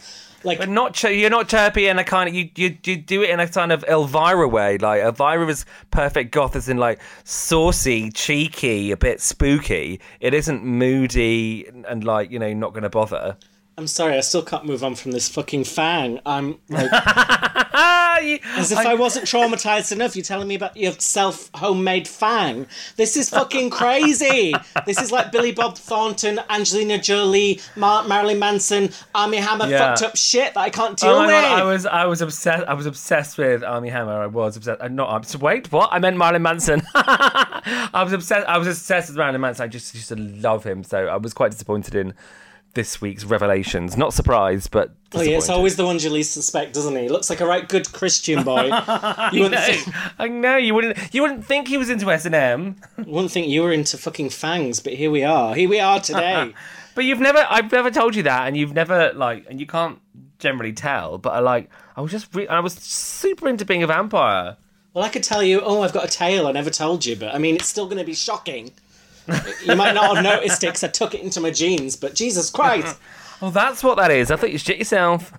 Like, 0.48 0.58
But 0.58 0.68
not 0.68 1.02
you're 1.02 1.30
not 1.30 1.48
chirpy 1.48 1.86
in 1.86 1.98
a 1.98 2.04
kind 2.04 2.28
of 2.28 2.34
you, 2.34 2.50
you 2.56 2.76
you 2.84 2.96
do 2.96 3.22
it 3.22 3.30
in 3.30 3.40
a 3.40 3.48
kind 3.48 3.72
of 3.72 3.84
Elvira 3.84 4.48
way. 4.48 4.78
Like 4.78 5.02
Elvira 5.02 5.46
is 5.48 5.64
perfect 5.90 6.32
goth 6.32 6.56
as 6.56 6.68
in 6.68 6.78
like 6.78 7.00
saucy, 7.24 8.10
cheeky, 8.10 8.90
a 8.90 8.96
bit 8.96 9.20
spooky. 9.20 10.00
It 10.20 10.34
isn't 10.34 10.64
moody 10.64 11.66
and 11.88 12.04
like 12.04 12.30
you 12.30 12.38
know 12.38 12.52
not 12.52 12.72
going 12.72 12.82
to 12.82 12.90
bother. 12.90 13.36
I'm 13.78 13.86
sorry, 13.86 14.16
I 14.16 14.20
still 14.20 14.42
can't 14.42 14.64
move 14.64 14.82
on 14.82 14.96
from 14.96 15.12
this 15.12 15.28
fucking 15.28 15.62
fang. 15.62 16.18
I'm 16.26 16.58
like, 16.68 16.90
as 18.58 18.72
if 18.72 18.78
I, 18.78 18.94
wasn't 18.94 19.26
traumatized 19.26 19.92
enough. 19.92 20.16
You're 20.16 20.24
telling 20.24 20.48
me 20.48 20.56
about 20.56 20.76
your 20.76 20.90
self 20.94 21.48
homemade 21.54 22.08
fang. 22.08 22.66
This 22.96 23.16
is 23.16 23.30
fucking 23.30 23.70
crazy. 23.80 24.52
this 24.84 25.00
is 25.00 25.12
like 25.12 25.30
Billy 25.30 25.52
Bob 25.52 25.78
Thornton, 25.78 26.40
Angelina 26.50 26.98
Jolie, 26.98 27.60
Mar- 27.76 28.02
Marilyn 28.02 28.40
Manson, 28.40 28.90
Armie 29.14 29.36
Hammer 29.36 29.68
Yeah. 29.68 29.94
fucked 29.94 30.02
up 30.02 30.16
shit 30.16 30.54
that 30.54 30.60
I 30.60 30.70
can't 30.70 31.00
oh 31.04 31.06
deal 31.06 31.14
Oh 31.14 31.20
with. 31.20 31.30
god, 31.30 31.60
I 31.60 31.62
was 31.62 31.86
I 31.86 32.04
was 32.06 32.20
obsessed. 32.20 32.64
I 32.66 32.74
was 32.74 32.86
obsessed 32.86 33.38
with 33.38 33.62
Armie 33.62 33.90
Hammer. 33.90 34.22
I 34.22 34.26
was 34.26 34.56
obsessed. 34.56 34.82
I'm 34.82 34.96
not. 34.96 35.08
I'm, 35.08 35.22
so 35.22 35.38
wait, 35.38 35.70
what? 35.70 35.88
I 35.92 36.00
meant 36.00 36.16
Marilyn 36.16 36.42
Manson. 36.42 36.82
I 36.96 38.00
was 38.02 38.12
obsessed. 38.12 38.44
I 38.48 38.58
was 38.58 38.66
obsessed 38.66 39.10
with 39.10 39.18
Marilyn 39.18 39.40
Manson. 39.40 39.62
I 39.62 39.68
just 39.68 39.94
used 39.94 40.08
to 40.08 40.16
love 40.16 40.64
him. 40.64 40.82
So 40.82 41.06
I 41.06 41.16
was 41.16 41.32
quite 41.32 41.52
disappointed 41.52 41.94
in 41.94 42.12
this 42.78 43.00
week's 43.00 43.24
revelations. 43.24 43.96
Not 43.96 44.14
surprised, 44.14 44.70
but 44.70 44.92
Oh 45.12 45.20
yeah, 45.20 45.38
it's 45.38 45.48
always 45.48 45.74
the 45.74 45.84
ones 45.84 46.04
you 46.04 46.10
least 46.10 46.32
suspect, 46.32 46.74
doesn't 46.74 46.94
he? 46.94 47.08
Looks 47.08 47.28
like 47.28 47.40
a 47.40 47.46
right 47.46 47.68
good 47.68 47.92
Christian 47.92 48.44
boy. 48.44 48.66
you 49.32 49.42
wouldn't 49.42 49.60
think, 49.64 49.88
I 50.16 50.28
know 50.28 50.56
you 50.56 50.74
wouldn't. 50.74 51.12
You 51.12 51.22
wouldn't 51.22 51.44
think 51.44 51.66
he 51.66 51.76
was 51.76 51.90
into 51.90 52.08
S 52.12 52.24
and 52.24 52.36
M. 52.36 52.76
wouldn't 52.98 53.32
think 53.32 53.48
you 53.48 53.62
were 53.62 53.72
into 53.72 53.98
fucking 53.98 54.30
fangs, 54.30 54.78
but 54.78 54.92
here 54.92 55.10
we 55.10 55.24
are. 55.24 55.56
Here 55.56 55.68
we 55.68 55.80
are 55.80 56.00
today. 56.00 56.54
But 56.94 57.04
you've 57.04 57.20
never. 57.20 57.46
I've 57.48 57.70
never 57.70 57.92
told 57.92 58.16
you 58.16 58.24
that, 58.24 58.48
and 58.48 58.56
you've 58.56 58.74
never 58.74 59.12
like, 59.12 59.46
and 59.48 59.60
you 59.60 59.66
can't 59.66 60.00
generally 60.40 60.72
tell. 60.72 61.16
But 61.18 61.30
I 61.30 61.38
like. 61.38 61.70
I 61.96 62.00
was 62.00 62.10
just. 62.10 62.34
Re- 62.34 62.48
I 62.48 62.58
was 62.58 62.74
super 62.74 63.48
into 63.48 63.64
being 63.64 63.84
a 63.84 63.86
vampire. 63.86 64.56
well, 64.94 65.04
I 65.04 65.08
could 65.08 65.22
tell 65.22 65.42
you, 65.44 65.60
oh, 65.60 65.82
I've 65.82 65.92
got 65.92 66.04
a 66.04 66.08
tail. 66.08 66.48
I 66.48 66.52
never 66.52 66.70
told 66.70 67.06
you, 67.06 67.14
but 67.14 67.32
I 67.32 67.38
mean, 67.38 67.54
it's 67.54 67.68
still 67.68 67.86
going 67.86 67.98
to 67.98 68.04
be 68.04 68.14
shocking. 68.14 68.72
You 69.64 69.76
might 69.76 69.92
not 69.94 70.16
have 70.16 70.24
noticed 70.24 70.62
it 70.64 70.68
because 70.68 70.84
I 70.84 70.88
took 70.88 71.14
it 71.14 71.20
into 71.20 71.40
my 71.40 71.50
jeans, 71.50 71.96
but 71.96 72.14
Jesus 72.14 72.50
Christ. 72.50 72.98
well, 73.40 73.50
that's 73.50 73.82
what 73.82 73.96
that 73.96 74.10
is. 74.10 74.30
I 74.30 74.36
thought 74.36 74.52
you 74.52 74.58
shit 74.58 74.78
yourself. 74.78 75.32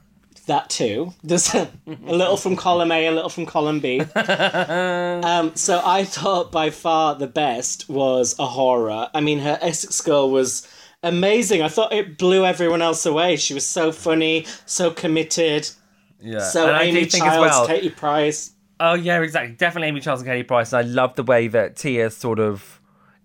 that 0.46 0.70
too. 0.70 1.14
There's 1.24 1.54
a, 1.54 1.70
a 1.88 2.14
little 2.14 2.38
from 2.38 2.56
column 2.56 2.92
A, 2.92 3.08
a 3.08 3.12
little 3.12 3.30
from 3.30 3.46
column 3.46 3.80
B. 3.80 4.00
um, 4.16 5.56
so 5.56 5.82
I 5.84 6.04
thought 6.04 6.52
by 6.52 6.70
far 6.70 7.16
the 7.16 7.28
best 7.28 7.90
was 7.90 8.36
A'Whora. 8.36 9.10
I 9.14 9.22
mean, 9.22 9.40
her 9.40 9.58
Essex 9.62 10.02
girl 10.02 10.30
was 10.30 10.68
amazing. 11.04 11.62
I 11.62 11.68
thought 11.70 11.94
it 11.94 12.18
blew 12.18 12.46
everyone 12.46 12.82
else 12.82 13.06
away. 13.06 13.36
She 13.38 13.54
was 13.54 13.66
so 13.66 13.92
funny, 13.92 14.46
so 14.66 14.92
committed. 14.92 15.70
Yeah. 16.22 16.40
So 16.40 16.68
and 16.68 16.76
I 16.76 16.84
Amy 16.84 17.02
do 17.02 17.10
think 17.10 17.24
Childs, 17.24 17.36
as 17.46 17.52
well. 17.52 17.68
Katie 17.68 17.90
Price. 17.90 18.52
Oh 18.80 18.94
yeah, 18.94 19.22
exactly. 19.22 19.56
Definitely 19.56 19.90
Amy 19.90 20.02
Childs 20.02 20.22
and 20.22 20.30
Katie 20.30 20.44
Price. 20.44 20.74
And 20.74 20.80
I 20.80 20.90
love 20.90 21.16
the 21.16 21.24
way 21.24 21.48
that 21.48 21.76
Tia 21.76 22.10
sort 22.10 22.40
of 22.40 22.79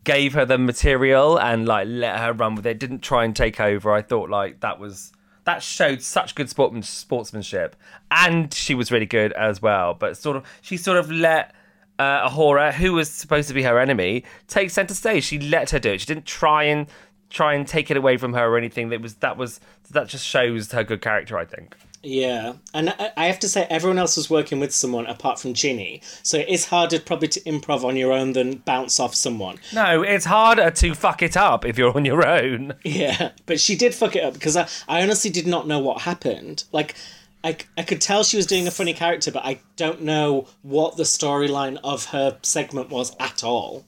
gave 0.04 0.34
her 0.34 0.44
the 0.44 0.58
material 0.58 1.38
and 1.38 1.66
like 1.66 1.86
let 1.88 2.20
her 2.20 2.32
run 2.32 2.54
with 2.54 2.66
it. 2.66 2.78
Didn't 2.78 3.00
try 3.00 3.24
and 3.24 3.34
take 3.34 3.58
over. 3.58 3.92
I 3.92 4.02
thought 4.02 4.30
like 4.30 4.60
that 4.60 4.78
was 4.78 5.12
that 5.44 5.62
showed 5.62 6.00
such 6.02 6.34
good 6.34 6.48
sportman, 6.48 6.82
sportsmanship, 6.82 7.76
and 8.10 8.52
she 8.52 8.74
was 8.74 8.92
really 8.92 9.06
good 9.06 9.32
as 9.32 9.60
well. 9.60 9.94
But 9.94 10.16
sort 10.16 10.36
of 10.36 10.44
she 10.60 10.76
sort 10.76 10.98
of 10.98 11.10
let. 11.10 11.54
Uh, 11.96 12.28
who 12.72 12.92
was 12.92 13.08
supposed 13.08 13.46
to 13.46 13.54
be 13.54 13.62
her 13.62 13.78
enemy 13.78 14.24
take 14.48 14.68
center 14.68 14.92
stage. 14.92 15.22
She 15.22 15.38
let 15.38 15.70
her 15.70 15.78
do 15.78 15.92
it. 15.92 16.00
She 16.00 16.06
didn't 16.06 16.26
try 16.26 16.64
and 16.64 16.88
try 17.30 17.54
and 17.54 17.68
take 17.68 17.88
it 17.88 17.96
away 17.96 18.16
from 18.16 18.32
her 18.32 18.48
or 18.48 18.58
anything. 18.58 18.88
That 18.88 19.00
was 19.00 19.14
that 19.16 19.36
was 19.36 19.60
that 19.92 20.08
just 20.08 20.26
shows 20.26 20.72
her 20.72 20.82
good 20.82 21.00
character. 21.00 21.38
I 21.38 21.44
think. 21.44 21.76
Yeah, 22.04 22.54
and 22.72 22.90
I 22.90 23.12
I 23.16 23.26
have 23.26 23.38
to 23.40 23.48
say, 23.48 23.66
everyone 23.70 23.98
else 23.98 24.16
was 24.16 24.28
working 24.28 24.60
with 24.60 24.74
someone 24.74 25.06
apart 25.06 25.40
from 25.40 25.54
Ginny, 25.54 26.02
so 26.22 26.38
it 26.38 26.48
is 26.48 26.66
harder 26.66 27.00
probably 27.00 27.28
to 27.28 27.40
improv 27.40 27.84
on 27.84 27.96
your 27.96 28.12
own 28.12 28.32
than 28.32 28.58
bounce 28.58 29.00
off 29.00 29.14
someone. 29.14 29.58
No, 29.72 30.02
it's 30.02 30.26
harder 30.26 30.70
to 30.70 30.94
fuck 30.94 31.22
it 31.22 31.36
up 31.36 31.64
if 31.64 31.78
you're 31.78 31.96
on 31.96 32.04
your 32.04 32.26
own. 32.26 32.74
Yeah, 32.84 33.30
but 33.46 33.60
she 33.60 33.76
did 33.76 33.94
fuck 33.94 34.14
it 34.16 34.22
up 34.22 34.34
because 34.34 34.56
I, 34.56 34.68
I 34.88 35.02
honestly 35.02 35.30
did 35.30 35.46
not 35.46 35.66
know 35.66 35.78
what 35.78 36.02
happened. 36.02 36.64
Like, 36.70 36.94
I, 37.42 37.56
I 37.76 37.82
could 37.82 38.00
tell 38.00 38.22
she 38.24 38.36
was 38.36 38.46
doing 38.46 38.66
a 38.66 38.70
funny 38.70 38.94
character, 38.94 39.30
but 39.30 39.44
I 39.44 39.60
don't 39.76 40.02
know 40.02 40.46
what 40.62 40.96
the 40.96 41.02
storyline 41.02 41.78
of 41.82 42.06
her 42.06 42.38
segment 42.42 42.90
was 42.90 43.16
at 43.18 43.42
all. 43.42 43.84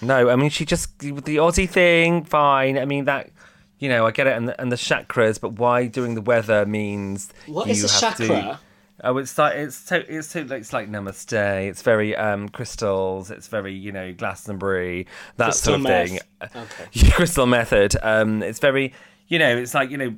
No, 0.00 0.30
I 0.30 0.36
mean 0.36 0.50
she 0.50 0.64
just 0.64 0.98
the 0.98 1.10
Aussie 1.10 1.68
thing. 1.68 2.24
Fine. 2.24 2.78
I 2.78 2.84
mean 2.84 3.04
that. 3.06 3.30
You 3.78 3.88
know, 3.88 4.06
I 4.06 4.10
get 4.10 4.26
it, 4.26 4.36
and 4.36 4.48
the, 4.48 4.60
and 4.60 4.72
the 4.72 4.76
chakras, 4.76 5.40
but 5.40 5.52
why 5.52 5.86
doing 5.86 6.14
the 6.14 6.20
weather 6.20 6.66
means 6.66 7.32
What 7.46 7.68
is 7.68 7.84
a 7.84 8.04
have 8.06 8.16
to- 8.16 8.26
chakra? 8.28 8.60
Oh, 9.04 9.16
it's 9.18 9.38
like 9.38 9.54
it's 9.54 9.76
so 9.76 10.02
it's 10.08 10.26
so 10.26 10.40
it's 10.50 10.72
like 10.72 10.90
namaste. 10.90 11.32
It's 11.68 11.82
very 11.82 12.16
um 12.16 12.48
crystals. 12.48 13.30
It's 13.30 13.46
very 13.46 13.72
you 13.72 13.92
know 13.92 14.12
Glastonbury 14.12 15.06
that 15.36 15.44
Crystal 15.46 15.74
sort 15.74 15.76
of 15.76 15.82
meth. 15.84 16.08
thing. 16.08 16.18
Okay. 16.42 17.10
crystal 17.12 17.46
method. 17.46 17.94
Um, 18.02 18.42
it's 18.42 18.58
very 18.58 18.92
you 19.28 19.38
know 19.38 19.56
it's 19.56 19.72
like 19.72 19.90
you 19.90 19.98
know 19.98 20.16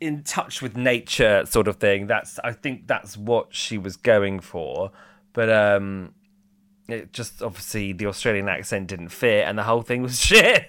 in 0.00 0.24
touch 0.24 0.60
with 0.60 0.76
nature 0.76 1.44
sort 1.46 1.68
of 1.68 1.76
thing. 1.76 2.08
That's 2.08 2.40
I 2.42 2.50
think 2.52 2.88
that's 2.88 3.16
what 3.16 3.54
she 3.54 3.78
was 3.78 3.96
going 3.96 4.40
for, 4.40 4.90
but 5.32 5.48
um. 5.48 6.12
It 6.92 7.12
just 7.12 7.42
obviously 7.42 7.92
the 7.92 8.06
Australian 8.06 8.48
accent 8.48 8.88
didn't 8.88 9.08
fit, 9.10 9.46
and 9.46 9.58
the 9.58 9.62
whole 9.62 9.82
thing 9.82 10.02
was 10.02 10.20
shit. 10.24 10.66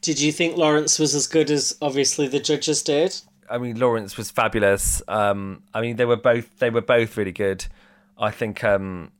Did 0.00 0.20
you 0.20 0.32
think 0.32 0.56
Lawrence 0.56 0.98
was 0.98 1.14
as 1.14 1.26
good 1.26 1.50
as 1.50 1.76
obviously 1.82 2.28
the 2.28 2.40
judges 2.40 2.82
did? 2.82 3.16
I 3.50 3.58
mean, 3.58 3.78
Lawrence 3.78 4.16
was 4.16 4.30
fabulous. 4.30 5.02
Um, 5.08 5.62
I 5.72 5.80
mean, 5.80 5.96
they 5.96 6.04
were 6.04 6.16
both 6.16 6.58
they 6.58 6.70
were 6.70 6.82
both 6.82 7.16
really 7.16 7.32
good. 7.32 7.66
I 8.18 8.30
think, 8.30 8.64
um, 8.64 9.12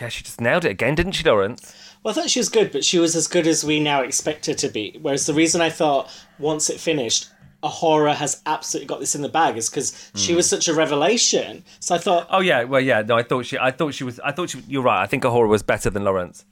yeah, 0.00 0.08
she 0.08 0.24
just 0.24 0.40
nailed 0.40 0.64
it 0.64 0.70
again, 0.70 0.94
didn't 0.94 1.12
she, 1.12 1.24
Lawrence? 1.24 1.74
Well, 2.02 2.12
I 2.12 2.14
thought 2.14 2.30
she 2.30 2.40
was 2.40 2.48
good, 2.48 2.72
but 2.72 2.84
she 2.84 2.98
was 2.98 3.14
as 3.14 3.26
good 3.26 3.46
as 3.46 3.64
we 3.64 3.80
now 3.80 4.02
expect 4.02 4.46
her 4.46 4.54
to 4.54 4.68
be. 4.68 4.98
Whereas 5.02 5.26
the 5.26 5.34
reason 5.34 5.60
I 5.60 5.70
thought 5.70 6.10
once 6.38 6.70
it 6.70 6.80
finished, 6.80 7.28
A'Whora 7.62 8.14
has 8.14 8.40
absolutely 8.46 8.86
got 8.86 9.00
this 9.00 9.14
in 9.14 9.22
the 9.22 9.28
bag 9.28 9.56
is 9.56 9.68
because 9.68 10.10
she 10.14 10.34
was 10.34 10.48
such 10.48 10.68
a 10.68 10.74
revelation. 10.74 11.64
So 11.80 11.94
I 11.94 11.98
thought, 11.98 12.26
Oh 12.30 12.40
yeah, 12.40 12.64
well 12.64 12.80
yeah. 12.80 13.02
No, 13.02 13.16
I 13.16 13.22
thought 13.22 13.46
she, 13.46 13.58
I 13.58 13.70
thought 13.70 13.94
she 13.94 14.04
was, 14.04 14.20
I 14.20 14.32
thought 14.32 14.50
she. 14.50 14.62
You're 14.68 14.82
right. 14.82 15.02
I 15.02 15.06
think 15.06 15.24
A'Whora 15.24 15.48
was 15.48 15.62
better 15.62 15.90
than 15.90 16.04
Lawrence. 16.04 16.44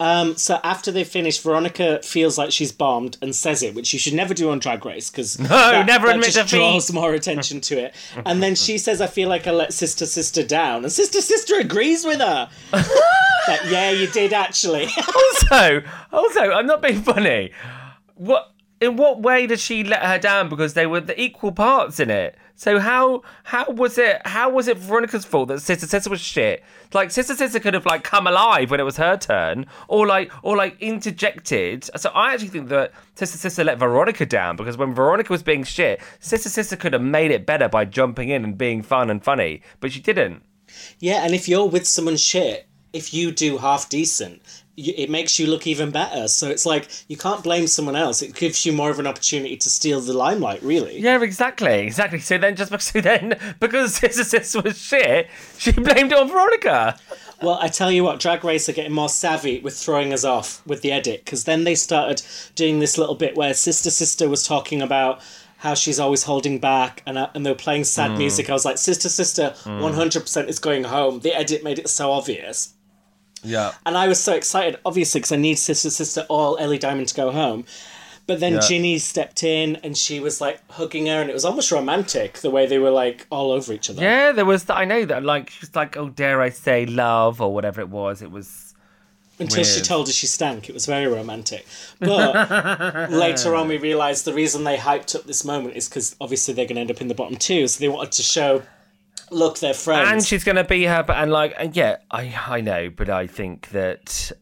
Um, 0.00 0.36
so 0.36 0.58
after 0.64 0.90
they 0.90 1.04
finish, 1.04 1.38
Veronica 1.40 2.00
feels 2.02 2.36
like 2.36 2.50
she's 2.50 2.72
bombed 2.72 3.16
and 3.22 3.34
says 3.34 3.62
it, 3.62 3.74
which 3.74 3.92
you 3.92 3.98
should 3.98 4.14
never 4.14 4.34
do 4.34 4.50
on 4.50 4.58
Drag 4.58 4.84
Race 4.84 5.08
because 5.08 5.38
no, 5.50 5.82
never 5.84 6.08
admit 6.08 6.24
just 6.24 6.36
defeat. 6.36 6.56
draws 6.56 6.92
more 6.92 7.12
attention 7.14 7.60
to 7.62 7.78
it. 7.78 7.94
And 8.26 8.42
then 8.42 8.54
she 8.54 8.78
says, 8.78 9.00
"I 9.00 9.06
feel 9.06 9.28
like 9.28 9.46
I 9.46 9.52
let 9.52 9.72
Sister 9.72 10.06
Sister 10.06 10.42
down," 10.42 10.82
and 10.84 10.92
Sister 10.92 11.20
Sister 11.20 11.60
agrees 11.60 12.04
with 12.04 12.18
her. 12.18 12.48
like, 12.72 13.60
yeah, 13.68 13.90
you 13.90 14.06
did 14.08 14.32
actually. 14.32 14.88
Also, 15.14 15.82
also, 16.12 16.40
I'm 16.40 16.66
not 16.66 16.82
being 16.82 17.02
funny. 17.02 17.52
What? 18.16 18.53
In 18.84 18.96
what 18.96 19.22
way 19.22 19.46
did 19.46 19.60
she 19.60 19.82
let 19.82 20.02
her 20.02 20.18
down? 20.18 20.50
Because 20.50 20.74
they 20.74 20.86
were 20.86 21.00
the 21.00 21.18
equal 21.18 21.52
parts 21.52 21.98
in 21.98 22.10
it. 22.10 22.36
So 22.54 22.78
how 22.78 23.22
how 23.42 23.70
was 23.70 23.96
it? 23.96 24.20
How 24.26 24.50
was 24.50 24.68
it 24.68 24.76
Veronica's 24.76 25.24
fault 25.24 25.48
that 25.48 25.60
Sister 25.60 25.86
Sister 25.86 26.10
was 26.10 26.20
shit? 26.20 26.62
Like 26.92 27.10
Sister 27.10 27.34
Sister 27.34 27.60
could 27.60 27.72
have 27.72 27.86
like 27.86 28.04
come 28.04 28.26
alive 28.26 28.70
when 28.70 28.80
it 28.80 28.82
was 28.82 28.98
her 28.98 29.16
turn, 29.16 29.64
or 29.88 30.06
like 30.06 30.30
or 30.42 30.54
like 30.54 30.76
interjected. 30.82 31.88
So 31.96 32.10
I 32.10 32.34
actually 32.34 32.48
think 32.48 32.68
that 32.68 32.92
Sister 33.14 33.38
Sister 33.38 33.64
let 33.64 33.78
Veronica 33.78 34.26
down 34.26 34.54
because 34.54 34.76
when 34.76 34.94
Veronica 34.94 35.32
was 35.32 35.42
being 35.42 35.64
shit, 35.64 36.02
Sister 36.20 36.50
Sister 36.50 36.76
could 36.76 36.92
have 36.92 37.02
made 37.02 37.30
it 37.30 37.46
better 37.46 37.70
by 37.70 37.86
jumping 37.86 38.28
in 38.28 38.44
and 38.44 38.58
being 38.58 38.82
fun 38.82 39.08
and 39.08 39.24
funny, 39.24 39.62
but 39.80 39.92
she 39.92 40.00
didn't. 40.00 40.42
yeah, 40.98 41.24
and 41.24 41.34
if 41.34 41.48
you're 41.48 41.66
with 41.66 41.86
someone 41.86 42.18
shit, 42.18 42.68
if 42.92 43.14
you 43.14 43.32
do 43.32 43.58
half 43.58 43.88
decent. 43.88 44.42
It 44.76 45.08
makes 45.08 45.38
you 45.38 45.46
look 45.46 45.66
even 45.68 45.90
better. 45.92 46.26
So 46.26 46.48
it's 46.48 46.66
like 46.66 46.88
you 47.08 47.16
can't 47.16 47.44
blame 47.44 47.66
someone 47.68 47.94
else. 47.94 48.22
It 48.22 48.34
gives 48.34 48.66
you 48.66 48.72
more 48.72 48.90
of 48.90 48.98
an 48.98 49.06
opportunity 49.06 49.56
to 49.56 49.70
steal 49.70 50.00
the 50.00 50.12
limelight, 50.12 50.62
really. 50.62 50.98
Yeah, 50.98 51.22
exactly, 51.22 51.80
exactly. 51.86 52.18
So 52.18 52.38
then, 52.38 52.56
just 52.56 52.72
so 52.92 53.00
then, 53.00 53.38
because 53.60 53.94
Sister 53.96 54.24
Sister 54.24 54.60
was 54.62 54.76
shit, 54.78 55.28
she 55.58 55.70
blamed 55.72 56.10
it 56.12 56.18
on 56.18 56.28
Veronica. 56.28 56.98
Well, 57.42 57.58
I 57.60 57.68
tell 57.68 57.90
you 57.92 58.04
what, 58.04 58.20
Drag 58.20 58.42
Race 58.42 58.68
are 58.68 58.72
getting 58.72 58.92
more 58.92 59.08
savvy 59.08 59.60
with 59.60 59.76
throwing 59.76 60.12
us 60.12 60.24
off 60.24 60.64
with 60.66 60.80
the 60.82 60.90
edit 60.92 61.24
because 61.24 61.44
then 61.44 61.64
they 61.64 61.74
started 61.74 62.22
doing 62.54 62.78
this 62.80 62.96
little 62.96 63.14
bit 63.16 63.36
where 63.36 63.52
Sister 63.54 63.90
Sister 63.90 64.28
was 64.28 64.44
talking 64.46 64.80
about 64.80 65.20
how 65.58 65.74
she's 65.74 65.98
always 66.00 66.22
holding 66.24 66.58
back 66.58 67.02
and, 67.06 67.16
uh, 67.18 67.28
and 67.34 67.44
they 67.44 67.50
were 67.50 67.54
playing 67.56 67.84
sad 67.84 68.12
Mm. 68.12 68.18
music. 68.18 68.50
I 68.50 68.52
was 68.52 68.64
like, 68.64 68.78
Sister 68.78 69.08
Sister 69.08 69.54
100% 69.64 70.48
is 70.48 70.58
going 70.58 70.84
home. 70.84 71.20
The 71.20 71.34
edit 71.34 71.62
made 71.64 71.78
it 71.78 71.88
so 71.88 72.12
obvious. 72.12 72.74
Yeah. 73.44 73.72
And 73.86 73.96
I 73.96 74.08
was 74.08 74.22
so 74.22 74.34
excited, 74.34 74.78
obviously, 74.84 75.20
because 75.20 75.32
I 75.32 75.36
need 75.36 75.56
Sister 75.56 75.90
Sister 75.90 76.26
all 76.28 76.56
Ellie 76.58 76.78
Diamond 76.78 77.08
to 77.08 77.14
go 77.14 77.30
home. 77.30 77.64
But 78.26 78.40
then 78.40 78.54
Yeah. 78.54 78.60
Ginny 78.60 78.98
stepped 78.98 79.42
in 79.44 79.76
and 79.84 79.96
she 79.98 80.18
was 80.18 80.40
like 80.40 80.58
hugging 80.70 81.06
her, 81.06 81.20
and 81.20 81.28
it 81.28 81.34
was 81.34 81.44
almost 81.44 81.70
romantic 81.70 82.38
the 82.38 82.50
way 82.50 82.66
they 82.66 82.78
were 82.78 82.90
like 82.90 83.26
all 83.30 83.52
over 83.52 83.72
each 83.72 83.90
other. 83.90 84.02
Yeah, 84.02 84.32
there 84.32 84.46
was. 84.46 84.68
I 84.70 84.86
know 84.86 85.04
that. 85.04 85.22
Like 85.22 85.50
she's 85.50 85.74
like, 85.76 85.96
oh, 85.96 86.08
dare 86.08 86.40
I 86.40 86.48
say, 86.48 86.86
love 86.86 87.40
or 87.42 87.52
whatever 87.52 87.80
it 87.82 87.90
was. 87.90 88.22
It 88.22 88.30
was. 88.30 88.74
Until 89.38 89.64
she 89.64 89.80
told 89.80 90.06
her 90.06 90.12
she 90.12 90.28
stank. 90.28 90.68
It 90.68 90.72
was 90.72 90.86
very 90.86 91.06
romantic. 91.08 91.66
But 91.98 93.10
later 93.10 93.56
on, 93.56 93.66
we 93.66 93.78
realised 93.78 94.24
the 94.24 94.32
reason 94.32 94.62
they 94.62 94.76
hyped 94.76 95.16
up 95.16 95.24
this 95.24 95.44
moment 95.44 95.74
is 95.76 95.88
because 95.88 96.14
obviously 96.20 96.54
they're 96.54 96.66
going 96.66 96.76
to 96.76 96.82
end 96.82 96.90
up 96.92 97.00
in 97.00 97.08
the 97.08 97.16
bottom 97.16 97.36
two. 97.36 97.66
So 97.66 97.80
they 97.80 97.88
wanted 97.88 98.12
to 98.12 98.22
show, 98.22 98.62
look, 99.30 99.58
they're 99.58 99.74
friends. 99.74 100.10
And 100.10 100.24
she's 100.24 100.44
gonna 100.44 100.64
be 100.64 100.84
her, 100.84 101.02
but 101.02 101.16
and 101.16 101.30
like, 101.30 101.54
and 101.58 101.76
yeah, 101.76 101.96
I 102.10 102.34
I 102.46 102.60
know, 102.60 102.90
but 102.90 103.10
I 103.10 103.26
think 103.26 103.68
that. 103.70 104.32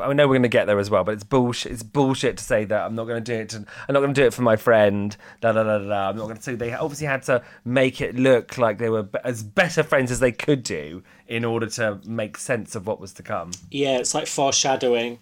I 0.00 0.10
know 0.14 0.26
we're 0.26 0.34
going 0.34 0.42
to 0.44 0.48
get 0.48 0.66
there 0.66 0.78
as 0.78 0.88
well, 0.88 1.04
but 1.04 1.12
it's 1.12 1.24
bullshit. 1.24 1.70
It's 1.70 1.82
bullshit 1.82 2.38
to 2.38 2.44
say 2.44 2.64
that 2.64 2.86
I'm 2.86 2.94
not 2.94 3.04
going 3.04 3.22
to 3.22 3.32
do 3.32 3.40
it. 3.42 3.50
To, 3.50 3.58
I'm 3.58 3.92
not 3.92 4.00
going 4.00 4.14
to 4.14 4.18
do 4.18 4.26
it 4.26 4.32
for 4.32 4.40
my 4.40 4.56
friend. 4.56 5.14
Da 5.42 5.52
da 5.52 5.64
da 5.64 5.80
da. 5.80 6.08
I'm 6.08 6.16
not 6.16 6.24
going 6.24 6.36
to. 6.36 6.42
So 6.42 6.56
they 6.56 6.72
obviously 6.72 7.08
had 7.08 7.24
to 7.24 7.42
make 7.66 8.00
it 8.00 8.16
look 8.16 8.56
like 8.56 8.78
they 8.78 8.88
were 8.88 9.06
as 9.22 9.42
better 9.42 9.82
friends 9.82 10.10
as 10.10 10.18
they 10.18 10.32
could 10.32 10.62
do 10.62 11.02
in 11.26 11.44
order 11.44 11.66
to 11.66 12.00
make 12.06 12.38
sense 12.38 12.74
of 12.74 12.86
what 12.86 13.00
was 13.00 13.12
to 13.14 13.22
come. 13.22 13.50
Yeah, 13.70 13.98
it's 13.98 14.14
like 14.14 14.28
foreshadowing. 14.28 15.18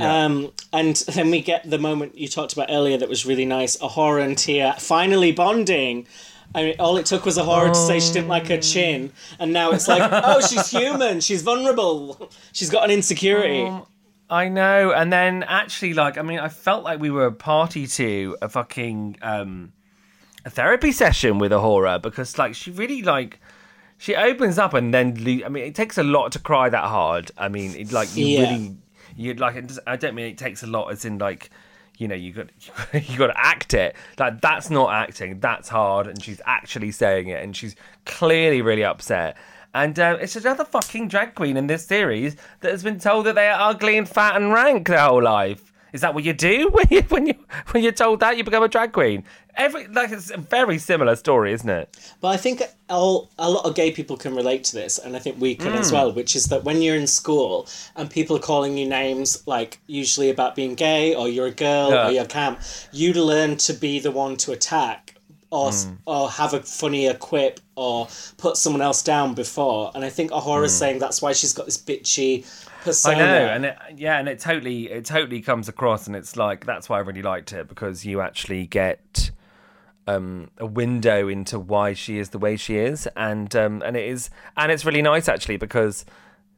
Um, 0.00 0.52
and 0.72 0.96
then 0.96 1.30
we 1.30 1.40
get 1.42 1.68
the 1.68 1.78
moment 1.78 2.16
you 2.16 2.28
talked 2.28 2.54
about 2.54 2.68
earlier 2.70 2.96
that 2.96 3.08
was 3.08 3.26
really 3.26 3.44
nice. 3.44 3.76
A'Whora 3.78 4.24
and 4.24 4.38
Tia 4.38 4.76
finally 4.78 5.32
bonding. 5.32 6.06
I 6.54 6.62
mean, 6.62 6.74
all 6.78 6.96
it 6.96 7.06
took 7.06 7.24
was 7.26 7.36
A'Whora 7.36 7.68
to 7.72 7.74
say 7.74 8.00
she 8.00 8.12
didn't 8.12 8.28
like 8.28 8.48
her 8.48 8.58
chin, 8.58 9.12
and 9.38 9.52
now 9.52 9.72
it's 9.72 9.88
like, 9.88 10.02
oh, 10.12 10.40
she's 10.40 10.70
human, 10.70 11.20
she's 11.20 11.42
vulnerable, 11.42 12.30
she's 12.52 12.70
got 12.70 12.84
an 12.84 12.90
insecurity. 12.90 13.70
I 14.28 14.48
know, 14.48 14.92
and 14.92 15.12
then 15.12 15.44
actually, 15.44 15.92
like, 15.94 16.18
I 16.18 16.22
mean, 16.22 16.38
I 16.38 16.48
felt 16.48 16.82
like 16.82 16.98
we 16.98 17.10
were 17.10 17.26
a 17.26 17.32
party 17.32 17.86
to 17.86 18.36
a 18.42 18.48
fucking 18.48 19.18
um, 19.22 19.72
a 20.44 20.50
therapy 20.50 20.92
session 20.92 21.38
with 21.38 21.52
A'Whora 21.52 22.00
because, 22.02 22.38
like, 22.38 22.54
she 22.54 22.70
really 22.70 23.02
like 23.02 23.38
she 23.98 24.14
opens 24.14 24.58
up 24.58 24.74
and 24.74 24.92
then 24.92 25.16
I 25.44 25.48
mean, 25.48 25.64
it 25.64 25.74
takes 25.74 25.96
a 25.98 26.02
lot 26.02 26.32
to 26.32 26.38
cry 26.38 26.68
that 26.68 26.84
hard. 26.84 27.30
I 27.38 27.48
mean, 27.48 27.74
it, 27.76 27.92
like 27.92 28.14
you 28.16 28.26
Yeah. 28.26 28.40
really 28.40 28.76
you 29.16 29.34
like. 29.34 29.56
It 29.56 29.78
I 29.86 29.96
don't 29.96 30.14
mean 30.14 30.26
it 30.26 30.38
takes 30.38 30.62
a 30.62 30.66
lot 30.66 30.90
as 30.92 31.04
in 31.04 31.18
like. 31.18 31.50
You 31.96 32.08
know, 32.08 32.14
you 32.14 32.32
got 32.32 32.48
you 32.92 33.18
got 33.18 33.28
to 33.28 33.38
act 33.40 33.74
it. 33.74 33.94
Like 34.18 34.40
that's 34.40 34.70
not 34.70 34.92
acting. 34.92 35.40
That's 35.40 35.68
hard, 35.68 36.06
and 36.06 36.22
she's 36.22 36.40
actually 36.46 36.92
saying 36.92 37.28
it, 37.28 37.42
and 37.42 37.56
she's 37.56 37.76
clearly 38.04 38.62
really 38.62 38.84
upset. 38.84 39.36
And 39.74 39.98
uh, 39.98 40.16
it's 40.20 40.36
another 40.36 40.64
fucking 40.64 41.08
drag 41.08 41.34
queen 41.34 41.56
in 41.56 41.66
this 41.66 41.84
series 41.84 42.36
that 42.60 42.70
has 42.70 42.82
been 42.82 42.98
told 42.98 43.26
that 43.26 43.34
they 43.34 43.48
are 43.48 43.70
ugly 43.70 43.98
and 43.98 44.08
fat 44.08 44.36
and 44.36 44.52
rank 44.52 44.88
their 44.88 45.00
whole 45.00 45.22
life. 45.22 45.70
Is 45.96 46.02
that 46.02 46.12
what 46.12 46.24
you 46.24 46.34
do 46.34 46.68
when 46.72 46.86
you 46.90 47.00
when 47.08 47.26
you 47.26 47.34
when 47.70 47.82
you're 47.82 47.90
told 47.90 48.20
that 48.20 48.36
you 48.36 48.44
become 48.44 48.62
a 48.62 48.68
drag 48.68 48.92
queen? 48.92 49.24
Every 49.56 49.86
like 49.88 50.12
it's 50.12 50.30
a 50.30 50.36
very 50.36 50.76
similar 50.76 51.16
story, 51.16 51.54
isn't 51.54 51.68
it? 51.68 51.96
But 52.20 52.28
I 52.28 52.36
think 52.36 52.62
all, 52.90 53.30
a 53.38 53.48
lot 53.50 53.64
of 53.64 53.74
gay 53.74 53.90
people 53.90 54.18
can 54.18 54.34
relate 54.34 54.62
to 54.64 54.76
this, 54.76 54.98
and 54.98 55.16
I 55.16 55.18
think 55.18 55.40
we 55.40 55.54
can 55.54 55.72
as 55.72 55.88
hmm. 55.88 55.96
well, 55.96 56.12
which 56.12 56.36
is 56.36 56.44
that 56.46 56.64
when 56.64 56.82
you're 56.82 56.96
in 56.96 57.06
school 57.06 57.66
and 57.96 58.10
people 58.10 58.36
are 58.36 58.40
calling 58.40 58.76
you 58.76 58.86
names, 58.86 59.42
like 59.46 59.80
usually 59.86 60.28
about 60.28 60.54
being 60.54 60.74
gay 60.74 61.14
or 61.14 61.28
you're 61.28 61.46
a 61.46 61.50
girl 61.50 61.90
Yeah. 61.90 62.08
or 62.08 62.10
you're 62.12 62.26
camp, 62.26 62.60
you 62.92 63.14
learn 63.14 63.56
to 63.56 63.72
be 63.72 63.98
the 63.98 64.10
one 64.10 64.36
to 64.36 64.52
attack 64.52 65.15
or, 65.50 65.68
s 65.68 65.88
or 66.06 66.30
have 66.30 66.54
a 66.54 66.60
funnier 66.60 67.14
quip 67.14 67.60
or 67.76 68.08
put 68.36 68.56
someone 68.56 68.82
else 68.82 69.02
down 69.02 69.34
before. 69.34 69.90
And 69.94 70.04
I 70.04 70.10
think 70.10 70.30
A'Whora's 70.30 70.76
saying 70.76 70.98
that's 70.98 71.22
why 71.22 71.32
she's 71.32 71.52
got 71.52 71.66
this 71.66 71.78
bitchy 71.78 72.44
I 72.44 72.84
persona. 72.84 73.18
know, 73.18 73.46
and 73.46 73.64
it, 73.66 73.76
yeah, 73.96 74.18
and 74.18 74.28
it 74.28 74.40
totally 74.40 74.90
it 74.90 75.04
totally 75.04 75.40
comes 75.40 75.68
across, 75.68 76.06
and 76.06 76.16
it's 76.16 76.36
like 76.36 76.66
that's 76.66 76.88
why 76.88 76.98
I 76.98 77.00
really 77.00 77.22
liked 77.22 77.52
it 77.52 77.68
because 77.68 78.04
you 78.04 78.20
actually 78.20 78.66
get 78.66 79.30
um, 80.06 80.50
a 80.58 80.66
window 80.66 81.28
into 81.28 81.58
why 81.58 81.92
she 81.92 82.18
is 82.18 82.30
the 82.30 82.38
way 82.38 82.56
she 82.56 82.76
is, 82.76 83.08
and 83.16 83.54
um, 83.56 83.82
and 83.84 83.96
it 83.96 84.08
is 84.08 84.30
and 84.56 84.70
it's 84.70 84.84
really 84.84 85.02
nice 85.02 85.28
actually 85.28 85.56
because 85.56 86.04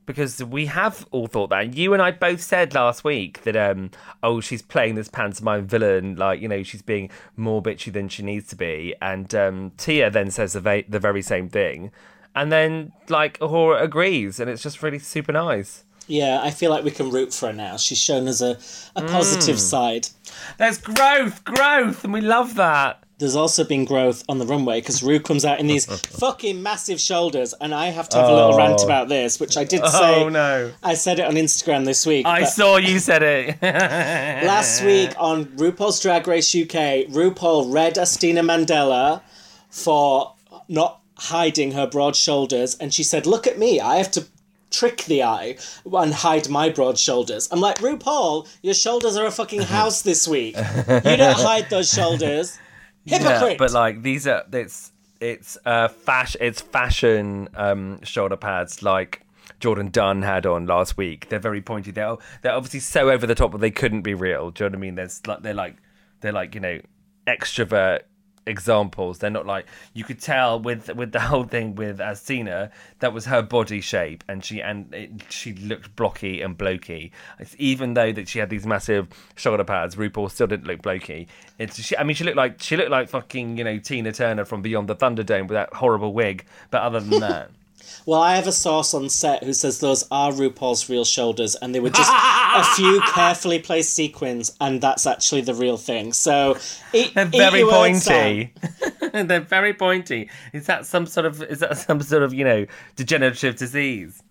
because 0.09 0.43
we 0.43 0.67
have 0.67 1.07
all 1.11 1.27
thought 1.27 1.51
that. 1.51 1.75
You 1.75 1.93
and 1.93 2.03
I 2.03 2.11
both 2.11 2.41
said 2.41 2.75
last 2.75 3.05
week 3.05 3.43
that 3.43 3.55
um 3.55 3.91
oh 4.23 4.41
she's 4.41 4.63
playing 4.63 4.95
this 4.97 5.07
pantomime 5.07 5.67
villain 5.67 6.17
like 6.17 6.41
you 6.41 6.49
know 6.49 6.63
she's 6.65 6.83
being 6.83 7.11
more 7.37 7.63
bitchy 7.63 7.93
than 7.93 8.09
she 8.09 8.23
needs 8.23 8.49
to 8.49 8.57
be, 8.57 8.95
and 9.01 9.33
um, 9.35 9.73
Tia 9.77 10.11
then 10.11 10.31
says 10.31 10.55
the, 10.55 10.61
va- 10.61 10.85
the 10.89 10.99
very 10.99 11.23
same 11.23 11.49
thing, 11.49 11.93
and 12.35 12.51
then 12.51 12.93
like 13.09 13.39
A'Whora 13.39 13.83
agrees, 13.83 14.41
and 14.41 14.51
it's 14.51 14.63
just 14.63 14.83
really 14.83 14.99
super 14.99 15.31
nice. 15.31 15.85
Yeah, 16.07 16.41
I 16.43 16.51
feel 16.53 16.71
like 16.71 16.85
we 16.85 16.91
can 16.91 17.11
root 17.11 17.35
for 17.35 17.49
her 17.49 17.53
now. 17.53 17.77
She's 17.77 18.01
shown 18.01 18.29
us 18.29 18.41
a, 18.41 18.59
a 18.97 19.03
positive 19.07 19.61
side. 19.61 20.09
There's 20.57 20.79
growth, 20.79 21.45
growth, 21.45 22.03
and 22.03 22.15
we 22.15 22.23
love 22.23 22.55
that. 22.55 23.05
There's 23.19 23.35
also 23.35 23.65
been 23.65 23.85
growth 23.85 24.23
on 24.29 24.39
the 24.39 24.47
runway 24.47 24.81
because 24.81 25.03
Ru 25.03 25.19
comes 25.19 25.45
out 25.45 25.59
in 25.59 25.67
these 25.67 25.87
fucking 26.19 26.63
massive 26.63 27.01
shoulders, 27.01 27.53
and 27.61 27.75
I 27.75 27.87
have 27.87 28.09
to 28.11 28.17
have 28.17 28.29
a 28.29 28.33
little 28.33 28.57
rant 28.57 28.79
oh. 28.81 28.85
about 28.85 29.09
this, 29.09 29.41
which 29.41 29.57
I 29.57 29.65
did 29.65 29.85
say. 29.85 30.23
Oh 30.23 30.29
no. 30.29 30.71
I 30.85 30.95
said 30.95 31.19
it 31.19 31.27
on 31.27 31.35
Instagram 31.35 31.85
this 31.85 32.07
week. 32.07 32.27
I 32.27 32.45
saw 32.45 32.77
you 32.77 33.01
said 33.01 33.25
it. 33.25 33.61
last 33.63 34.85
week 34.85 35.11
on 35.19 35.47
RuPaul's 35.47 36.01
Drag 36.01 36.29
Race 36.29 36.55
UK, 36.55 37.11
RuPaul 37.11 37.73
read 37.73 37.97
Asttina 37.97 38.45
Mandella 38.45 39.23
for 39.69 40.35
not 40.69 41.01
hiding 41.17 41.73
her 41.73 41.89
broad 41.89 42.15
shoulders, 42.15 42.77
and 42.77 42.95
she 42.95 43.03
said, 43.03 43.27
"Look 43.27 43.49
at 43.49 43.59
me, 43.59 43.81
I 43.81 43.97
have 43.97 44.13
to." 44.13 44.27
Trick 44.71 45.05
the 45.05 45.23
eye 45.23 45.57
and 45.91 46.13
hide 46.13 46.51
my 46.51 46.69
broad 46.69 46.99
shoulders. 46.99 47.49
I'm 47.51 47.59
like, 47.59 47.79
RuPaul, 47.79 48.47
your 48.61 48.75
shoulders 48.75 49.17
are 49.17 49.25
a 49.25 49.31
fucking 49.31 49.63
house 49.79 50.03
this 50.03 50.29
week. 50.29 50.59
You 50.59 51.17
don't 51.17 51.39
hide 51.39 51.71
those 51.71 51.91
shoulders. 51.91 52.59
Hypocrite. 53.09 53.51
Yeah, 53.53 53.57
but 53.59 53.73
like 53.73 54.03
these 54.03 54.27
are 54.27 54.45
it's 54.53 54.93
it's 55.21 55.59
uh 55.65 55.89
fashion 55.89 56.41
it's 56.43 56.61
fashion 56.61 57.49
um 57.55 58.01
shoulder 58.03 58.37
pads 58.37 58.83
like 58.83 59.23
Jourdan 59.61 59.91
Dunn 59.91 60.23
had 60.23 60.47
on 60.47 60.67
last 60.67 60.97
week. 60.97 61.29
They're 61.29 61.39
very 61.39 61.61
pointy. 61.61 61.91
They're 61.91 62.17
they're 62.43 62.53
obviously 62.53 62.81
so 62.81 63.11
over 63.11 63.27
the 63.27 63.35
top 63.35 63.53
that 63.53 63.59
they 63.59 63.71
couldn't 63.71 64.03
be 64.03 64.15
real. 64.15 64.51
Do 64.51 64.65
you 64.65 64.71
know 64.71 64.75
what 64.75 64.79
I 64.79 64.81
mean? 64.81 64.95
There's 64.95 65.27
like 65.27 65.43
they're 65.43 65.55
like 65.55 65.77
they're 66.21 66.33
like 66.33 66.55
you 66.55 66.61
know 66.61 66.81
extrovert 67.27 68.03
examples. 68.49 69.19
They're 69.19 69.31
not 69.31 69.47
like 69.47 69.67
you 69.95 70.05
could 70.05 70.21
tell 70.21 70.59
with 70.59 70.95
with 70.95 71.13
the 71.13 71.21
whole 71.21 71.45
thing 71.45 71.75
with 71.75 72.01
uh, 72.01 72.09
Asttina 72.09 72.71
that 73.01 73.13
was 73.13 73.27
her 73.27 73.43
body 73.43 73.81
shape 73.81 74.25
and 74.29 74.45
she 74.45 74.61
and 74.61 74.93
it, 74.95 75.11
she 75.29 75.53
looked 75.55 75.95
blocky 75.97 76.41
and 76.41 76.57
blokey. 76.57 77.11
It's, 77.39 77.55
even 77.59 77.95
though 77.95 78.13
that 78.13 78.29
she 78.29 78.39
had 78.39 78.51
these 78.51 78.67
massive 78.67 79.09
shoulder 79.37 79.65
pads, 79.65 79.97
RuPaul 79.97 80.31
still 80.31 80.47
didn't 80.47 80.67
look 80.67 80.83
blokey. 80.83 81.27
It's 81.59 81.81
she, 81.81 81.97
I 81.97 82.03
mean 82.05 82.17
she 82.17 82.25
looked 82.25 82.37
like 82.37 82.61
she 82.63 82.77
looked 82.77 82.91
like 82.91 83.09
fucking 83.09 83.59
you 83.59 83.65
know 83.65 83.79
Tina 83.79 84.13
Turner 84.13 84.45
from 84.45 84.63
Beyond 84.63 84.89
the 84.89 84.97
Thunderdome 84.97 85.43
with 85.43 85.51
that 85.51 85.73
horrible 85.75 86.13
wig. 86.13 86.45
But 86.71 86.83
other 86.83 87.01
than 87.01 87.21
that. 87.21 87.51
Well, 88.07 88.21
I 88.21 88.37
have 88.37 88.47
a 88.47 88.53
source 88.53 88.95
on 88.95 89.09
set 89.09 89.45
who 89.45 89.53
says 89.53 89.81
those 89.81 90.05
are 90.11 90.33
RuPaul's 90.33 90.89
real 90.89 91.05
shoulders, 91.05 91.55
and 91.57 91.75
they 91.75 91.81
were 91.81 91.91
just 91.91 92.11
a 92.11 92.65
few 92.77 93.01
carefully 93.03 93.59
placed 93.59 93.93
sequins, 93.93 94.57
and 94.61 94.81
that's 94.81 95.07
actually 95.07 95.43
the 95.43 95.55
real 95.55 95.77
thing. 95.77 96.13
So, 96.13 96.57
eat, 96.93 97.15
They're 97.15 97.27
very 97.27 97.65
pointy. 97.65 98.53
They're 99.13 99.41
very 99.41 99.75
pointy. 99.75 100.31
Is 100.53 100.67
that 100.67 100.87
some 100.87 101.07
sort 101.07 101.27
of 101.27 101.43
is 101.43 101.61
that 101.61 101.77
some 101.77 102.01
sort 102.01 102.23
of 102.23 102.33
you 102.35 102.45
know 102.45 102.67
degenerative 102.97 103.57
disease? 103.57 104.23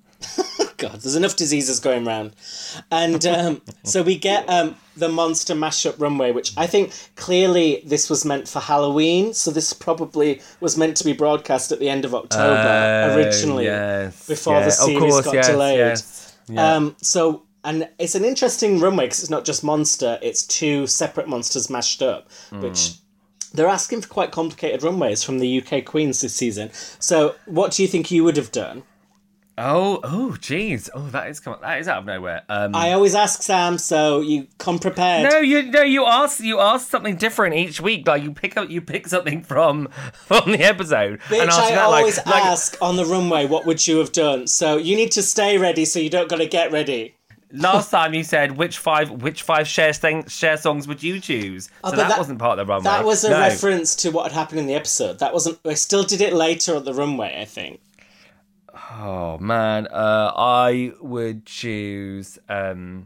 God, 0.78 1.02
there's 1.02 1.16
enough 1.16 1.36
diseases 1.36 1.80
going 1.80 2.08
around, 2.08 2.34
and 2.92 3.26
um, 3.26 3.62
so 3.84 4.04
we 4.04 4.16
get 4.16 4.48
um, 4.48 4.76
the 4.96 5.10
monster 5.10 5.56
mashup 5.56 6.00
runway, 6.00 6.32
which 6.32 6.52
I 6.56 6.68
think 6.68 6.92
clearly 7.16 7.82
this 7.86 8.10
was 8.12 8.24
meant 8.26 8.48
for 8.48 8.60
Halloween. 8.60 9.34
So 9.34 9.50
this 9.50 9.74
probably 9.74 10.40
was 10.60 10.78
meant 10.78 10.96
to 10.98 11.04
be 11.04 11.14
broadcast 11.14 11.72
at 11.72 11.80
the 11.80 11.90
end 11.90 12.06
of 12.06 12.14
October 12.14 13.16
originally, 13.18 13.68
Oh, 13.68 13.72
yes, 13.74 14.28
before 14.28 14.54
yeah. 14.60 14.66
the 14.66 14.72
series 14.72 15.00
course, 15.14 15.26
got 15.26 15.34
yes, 15.34 15.48
delayed. 15.48 15.78
yes. 15.80 16.38
Yeah. 16.48 16.76
Um, 16.76 16.96
so, 17.02 17.44
and 17.64 17.90
it's 17.98 18.14
an 18.16 18.24
interesting 18.24 18.80
runway 18.80 19.06
because 19.06 19.20
it's 19.22 19.32
not 19.32 19.46
just 19.46 19.64
monster; 19.64 20.20
it's 20.22 20.44
two 20.46 20.86
separate 20.86 21.28
monsters 21.28 21.70
mashed 21.72 22.02
up, 22.04 22.30
Hmm. 22.52 22.62
which 22.62 22.92
they're 23.54 23.68
asking 23.68 24.02
for 24.02 24.10
quite 24.10 24.32
complicated 24.32 24.84
runways 24.84 25.24
from 25.24 25.40
the 25.40 25.48
UK 25.62 25.84
queens 25.84 26.22
this 26.22 26.36
season. 26.36 26.70
So, 27.00 27.34
what 27.48 27.72
do 27.72 27.82
you 27.82 27.88
think 27.88 28.12
you 28.12 28.24
would 28.24 28.38
have 28.38 28.52
done? 28.52 28.84
Oh, 29.58 30.00
oh, 30.04 30.36
jeez. 30.40 30.90
Oh, 30.94 31.08
that 31.10 31.30
is 31.30 31.40
come. 31.40 31.56
That 31.62 31.80
is 31.80 31.88
out 31.88 32.00
of 32.00 32.06
nowhere. 32.06 32.44
Um, 32.50 32.76
I 32.76 32.92
always 32.94 33.16
ask 33.16 33.42
Sam, 33.42 33.78
so 33.78 34.22
you 34.22 34.48
come 34.58 34.80
prepared. 34.80 35.32
no, 35.32 35.40
you 35.40 35.64
no, 35.64 35.82
you 35.82 36.06
ask 36.06 36.40
you 36.40 36.60
ask 36.60 36.90
something 36.90 37.16
different 37.18 37.56
each 37.56 37.82
week. 37.82 38.08
Like 38.08 38.24
you 38.24 38.32
pick 38.34 38.58
up 38.58 38.70
you 38.70 38.82
pick 38.82 39.08
something 39.08 39.42
from 39.44 39.88
from 40.14 40.52
the 40.52 40.60
episode 40.64 41.20
Bitch, 41.22 41.42
and 41.42 41.50
ask 41.50 41.60
I 41.64 41.72
that, 41.72 41.80
always 41.86 42.18
like, 42.18 42.26
like, 42.28 42.46
ask 42.46 42.78
on 42.82 42.96
the 42.96 43.06
runway, 43.06 43.46
what 43.48 43.66
would 43.66 43.86
you 43.88 43.98
have 43.98 44.12
done? 44.12 44.48
So 44.48 44.78
you 44.78 44.96
need 44.96 45.12
to 45.14 45.24
stay 45.24 45.58
ready, 45.58 45.86
so 45.86 46.00
you 46.00 46.10
don't 46.10 46.30
got 46.30 46.38
to 46.38 46.48
get 46.48 46.72
ready. 46.72 47.16
last 47.54 47.90
time 47.92 48.14
you 48.14 48.24
said 48.24 48.58
which 48.58 48.78
five 48.78 49.10
which 49.10 49.42
five 49.42 49.68
share 49.68 49.94
thing, 49.94 50.28
share 50.28 50.58
songs 50.58 50.88
would 50.88 51.02
you 51.02 51.20
choose? 51.20 51.66
So 51.66 51.72
Oh, 51.86 51.90
but 51.92 51.96
that, 51.96 52.10
that- 52.10 52.18
wasn't 52.18 52.40
part 52.40 52.60
of 52.60 52.68
the 52.68 52.72
runway. 52.74 52.84
That 52.84 53.06
was 53.06 53.24
a 53.24 53.30
No. 53.30 53.40
reference 53.40 53.96
to 53.98 54.12
what 54.12 54.24
had 54.24 54.34
happened 54.34 54.60
in 54.60 54.68
the 54.68 54.74
episode. 54.76 55.20
That 55.20 55.34
wasn't. 55.34 55.58
I 55.66 55.74
still 55.76 56.04
did 56.04 56.20
it 56.22 56.34
later 56.34 56.76
at 56.76 56.84
the 56.86 56.94
runway, 56.94 57.38
I 57.40 57.46
think. 57.46 57.80
Oh 59.00 59.38
man, 59.38 59.86
uh, 59.88 60.32
I 60.36 60.92
would 61.02 61.46
choose 61.46 62.40
um, 62.50 63.06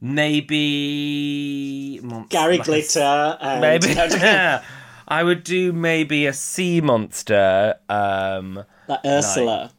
maybe 0.00 2.00
mon- 2.02 2.26
Gary 2.28 2.56
like 2.56 2.66
a 2.66 2.70
Glitter 2.70 3.38
and 3.40 3.60
Maybe. 3.60 3.94
I 5.06 5.22
would 5.22 5.44
do 5.44 5.74
maybe 5.74 6.24
a 6.24 6.32
sea 6.32 6.80
monster. 6.80 7.74
Um, 7.90 8.64
like 8.88 9.00
Ursula. 9.04 9.70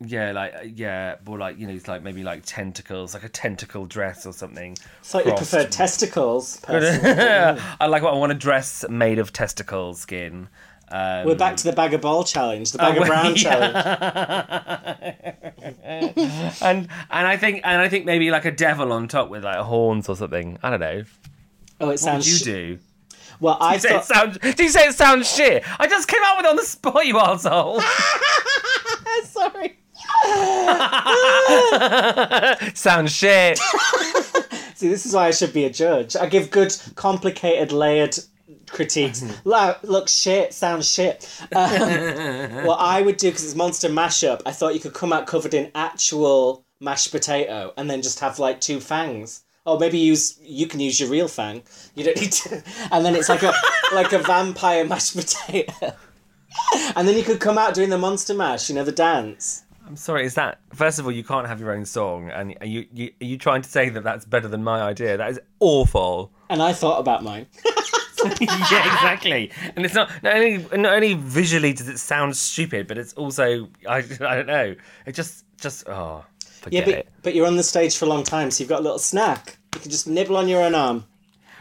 yeah, 0.00 0.32
like 0.32 0.54
yeah, 0.74 1.16
or 1.26 1.36
like 1.36 1.58
you 1.58 1.66
know, 1.66 1.74
it's 1.74 1.86
like 1.86 2.02
maybe 2.02 2.22
like 2.22 2.44
tentacles, 2.46 3.12
like 3.12 3.24
a 3.24 3.28
tentacle 3.28 3.84
dress 3.84 4.24
or 4.24 4.32
something. 4.32 4.78
Thought 5.02 5.26
you 5.26 5.34
prefer 5.34 5.66
testicles. 5.66 6.58
personally. 6.62 7.60
I 7.78 7.86
like 7.86 8.02
what 8.02 8.14
I 8.14 8.16
want 8.16 8.32
a 8.32 8.36
dress 8.36 8.86
made 8.88 9.18
of 9.18 9.34
testicle 9.34 9.92
skin. 9.92 10.48
Um, 10.92 11.24
We're 11.26 11.36
back 11.36 11.56
to 11.56 11.64
the 11.64 11.72
bag 11.72 11.94
of 11.94 12.00
ball 12.00 12.24
challenge, 12.24 12.72
the 12.72 12.78
bag 12.78 12.98
Oh, 12.98 13.02
of 13.02 13.06
brown 13.06 13.36
yeah. 13.36 13.42
challenge. 13.42 13.76
and 16.62 16.88
and 17.10 17.26
I 17.26 17.36
think 17.36 17.60
and 17.64 17.80
I 17.80 17.88
think 17.88 18.04
maybe 18.06 18.30
like 18.30 18.44
a 18.44 18.50
devil 18.50 18.92
on 18.92 19.06
top 19.08 19.28
with 19.28 19.44
like 19.44 19.58
horns 19.58 20.08
or 20.08 20.16
something. 20.16 20.58
I 20.62 20.70
don't 20.70 20.80
know. 20.80 21.04
Oh, 21.80 21.86
it 21.86 21.90
What 21.90 22.00
sounds. 22.00 22.26
would 22.26 22.40
you 22.46 22.52
do? 22.52 22.78
Well, 23.38 23.56
I 23.60 23.74
Did 23.78 23.82
you, 23.84 23.88
say 23.88 23.94
it 23.94 24.04
thought. 24.04 24.06
sounds, 24.16 24.38
did 24.38 24.58
you 24.60 24.68
say 24.68 24.86
it 24.88 24.94
sounds 24.94 25.32
shit? 25.34 25.62
I 25.78 25.86
just 25.86 26.08
came 26.08 26.20
out 26.24 26.36
with 26.36 26.44
it 26.46 26.50
on 26.50 26.56
the 26.56 26.62
spot, 26.64 27.06
you 27.06 27.14
arsehole. 27.14 27.80
Sorry. 29.24 29.78
sounds 32.74 33.12
shit. 33.12 33.58
See, 34.74 34.88
this 34.88 35.06
is 35.06 35.14
why 35.14 35.28
I 35.28 35.30
should 35.30 35.52
be 35.54 35.64
a 35.64 35.70
judge. 35.70 36.16
I 36.16 36.26
give 36.26 36.50
good, 36.50 36.74
complicated, 36.96 37.72
layered 37.72 38.18
critiques. 38.68 39.24
Lo- 39.44 39.76
Look, 39.82 40.08
shit, 40.08 40.52
sounds 40.54 40.90
shit. 40.90 41.28
Um, 41.54 41.70
what 42.66 42.78
I 42.80 43.02
would 43.02 43.16
do, 43.16 43.28
because 43.30 43.44
it's 43.44 43.54
monster 43.54 43.88
mashup, 43.88 44.42
I 44.46 44.52
thought 44.52 44.74
you 44.74 44.80
could 44.80 44.94
come 44.94 45.12
out 45.12 45.26
covered 45.26 45.54
in 45.54 45.70
actual 45.74 46.64
mashed 46.80 47.10
potato 47.10 47.72
and 47.76 47.90
then 47.90 48.02
just 48.02 48.20
have 48.20 48.38
like 48.38 48.60
two 48.60 48.80
fangs. 48.80 49.42
Or 49.66 49.78
maybe 49.78 49.98
use 49.98 50.38
you 50.42 50.66
can 50.66 50.80
use 50.80 50.98
your 50.98 51.10
real 51.10 51.28
fang. 51.28 51.62
You 51.94 52.04
don't 52.04 52.16
need 52.20 52.32
to, 52.32 52.62
and 52.92 53.04
then 53.04 53.14
it's 53.14 53.28
like 53.28 53.42
a 53.42 53.52
like 53.92 54.12
a 54.12 54.18
vampire 54.18 54.84
mashed 54.84 55.14
potato. 55.16 55.94
And 56.96 57.06
then 57.06 57.16
you 57.16 57.22
could 57.22 57.38
come 57.38 57.58
out 57.58 57.74
doing 57.74 57.90
the 57.90 57.98
monster 57.98 58.34
mash, 58.34 58.68
you 58.68 58.74
know, 58.74 58.82
the 58.82 58.90
dance. 58.90 59.62
I'm 59.86 59.96
sorry. 59.96 60.24
Is 60.24 60.34
that 60.34 60.60
first 60.74 60.98
of 60.98 61.04
all 61.04 61.12
you 61.12 61.22
can't 61.22 61.46
have 61.46 61.60
your 61.60 61.72
own 61.72 61.84
song, 61.84 62.30
and 62.30 62.56
are 62.60 62.66
you 62.66 62.86
you 62.92 63.12
are 63.20 63.24
you 63.24 63.38
trying 63.38 63.62
to 63.62 63.68
say 63.68 63.88
that 63.88 64.02
that's 64.02 64.24
better 64.24 64.48
than 64.48 64.64
my 64.64 64.80
idea? 64.82 65.16
That 65.16 65.30
is 65.30 65.40
awful. 65.60 66.32
And 66.48 66.60
I 66.62 66.72
thought 66.72 66.98
about 66.98 67.22
mine. 67.22 67.46
yeah, 68.40 68.94
exactly. 68.94 69.50
And 69.76 69.84
it's 69.84 69.94
not 69.94 70.10
not 70.22 70.34
only 70.36 70.58
not 70.76 70.94
only 70.94 71.14
visually 71.14 71.72
does 71.72 71.88
it 71.88 71.98
sound 71.98 72.36
stupid, 72.36 72.86
but 72.86 72.98
it's 72.98 73.12
also 73.14 73.68
I 73.88 73.96
I 73.98 74.02
don't 74.36 74.46
know. 74.46 74.74
It 75.06 75.12
just 75.14 75.44
just 75.58 75.88
oh 75.88 76.24
Yeah, 76.24 76.50
forget 76.62 76.84
but, 76.84 76.94
it. 76.94 77.08
but 77.22 77.34
you're 77.34 77.46
on 77.46 77.56
the 77.56 77.62
stage 77.62 77.96
for 77.96 78.04
a 78.04 78.08
long 78.08 78.24
time, 78.24 78.50
so 78.50 78.62
you've 78.62 78.68
got 78.68 78.80
a 78.80 78.82
little 78.82 78.98
snack. 78.98 79.58
You 79.74 79.80
can 79.80 79.90
just 79.90 80.06
nibble 80.06 80.36
on 80.36 80.48
your 80.48 80.62
own 80.62 80.74
arm. 80.74 81.04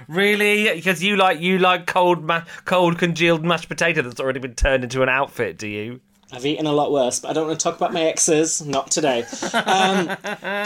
Really? 0.07 0.73
Because 0.73 1.03
you 1.03 1.17
like 1.17 1.39
you 1.41 1.59
like 1.59 1.85
cold 1.85 2.23
ma- 2.23 2.45
cold 2.65 2.97
congealed 2.97 3.43
mashed 3.43 3.67
potato 3.67 4.01
that's 4.01 4.19
already 4.19 4.39
been 4.39 4.55
turned 4.55 4.83
into 4.83 5.03
an 5.03 5.09
outfit, 5.09 5.57
do 5.57 5.67
you? 5.67 5.99
I've 6.31 6.45
eaten 6.45 6.67
a 6.67 6.71
lot 6.71 6.91
worse, 6.91 7.19
but 7.19 7.29
I 7.29 7.33
don't 7.33 7.47
want 7.47 7.59
to 7.59 7.63
talk 7.63 7.75
about 7.77 7.91
my 7.91 8.01
exes. 8.03 8.61
Not 8.65 8.91
today. 8.91 9.25
Um, 9.65 10.15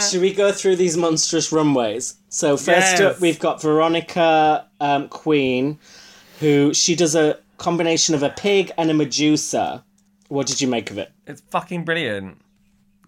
should 0.00 0.20
we 0.20 0.34
go 0.34 0.52
through 0.52 0.76
these 0.76 0.96
monstrous 0.96 1.52
runways? 1.52 2.16
So 2.28 2.56
first 2.56 2.98
Yes. 2.98 3.00
up, 3.00 3.20
we've 3.20 3.38
got 3.38 3.62
Veronica 3.62 4.66
um, 4.80 5.08
Queen, 5.08 5.78
who 6.40 6.74
she 6.74 6.94
does 6.94 7.14
a 7.14 7.38
combination 7.56 8.14
of 8.14 8.22
a 8.22 8.28
pig 8.30 8.72
and 8.76 8.90
a 8.90 8.94
Medusa. 8.94 9.84
What 10.28 10.46
did 10.46 10.60
you 10.60 10.68
make 10.68 10.90
of 10.90 10.98
it? 10.98 11.10
It's 11.26 11.40
fucking 11.50 11.84
brilliant. 11.84 12.38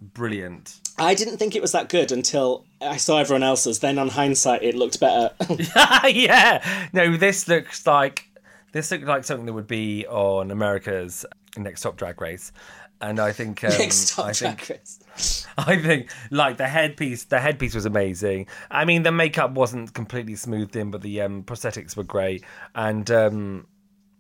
Brilliant. 0.00 0.80
I 0.98 1.14
didn't 1.14 1.36
think 1.36 1.56
it 1.56 1.62
was 1.62 1.72
that 1.72 1.90
good 1.90 2.10
until 2.10 2.64
I 2.80 2.96
saw 2.96 3.18
everyone 3.18 3.42
else's. 3.42 3.80
Then 3.80 3.98
on 3.98 4.08
hindsight, 4.08 4.62
it 4.62 4.74
looked 4.74 4.98
better. 4.98 5.34
yeah. 6.08 6.88
No, 6.94 7.16
this 7.18 7.48
looks 7.48 7.86
like 7.86 8.30
this 8.72 8.90
looks 8.90 9.04
like 9.04 9.24
something 9.24 9.46
that 9.46 9.52
would 9.52 9.66
be 9.66 10.06
on 10.06 10.50
America's 10.50 11.26
Next 11.60 11.82
Top 11.82 11.96
Drag 11.96 12.20
Race. 12.20 12.52
And 13.00 13.20
I 13.20 13.32
think 13.32 13.62
um, 13.64 13.70
Next 13.70 14.14
top 14.14 14.26
I 14.26 14.32
Drag 14.32 14.60
think 14.60 14.80
Race. 14.80 15.46
I 15.58 15.76
think 15.80 16.10
like 16.30 16.56
the 16.56 16.68
headpiece 16.68 17.24
the 17.24 17.40
headpiece 17.40 17.74
was 17.74 17.86
amazing. 17.86 18.46
I 18.70 18.84
mean 18.84 19.02
the 19.02 19.12
makeup 19.12 19.52
wasn't 19.52 19.92
completely 19.94 20.36
smoothed 20.36 20.76
in, 20.76 20.90
but 20.90 21.02
the 21.02 21.20
um, 21.22 21.42
prosthetics 21.42 21.96
were 21.96 22.04
great. 22.04 22.44
And 22.74 23.10
um 23.10 23.66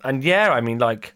and 0.04 0.22
yeah, 0.22 0.50
I 0.50 0.60
mean 0.60 0.78
like 0.78 1.14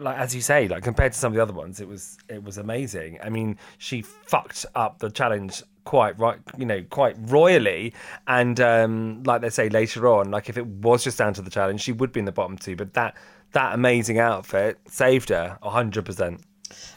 like 0.00 0.18
as 0.18 0.34
you 0.34 0.40
say, 0.40 0.68
like 0.68 0.82
compared 0.82 1.12
to 1.12 1.18
some 1.18 1.32
of 1.32 1.36
the 1.36 1.42
other 1.42 1.52
ones, 1.52 1.80
it 1.80 1.88
was 1.88 2.18
it 2.28 2.42
was 2.42 2.58
amazing. 2.58 3.18
I 3.22 3.30
mean, 3.30 3.58
she 3.78 4.02
fucked 4.02 4.66
up 4.74 4.98
the 4.98 5.10
challenge 5.10 5.62
quite 5.88 6.18
right, 6.18 6.38
you 6.58 6.66
know, 6.66 6.84
quite 6.90 7.16
royally. 7.18 7.94
And 8.26 8.60
um, 8.60 9.22
like 9.22 9.40
they 9.40 9.48
say 9.48 9.70
later 9.70 10.06
on, 10.06 10.30
like 10.30 10.50
if 10.50 10.58
it 10.58 10.66
was 10.66 11.02
just 11.02 11.16
down 11.16 11.32
to 11.32 11.40
the 11.40 11.48
challenge, 11.48 11.80
she 11.80 11.92
would 11.92 12.12
be 12.12 12.20
in 12.20 12.26
the 12.26 12.32
bottom 12.32 12.58
two. 12.58 12.76
But 12.76 12.92
that 12.92 13.16
that 13.52 13.72
amazing 13.72 14.18
outfit 14.18 14.78
saved 14.86 15.30
her 15.30 15.58
hundred 15.62 16.04
percent. 16.04 16.42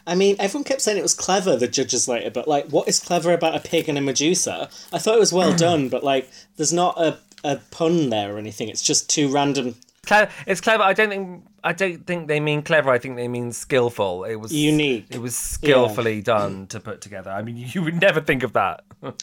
I 0.06 0.14
mean, 0.14 0.36
everyone 0.38 0.64
kept 0.64 0.82
saying 0.82 0.98
it 0.98 1.02
was 1.02 1.14
clever, 1.14 1.56
the 1.56 1.66
judges 1.66 2.06
later, 2.06 2.30
but 2.30 2.46
like, 2.46 2.68
what 2.68 2.86
is 2.86 3.00
clever 3.00 3.32
about 3.32 3.56
a 3.56 3.60
pig 3.60 3.88
and 3.88 3.96
a 3.96 4.02
Medusa? 4.02 4.68
I 4.92 4.98
thought 4.98 5.16
it 5.16 5.20
was 5.20 5.32
well 5.32 5.56
done, 5.66 5.88
but 5.88 6.04
like, 6.04 6.28
there's 6.56 6.74
not 6.74 7.00
a, 7.00 7.18
a 7.42 7.56
pun 7.70 8.10
there 8.10 8.34
or 8.34 8.38
anything. 8.38 8.68
It's 8.68 8.82
just 8.82 9.08
two 9.08 9.32
random. 9.32 9.76
Cle- 10.04 10.26
it's 10.48 10.60
clever. 10.60 10.82
I 10.82 10.94
don't 10.94 11.10
think 11.10 11.44
I 11.62 11.72
don't 11.72 12.04
think 12.04 12.26
they 12.26 12.40
mean 12.40 12.62
clever. 12.62 12.90
I 12.90 12.98
think 12.98 13.14
they 13.14 13.28
mean 13.28 13.52
skillful. 13.52 14.24
It 14.24 14.34
was 14.34 14.52
Unique. 14.52 15.06
It 15.10 15.20
was 15.20 15.36
skillfully 15.36 16.20
done 16.20 16.66
to 16.68 16.80
put 16.80 17.00
together. 17.00 17.30
I 17.30 17.42
mean, 17.42 17.56
you 17.72 17.82
would 17.82 18.00
never 18.00 18.20
think 18.20 18.42
of 18.42 18.52
that. 18.54 18.84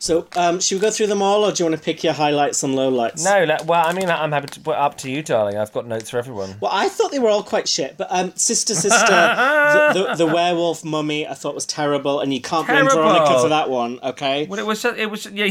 So, 0.00 0.28
um, 0.36 0.60
should 0.60 0.76
we 0.76 0.80
go 0.80 0.92
through 0.92 1.08
them 1.08 1.22
all, 1.22 1.44
or 1.44 1.50
do 1.50 1.64
you 1.64 1.68
want 1.68 1.76
to 1.76 1.84
pick 1.84 2.04
your 2.04 2.12
highlights 2.12 2.62
and 2.62 2.76
lowlights? 2.76 3.24
no, 3.24 3.42
le- 3.42 3.64
well, 3.64 3.84
I 3.84 3.92
mean, 3.92 4.08
I'm 4.08 4.30
happy 4.30 4.46
to 4.46 4.60
put 4.60 4.76
up 4.76 4.96
to 4.98 5.10
you, 5.10 5.24
darling. 5.24 5.56
I've 5.58 5.72
got 5.72 5.88
notes 5.88 6.10
for 6.10 6.18
everyone. 6.18 6.54
Well, 6.60 6.70
I 6.72 6.88
thought 6.88 7.10
they 7.10 7.18
were 7.18 7.28
all 7.30 7.42
quite 7.42 7.66
shit, 7.66 7.96
but 7.96 8.06
um, 8.10 8.32
Sister 8.36 8.76
Sister, 8.76 9.06
the, 9.06 9.92
the, 10.10 10.14
the 10.24 10.26
werewolf 10.32 10.84
mummy, 10.84 11.26
I 11.26 11.34
thought 11.34 11.56
was 11.56 11.66
terrible, 11.66 12.20
and 12.20 12.32
you 12.32 12.40
can't 12.40 12.64
blame 12.64 12.84
Veronica 12.88 13.40
for 13.40 13.48
that 13.48 13.70
one, 13.70 13.98
okay? 14.04 14.46
Well, 14.46 14.60
it 14.60 14.66
was 14.66 14.82
just, 14.82 14.96
it 14.96 15.06
was 15.06 15.24
just, 15.24 15.34
yeah. 15.34 15.50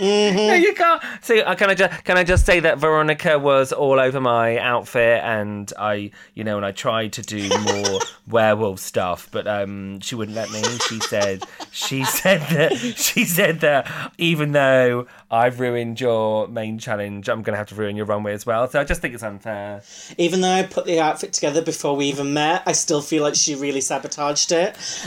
No, 0.00 0.54
you 0.54 0.74
can't. 0.74 1.02
See, 1.20 1.42
uh, 1.42 1.54
can 1.54 1.70
I 1.70 1.74
just 1.74 2.04
can 2.04 2.16
I 2.16 2.24
just 2.24 2.46
say 2.46 2.60
that 2.60 2.78
Veronica 2.78 3.38
was 3.38 3.72
all 3.72 4.00
over 4.00 4.20
my 4.20 4.58
outfit, 4.58 5.22
and 5.22 5.72
I, 5.78 6.10
you 6.34 6.44
know, 6.44 6.56
and 6.56 6.64
I 6.64 6.72
tried 6.72 7.12
to 7.14 7.22
do 7.22 7.48
more 7.60 8.00
werewolf 8.28 8.80
stuff, 8.80 9.28
but 9.30 9.46
um, 9.46 10.00
she 10.00 10.14
wouldn't 10.14 10.36
let 10.36 10.50
me. 10.50 10.62
She 10.88 11.00
said, 11.00 11.44
she 11.70 12.04
said 12.04 12.40
that 12.50 12.76
she 12.96 13.24
said 13.24 13.60
that 13.60 14.12
even 14.18 14.52
though 14.52 15.06
I've 15.30 15.60
ruined 15.60 16.00
your 16.00 16.48
main 16.48 16.78
challenge, 16.78 17.28
I'm 17.28 17.42
gonna 17.42 17.58
have 17.58 17.68
to 17.68 17.74
ruin 17.74 17.96
your 17.96 18.06
runway 18.06 18.32
as 18.32 18.44
well. 18.44 18.68
So 18.68 18.80
I 18.80 18.84
just 18.84 19.00
think 19.00 19.14
it's 19.14 19.22
unfair. 19.22 19.82
Even 20.18 20.40
though 20.40 20.50
I 20.50 20.64
put 20.64 20.86
the 20.86 21.00
outfit 21.00 21.32
together 21.32 21.62
before 21.62 21.94
we 21.94 22.06
even 22.06 22.34
met, 22.34 22.62
I 22.66 22.72
still 22.72 23.00
feel 23.00 23.22
like 23.22 23.34
she 23.34 23.54
really 23.54 23.80
sabotaged 23.80 24.52
it. 24.52 24.76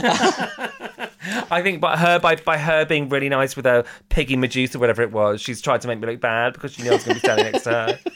I 1.50 1.60
think 1.62 1.80
by 1.80 1.96
her 1.96 2.18
by 2.18 2.36
by 2.36 2.58
her 2.58 2.84
being 2.84 3.08
really 3.08 3.28
nice 3.28 3.56
with 3.56 3.64
her 3.64 3.84
piggy 4.08 4.36
Medusa, 4.36 4.78
whatever 4.78 5.02
it 5.02 5.12
was, 5.12 5.40
she's 5.40 5.60
tried 5.60 5.80
to 5.82 5.88
make 5.88 6.00
me 6.00 6.06
look 6.06 6.20
bad 6.20 6.54
because 6.54 6.72
she 6.72 6.82
knew 6.82 6.90
I 6.90 6.94
was 6.94 7.04
going 7.04 7.16
to 7.16 7.22
be 7.22 7.26
standing 7.26 7.52
next 7.52 7.64
to 7.64 7.70
her. 7.70 7.98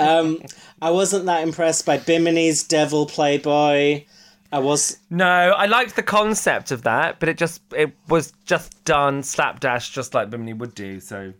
Um, 0.00 0.42
I 0.82 0.90
wasn't 0.90 1.26
that 1.26 1.42
impressed 1.42 1.86
by 1.86 1.98
Bimini's 1.98 2.64
Devil 2.64 3.06
Playboy. 3.06 4.04
I 4.50 4.58
was 4.60 4.98
No, 5.10 5.26
I 5.26 5.66
liked 5.66 5.96
the 5.96 6.02
concept 6.02 6.70
of 6.70 6.82
that, 6.82 7.20
but 7.20 7.28
it 7.28 7.36
just 7.36 7.60
it 7.76 7.92
was 8.08 8.32
just 8.44 8.84
done 8.84 9.22
slapdash, 9.22 9.90
just 9.90 10.14
like 10.14 10.30
Bimini 10.30 10.54
would 10.54 10.74
do. 10.74 11.00
So 11.00 11.32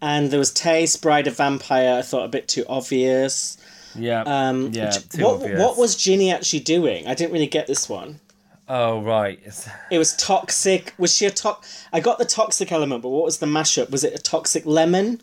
and 0.00 0.30
there 0.30 0.38
was 0.38 0.52
Tayce, 0.52 0.96
Bride 0.96 1.26
of 1.26 1.36
Vampire, 1.36 1.98
I 1.98 2.02
thought 2.02 2.24
a 2.24 2.28
bit 2.28 2.48
too 2.48 2.64
obvious. 2.68 3.56
yeah, 3.94 4.22
Um 4.26 4.70
yeah. 4.72 4.92
What 5.16 5.42
obvious. 5.42 5.60
what 5.60 5.76
was 5.76 5.96
Ginny 5.96 6.30
actually 6.32 6.60
doing? 6.60 7.06
I 7.06 7.14
didn't 7.14 7.32
really 7.32 7.46
get 7.46 7.66
this 7.66 7.88
one. 7.88 8.20
Oh 8.68 9.00
right, 9.02 9.40
It 9.90 9.98
was 9.98 10.14
toxic. 10.16 10.92
Was 10.98 11.14
she 11.14 11.24
a 11.24 11.30
tox? 11.30 11.86
I 11.92 12.00
got 12.00 12.18
the 12.18 12.26
toxic 12.26 12.70
element, 12.70 13.02
but 13.02 13.08
what 13.08 13.24
was 13.24 13.38
the 13.38 13.46
mashup? 13.46 13.90
Was 13.90 14.04
it 14.04 14.14
a 14.14 14.18
toxic 14.22 14.66
lemon? 14.66 15.22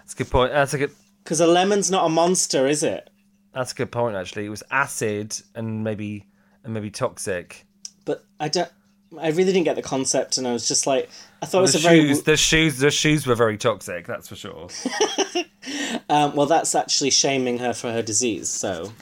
that's 0.00 0.14
a 0.14 0.16
good 0.16 0.30
point. 0.30 0.52
That's 0.52 0.74
a 0.74 0.78
good. 0.78 0.90
Because 1.22 1.40
a 1.40 1.46
lemon's 1.46 1.88
not 1.90 2.04
a 2.06 2.08
monster, 2.08 2.66
is 2.66 2.82
it? 2.82 3.08
That's 3.54 3.70
a 3.70 3.74
good 3.76 3.92
point. 3.92 4.16
Actually, 4.16 4.46
it 4.46 4.48
was 4.48 4.64
acid 4.72 5.36
and 5.54 5.84
maybe 5.84 6.26
and 6.64 6.74
maybe 6.74 6.90
toxic. 6.90 7.66
But 8.04 8.24
I 8.38 8.48
don't. 8.48 8.70
I 9.18 9.28
really 9.30 9.52
didn't 9.52 9.64
get 9.64 9.76
the 9.76 9.82
concept, 9.82 10.38
and 10.38 10.46
I 10.46 10.52
was 10.52 10.68
just 10.68 10.86
like, 10.86 11.10
I 11.42 11.46
thought 11.46 11.58
it 11.58 11.62
was 11.62 11.74
a 11.74 11.78
very 11.78 12.00
shoes, 12.00 12.22
the 12.22 12.36
shoes, 12.36 12.78
the 12.78 12.90
shoes 12.90 13.26
were 13.26 13.34
very 13.34 13.58
toxic. 13.58 14.06
That's 14.06 14.28
for 14.28 14.36
sure. 14.36 14.68
um, 16.08 16.34
well. 16.36 16.46
That's 16.46 16.74
actually 16.74 17.10
shaming 17.10 17.58
her 17.58 17.72
for 17.72 17.90
her 17.92 18.02
disease. 18.02 18.48
So 18.48 18.92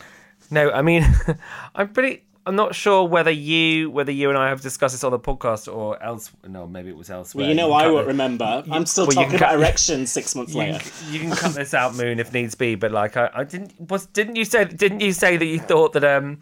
No, 0.51 0.71
I 0.71 0.83
mean, 0.83 1.07
I'm 1.75 1.93
pretty. 1.93 2.25
I'm 2.49 2.57
not 2.57 2.75
sure 2.75 3.05
whether 3.07 3.31
you 3.31 3.91
whether 3.91 4.11
you 4.11 4.31
and 4.31 4.39
I 4.39 4.49
have 4.49 4.63
discussed 4.63 4.95
this 4.95 5.05
on 5.05 5.13
the 5.13 5.19
podcast 5.19 5.71
or 5.71 6.03
else. 6.03 6.33
No, 6.47 6.67
maybe 6.67 6.89
it 6.89 6.97
was 6.97 7.11
elsewhere. 7.11 7.47
you 7.47 7.55
know 7.55 7.69
can 7.69 7.81
I 7.87 7.91
won't 7.91 8.07
remember. 8.07 8.65
I'm 8.71 8.87
still 8.87 9.07
well, 9.07 9.17
talking 9.17 9.33
cut- 9.33 9.41
about 9.41 9.55
erections 9.57 10.11
six 10.11 10.35
months 10.35 10.55
You 10.55 10.61
later. 10.61 10.81
you 11.11 11.21
can 11.21 11.31
cut 11.33 11.53
this 11.53 11.75
out, 11.75 11.95
Moon, 11.95 12.19
if 12.19 12.33
needs 12.33 12.55
be. 12.55 12.75
But 12.75 12.91
like, 12.91 13.19
I, 13.19 13.29
I 13.35 13.45
didn't 13.45 13.79
was 13.79 14.07
didn't 14.07 14.37
you 14.37 14.47
say 14.47 14.65
didn't 14.65 15.01
you 15.01 15.13
say 15.13 15.37
that 15.37 15.45
you 15.45 15.59
thought 15.59 15.93
that 15.93 16.05
um 16.05 16.39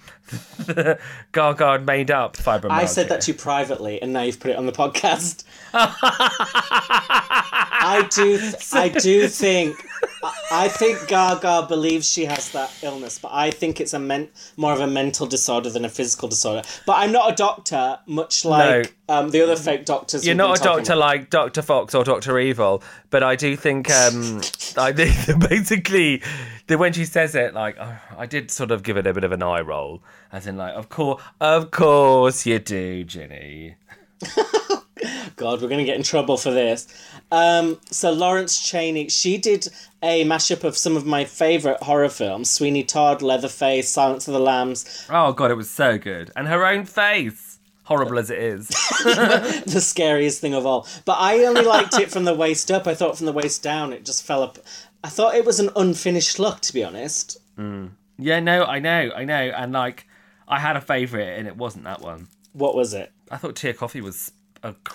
Gaga 1.33 1.73
had 1.73 1.85
made 1.87 2.13
up 2.13 2.37
fibromyalgia? 2.37 2.71
I 2.71 2.85
said 2.85 3.09
that 3.09 3.23
to 3.23 3.33
you 3.33 3.39
privately, 3.39 4.01
and 4.01 4.13
now 4.13 4.23
you've 4.23 4.39
put 4.39 4.53
it 4.53 4.57
on 4.57 4.67
the 4.67 4.73
podcast. 4.73 5.43
I 7.89 8.09
do, 8.15 8.41
I 8.73 8.89
do 8.89 9.29
think, 9.29 9.77
I- 10.51 10.69
think 10.69 11.09
Gaga 11.09 11.67
believes 11.69 12.09
she 12.11 12.25
has 12.27 12.51
that 12.53 12.73
illness, 12.83 13.19
but 13.19 13.31
I 13.33 13.51
think 13.51 13.81
it's 13.81 13.95
a 13.95 13.99
men, 13.99 14.29
more 14.57 14.73
of 14.73 14.81
a 14.81 14.87
mental 14.87 15.27
disorder 15.27 15.71
than 15.71 15.85
a 15.85 15.89
physical 15.89 16.29
disorder. 16.29 16.63
But 16.87 16.95
I'm 16.99 17.13
not 17.13 17.33
a 17.33 17.35
doctor, 17.35 17.99
much 18.07 18.45
like 18.45 18.95
um, 19.09 19.31
the 19.31 19.43
other 19.43 19.57
fake 19.57 19.85
doctors. 19.85 20.27
You're 20.27 20.35
not 20.35 20.61
a 20.61 20.63
doctor 20.63 20.93
about. 20.93 20.99
like 20.99 21.31
Doctor 21.31 21.63
Fox 21.63 21.95
or 21.95 22.05
Doctor 22.05 22.39
Evil, 22.39 22.83
but 23.11 23.23
I 23.23 23.37
do 23.37 23.57
think 23.57 23.91
um, 23.91 24.39
I 24.77 24.93
think 24.93 25.41
basically 25.49 26.23
that 26.67 26.79
when 26.79 26.93
she 26.93 27.05
says 27.05 27.35
it, 27.35 27.55
like 27.55 27.77
oh, 27.81 27.97
I 28.19 28.27
did 28.27 28.51
sort 28.51 28.71
of 28.71 28.83
give 28.83 28.97
it 28.97 29.07
a 29.07 29.15
bit 29.15 29.25
of 29.25 29.33
an 29.33 29.43
eye 29.43 29.61
roll, 29.61 30.03
as 30.33 30.47
in 30.47 30.57
like, 30.57 30.75
of 30.75 30.89
course, 30.89 31.23
of 31.41 31.71
course 31.71 32.45
you 32.47 32.59
do, 32.59 33.05
Ginny. 33.05 33.77
God, 35.37 35.61
we're 35.61 35.69
going 35.69 35.79
to 35.79 35.85
get 35.85 35.97
in 35.97 36.03
trouble 36.03 36.37
for 36.37 36.51
this. 36.51 36.87
Um, 37.31 37.81
so 37.91 38.13
Lawrence 38.13 38.61
Chaney, 38.61 39.09
she 39.09 39.39
did 39.39 39.69
a 40.03 40.25
mashup 40.25 40.65
of 40.65 40.77
some 40.77 40.97
of 40.97 41.05
my 41.07 41.25
favourite 41.25 41.83
horror 41.83 42.09
films: 42.09 42.51
Sweeney 42.51 42.85
Todd, 42.85 43.23
Leatherface, 43.23 43.89
Silence 43.89 44.29
of 44.29 44.35
the 44.35 44.41
Lambs, 44.41 45.07
Oh 45.11 45.33
god, 45.33 45.51
it 45.51 45.57
was 45.57 45.71
so 45.71 45.99
good, 45.99 46.31
and 46.37 46.47
her 46.49 46.65
own 46.67 46.85
face, 46.85 47.59
horrible 47.85 48.19
as 48.19 48.31
it 48.31 48.39
is. 48.39 48.69
the 49.05 49.81
scariest 49.81 50.41
thing 50.41 50.55
of 50.55 50.67
all. 50.67 50.87
But 51.05 51.19
I 51.19 51.45
only 51.45 51.63
liked 51.63 51.99
it 51.99 52.11
from 52.11 52.25
the 52.25 52.35
waist 52.35 52.71
up. 52.71 52.87
I 52.87 52.95
thought 52.95 53.17
from 53.17 53.27
the 53.27 53.33
waist 53.33 53.63
down, 53.63 53.93
it 53.93 54.05
just 54.05 54.25
fell 54.25 54.43
up. 54.43 54.59
I 55.03 55.09
thought 55.09 55.35
it 55.35 55.45
was 55.45 55.61
an 55.61 55.71
unfinished 55.77 56.39
look, 56.39 56.61
to 56.61 56.73
be 56.73 56.85
honest. 56.85 57.39
yeah, 58.19 58.41
no, 58.41 58.65
I 58.65 58.79
know, 58.79 59.11
I 59.15 59.25
know, 59.25 59.53
and 59.57 59.73
like 59.73 60.07
I 60.49 60.61
had 60.61 60.77
a 60.77 60.81
favourite, 60.81 61.39
and 61.39 61.49
it 61.49 61.57
wasn't 61.57 61.85
that 61.85 62.01
one. 62.01 62.29
What 62.53 62.75
was 62.75 62.95
it? 62.95 63.13
I 63.31 63.37
thought 63.37 63.57
Tia 63.57 63.75
Kofi 63.75 64.01
was 64.01 64.33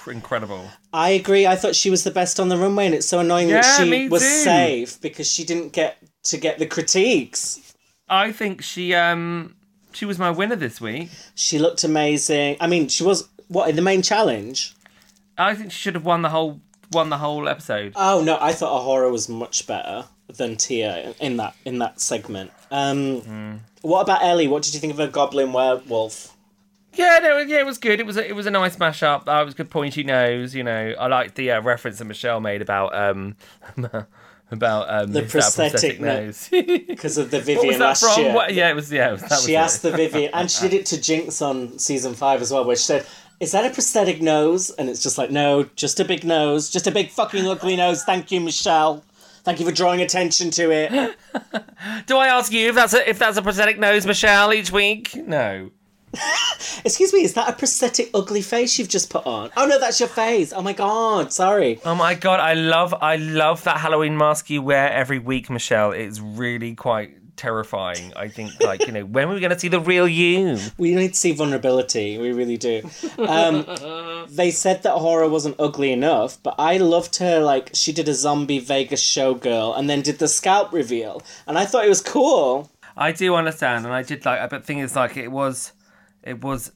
incredible. 0.07 0.70
I 0.93 1.09
agree. 1.12 1.47
I 1.47 1.55
thought 1.55 1.76
she 1.76 1.89
was 1.89 2.03
the 2.03 2.12
best 2.12 2.39
on 2.39 2.49
the 2.49 2.57
runway, 2.57 2.86
and 2.88 2.95
it's 2.95 3.07
so 3.07 3.20
annoying 3.20 3.49
Yeah, 3.49 3.62
that 3.62 3.86
she 3.86 4.09
was 4.09 4.22
too. 4.22 4.28
safe 4.43 5.01
because 5.01 5.30
she 5.32 5.43
didn't 5.43 5.74
get 5.74 5.97
to 6.26 6.38
get 6.38 6.59
the 6.59 6.66
critiques. 6.66 7.74
I 8.09 8.32
think 8.32 8.62
she 8.62 8.93
um 8.93 9.55
she 9.93 10.05
was 10.05 10.18
my 10.20 10.30
winner 10.32 10.55
this 10.55 10.80
week. 10.82 11.09
She 11.36 11.59
looked 11.59 11.84
amazing. 11.84 12.57
I 12.59 12.68
mean, 12.68 12.88
she 12.88 13.03
was 13.03 13.28
what 13.47 13.70
in 13.70 13.76
the 13.76 13.82
main 13.82 14.01
challenge. 14.01 14.74
I 15.38 15.55
think 15.55 15.72
she 15.72 15.78
should 15.80 15.95
have 15.95 16.05
won 16.05 16.22
the 16.22 16.30
whole 16.30 16.62
won 16.91 17.09
the 17.09 17.18
whole 17.18 17.47
episode. 17.47 17.93
Oh 17.95 18.22
no, 18.24 18.38
I 18.41 18.51
thought 18.53 18.82
A'Whora 18.82 19.12
was 19.12 19.30
much 19.30 19.66
better 19.68 20.05
than 20.28 20.55
Tia 20.57 21.14
in 21.20 21.38
that 21.38 21.55
in 21.66 21.80
that 21.80 22.01
segment. 22.01 22.51
Um, 22.70 23.62
What 23.82 24.01
about 24.01 24.24
Ellie? 24.24 24.47
What 24.47 24.64
did 24.64 24.74
you 24.74 24.80
think 24.80 24.93
of 24.93 24.99
her 24.99 25.07
goblin 25.07 25.51
werewolf? 25.53 26.36
Yeah, 26.93 27.19
no, 27.21 27.37
yeah, 27.39 27.59
it 27.59 27.65
was 27.65 27.77
good. 27.77 27.99
It 27.99 28.05
was 28.05 28.17
a, 28.17 28.27
it 28.27 28.33
was 28.35 28.45
a 28.45 28.51
nice 28.51 28.75
mashup. 28.75 29.21
It 29.21 29.45
was 29.45 29.53
good 29.53 29.69
pointy 29.69 30.03
nose. 30.03 30.53
You 30.53 30.63
know, 30.63 30.93
I 30.99 31.07
liked 31.07 31.35
the 31.35 31.51
uh, 31.51 31.61
reference 31.61 31.99
that 31.99 32.05
Michelle 32.05 32.41
made 32.41 32.61
about 32.61 32.93
um 32.93 33.35
about 34.51 34.89
um 34.89 35.11
The 35.13 35.21
that 35.21 35.29
a 35.29 35.31
prosthetic 35.31 35.99
nose. 36.01 36.49
Because 36.51 37.17
of 37.17 37.31
the 37.31 37.39
Vivienne 37.39 37.79
that 37.79 37.85
last 37.85 38.03
from? 38.03 38.21
year. 38.23 38.33
What, 38.33 38.53
yeah, 38.53 38.69
it 38.69 38.75
was. 38.75 38.91
Yeah, 38.91 39.09
it 39.09 39.11
was, 39.13 39.21
that 39.21 39.31
was 39.31 39.45
she 39.45 39.53
it. 39.53 39.57
asked 39.57 39.81
the 39.81 39.91
Vivienne, 39.91 40.31
and 40.33 40.51
she 40.51 40.67
did 40.67 40.73
it 40.81 40.85
to 40.87 40.99
Jinx 41.01 41.41
on 41.41 41.79
season 41.79 42.13
five 42.13 42.41
as 42.41 42.51
well, 42.51 42.65
where 42.65 42.75
she 42.75 42.83
said, 42.83 43.05
"Is 43.39 43.53
that 43.53 43.65
a 43.65 43.69
prosthetic 43.73 44.21
nose?" 44.21 44.69
And 44.71 44.89
it's 44.89 45.01
just 45.01 45.17
like, 45.17 45.31
"No, 45.31 45.63
just 45.75 45.99
a 46.01 46.05
big 46.05 46.25
nose, 46.25 46.69
just 46.69 46.87
a 46.87 46.91
big 46.91 47.09
fucking 47.09 47.47
ugly 47.47 47.77
nose." 47.77 48.03
Thank 48.03 48.31
you, 48.31 48.41
Michelle. 48.41 49.03
Thank 49.43 49.59
you 49.59 49.65
for 49.65 49.71
drawing 49.71 50.01
attention 50.01 50.51
to 50.51 50.69
it. 50.71 50.91
Do 52.05 52.17
I 52.17 52.27
ask 52.27 52.51
you 52.51 52.69
if 52.69 52.75
that's 52.75 52.93
a 52.93 53.09
if 53.09 53.17
that's 53.17 53.37
a 53.37 53.41
prosthetic 53.41 53.79
nose, 53.79 54.05
Michelle, 54.05 54.53
each 54.53 54.71
week? 54.71 55.15
No. 55.15 55.71
Excuse 56.86 57.14
me, 57.14 57.24
is 57.24 57.34
that 57.34 57.49
a 57.49 57.53
prosthetic 57.53 58.09
ugly 58.14 58.41
face 58.41 58.78
you've 58.78 58.89
just 58.89 59.09
put 59.09 59.26
on? 59.26 59.49
Oh 59.55 59.66
no, 59.66 59.80
that's 59.80 59.99
your 59.99 60.09
face. 60.09 60.53
Oh 60.53 60.62
my 60.62 60.74
god, 60.74 61.32
sorry. 61.32 61.80
Oh 61.86 61.95
my 61.95 62.16
god, 62.16 62.39
I 62.39 62.53
love 62.53 62.93
I 63.01 63.16
love 63.16 63.64
that 63.64 63.78
Halloween 63.78 64.18
mask 64.18 64.49
you 64.49 64.62
wear 64.62 64.91
every 64.91 65.20
week, 65.20 65.49
Michelle. 65.49 65.91
It's 65.91 66.20
really 66.20 66.76
quite 66.76 67.18
terrifying. 67.38 68.14
I 68.16 68.28
think 68.28 68.51
like, 68.62 68.86
you 68.86 68.93
know, 68.93 69.05
when 69.05 69.28
are 69.28 69.34
we 69.34 69.39
gonna 69.39 69.57
see 69.57 69.68
the 69.68 69.80
real 69.80 70.07
you? 70.07 70.59
We 70.78 70.93
need 70.95 71.09
to 71.09 71.20
see 71.20 71.32
vulnerability. 71.32 72.18
We 72.18 72.34
really 72.34 72.57
do. 72.57 72.82
Um, 73.18 73.66
they 74.30 74.51
said 74.51 74.84
that 74.84 74.93
horror 74.93 75.28
wasn't 75.28 75.55
ugly 75.59 75.91
enough, 75.91 76.38
but 76.43 76.55
I 76.59 76.78
loved 76.78 77.18
her. 77.18 77.39
Like 77.39 77.72
she 77.74 77.91
did 77.91 78.07
a 78.07 78.14
zombie 78.14 78.59
Vegas 78.59 79.03
showgirl, 79.03 79.78
and 79.78 79.89
then 79.89 80.01
did 80.01 80.20
the 80.20 80.28
scalp 80.28 80.74
reveal, 80.74 81.24
and 81.47 81.57
I 81.57 81.66
thought 81.66 81.86
it 81.86 81.89
was 81.89 82.01
cool. 82.01 82.70
I 82.97 83.12
do 83.12 83.36
understand 83.36 83.86
and 83.86 83.93
I 83.93 84.03
did 84.03 84.26
like 84.26 84.49
but 84.49 84.62
the 84.62 84.66
thing 84.66 84.80
is 84.80 84.95
like 84.95 85.18
it 85.18 85.30
was 85.30 85.72
it 86.24 86.41
was 86.41 86.72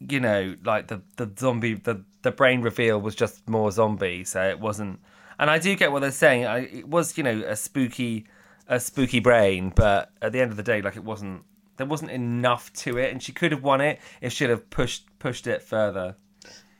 you 0.00 0.20
know, 0.20 0.54
like 0.64 0.86
the, 0.88 1.02
the 1.16 1.30
zombie 1.38 1.74
the, 1.74 2.04
the 2.22 2.30
brain 2.30 2.62
reveal 2.62 3.00
was 3.00 3.14
just 3.14 3.48
more 3.48 3.70
zombie, 3.70 4.24
so 4.24 4.42
it 4.42 4.60
wasn't 4.60 5.00
and 5.38 5.50
I 5.50 5.58
do 5.58 5.74
get 5.76 5.92
what 5.92 6.00
they're 6.00 6.10
saying. 6.10 6.46
I, 6.46 6.58
it 6.58 6.88
was, 6.88 7.16
you 7.16 7.22
know, 7.22 7.42
a 7.46 7.56
spooky 7.56 8.26
a 8.66 8.78
spooky 8.78 9.20
brain, 9.20 9.72
but 9.74 10.10
at 10.20 10.32
the 10.32 10.40
end 10.40 10.50
of 10.50 10.56
the 10.56 10.62
day, 10.62 10.82
like 10.82 10.96
it 10.96 11.04
wasn't 11.04 11.42
there 11.76 11.86
wasn't 11.86 12.10
enough 12.10 12.72
to 12.72 12.98
it 12.98 13.12
and 13.12 13.22
she 13.22 13.32
could 13.32 13.52
have 13.52 13.62
won 13.62 13.80
it 13.80 14.00
if 14.20 14.32
she'd 14.32 14.50
have 14.50 14.68
pushed 14.70 15.06
pushed 15.18 15.46
it 15.46 15.62
further. 15.62 16.16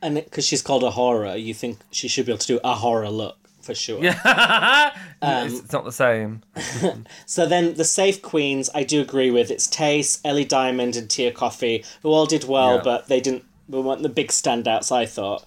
And 0.01 0.15
because 0.15 0.45
she's 0.45 0.61
called 0.61 0.83
A'Whora, 0.83 1.41
you 1.43 1.53
think 1.53 1.79
she 1.91 2.07
should 2.07 2.25
be 2.25 2.31
able 2.31 2.39
to 2.39 2.47
do 2.47 2.59
a 2.63 2.75
horror 2.75 3.09
look 3.09 3.38
for 3.69 3.75
sure. 3.75 3.99
it's, 4.03 5.59
it's 5.59 5.71
not 5.73 5.85
the 5.85 5.91
same. 5.91 6.41
So 7.25 7.45
then 7.45 7.75
the 7.75 7.85
safe 7.85 8.21
queens, 8.21 8.69
I 8.73 8.83
do 8.83 9.01
agree 9.01 9.29
with. 9.31 9.51
It's 9.51 9.67
Tayce, 9.67 10.19
Ellie 10.25 10.45
Diamond, 10.45 10.95
and 10.95 11.09
Tia 11.09 11.31
Kofi, 11.31 11.85
who 12.01 12.09
all 12.09 12.25
did 12.25 12.43
well, 12.45 12.75
Yeah. 12.77 12.81
but 12.83 13.07
they 13.07 13.19
didn't. 13.21 13.45
We 13.67 13.79
weren't 13.81 14.01
the 14.01 14.09
big 14.09 14.29
standouts. 14.29 14.91
I 14.91 15.05
thought. 15.05 15.45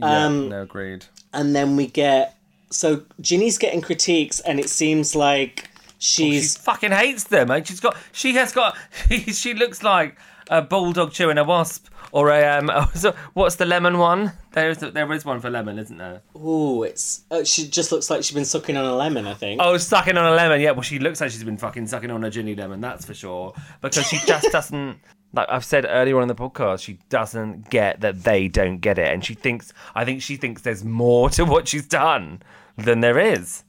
Yeah, 0.00 0.26
Um, 0.26 0.48
no, 0.48 0.62
agreed. 0.62 1.04
And 1.32 1.54
then 1.54 1.76
we 1.76 1.86
get 1.86 2.36
so 2.70 3.02
Ginny's 3.20 3.58
getting 3.58 3.80
critiques, 3.80 4.40
and 4.40 4.58
it 4.58 4.68
seems 4.68 5.14
like 5.14 5.68
She 5.98 6.32
she's 6.32 6.56
fucking 6.56 6.90
hates 6.92 7.24
them, 7.24 7.50
and 7.50 7.66
she's 7.66 7.80
got 7.80 7.96
she 8.12 8.34
has 8.34 8.52
got 8.52 8.76
she 9.32 9.54
looks 9.54 9.82
like 9.82 10.16
a 10.48 10.62
bulldog 10.62 11.12
chewing 11.12 11.38
a 11.38 11.44
wasp 11.44 11.86
or 12.12 12.30
a 12.30 12.58
um. 12.58 12.70
so 12.94 13.14
what's 13.34 13.56
the 13.56 13.66
lemon 13.66 13.98
one? 13.98 14.32
There 14.52 14.70
is 14.70 14.78
there 14.78 15.12
is 15.12 15.24
one 15.24 15.40
for 15.40 15.50
lemon, 15.50 15.78
isn't 15.78 15.96
there? 15.96 16.22
ooh, 16.36 16.82
it's 16.82 17.24
uh, 17.30 17.44
she 17.44 17.68
just 17.68 17.92
looks 17.92 18.10
like 18.10 18.22
she's 18.22 18.34
been 18.34 18.44
sucking 18.44 18.76
on 18.76 18.84
a 18.84 18.94
lemon. 18.94 19.26
I 19.26 19.34
think. 19.34 19.60
Oh, 19.62 19.76
sucking 19.76 20.16
on 20.16 20.32
a 20.32 20.34
lemon. 20.34 20.60
Yeah, 20.60 20.72
well, 20.72 20.82
she 20.82 20.98
looks 20.98 21.20
like 21.20 21.30
she's 21.30 21.44
been 21.44 21.56
fucking 21.56 21.86
sucking 21.86 22.10
on 22.10 22.24
a 22.24 22.30
Ginny 22.30 22.54
lemon. 22.54 22.80
That's 22.80 23.04
for 23.04 23.14
sure. 23.14 23.54
Because 23.80 24.06
she 24.06 24.18
just 24.26 24.48
doesn't. 24.52 24.98
Like 25.32 25.48
I've 25.48 25.64
said 25.64 25.86
earlier 25.88 26.16
on 26.16 26.22
in 26.22 26.28
the 26.28 26.34
podcast, 26.34 26.82
she 26.82 26.98
doesn't 27.08 27.70
get 27.70 28.00
that 28.00 28.24
they 28.24 28.48
don't 28.48 28.78
get 28.78 28.98
it, 28.98 29.12
and 29.12 29.24
she 29.24 29.34
thinks. 29.34 29.72
I 29.94 30.04
think 30.04 30.22
she 30.22 30.36
thinks 30.36 30.62
there's 30.62 30.84
more 30.84 31.30
to 31.30 31.44
what 31.44 31.68
she's 31.68 31.86
done 31.86 32.42
than 32.76 33.00
there 33.00 33.18
is. 33.18 33.64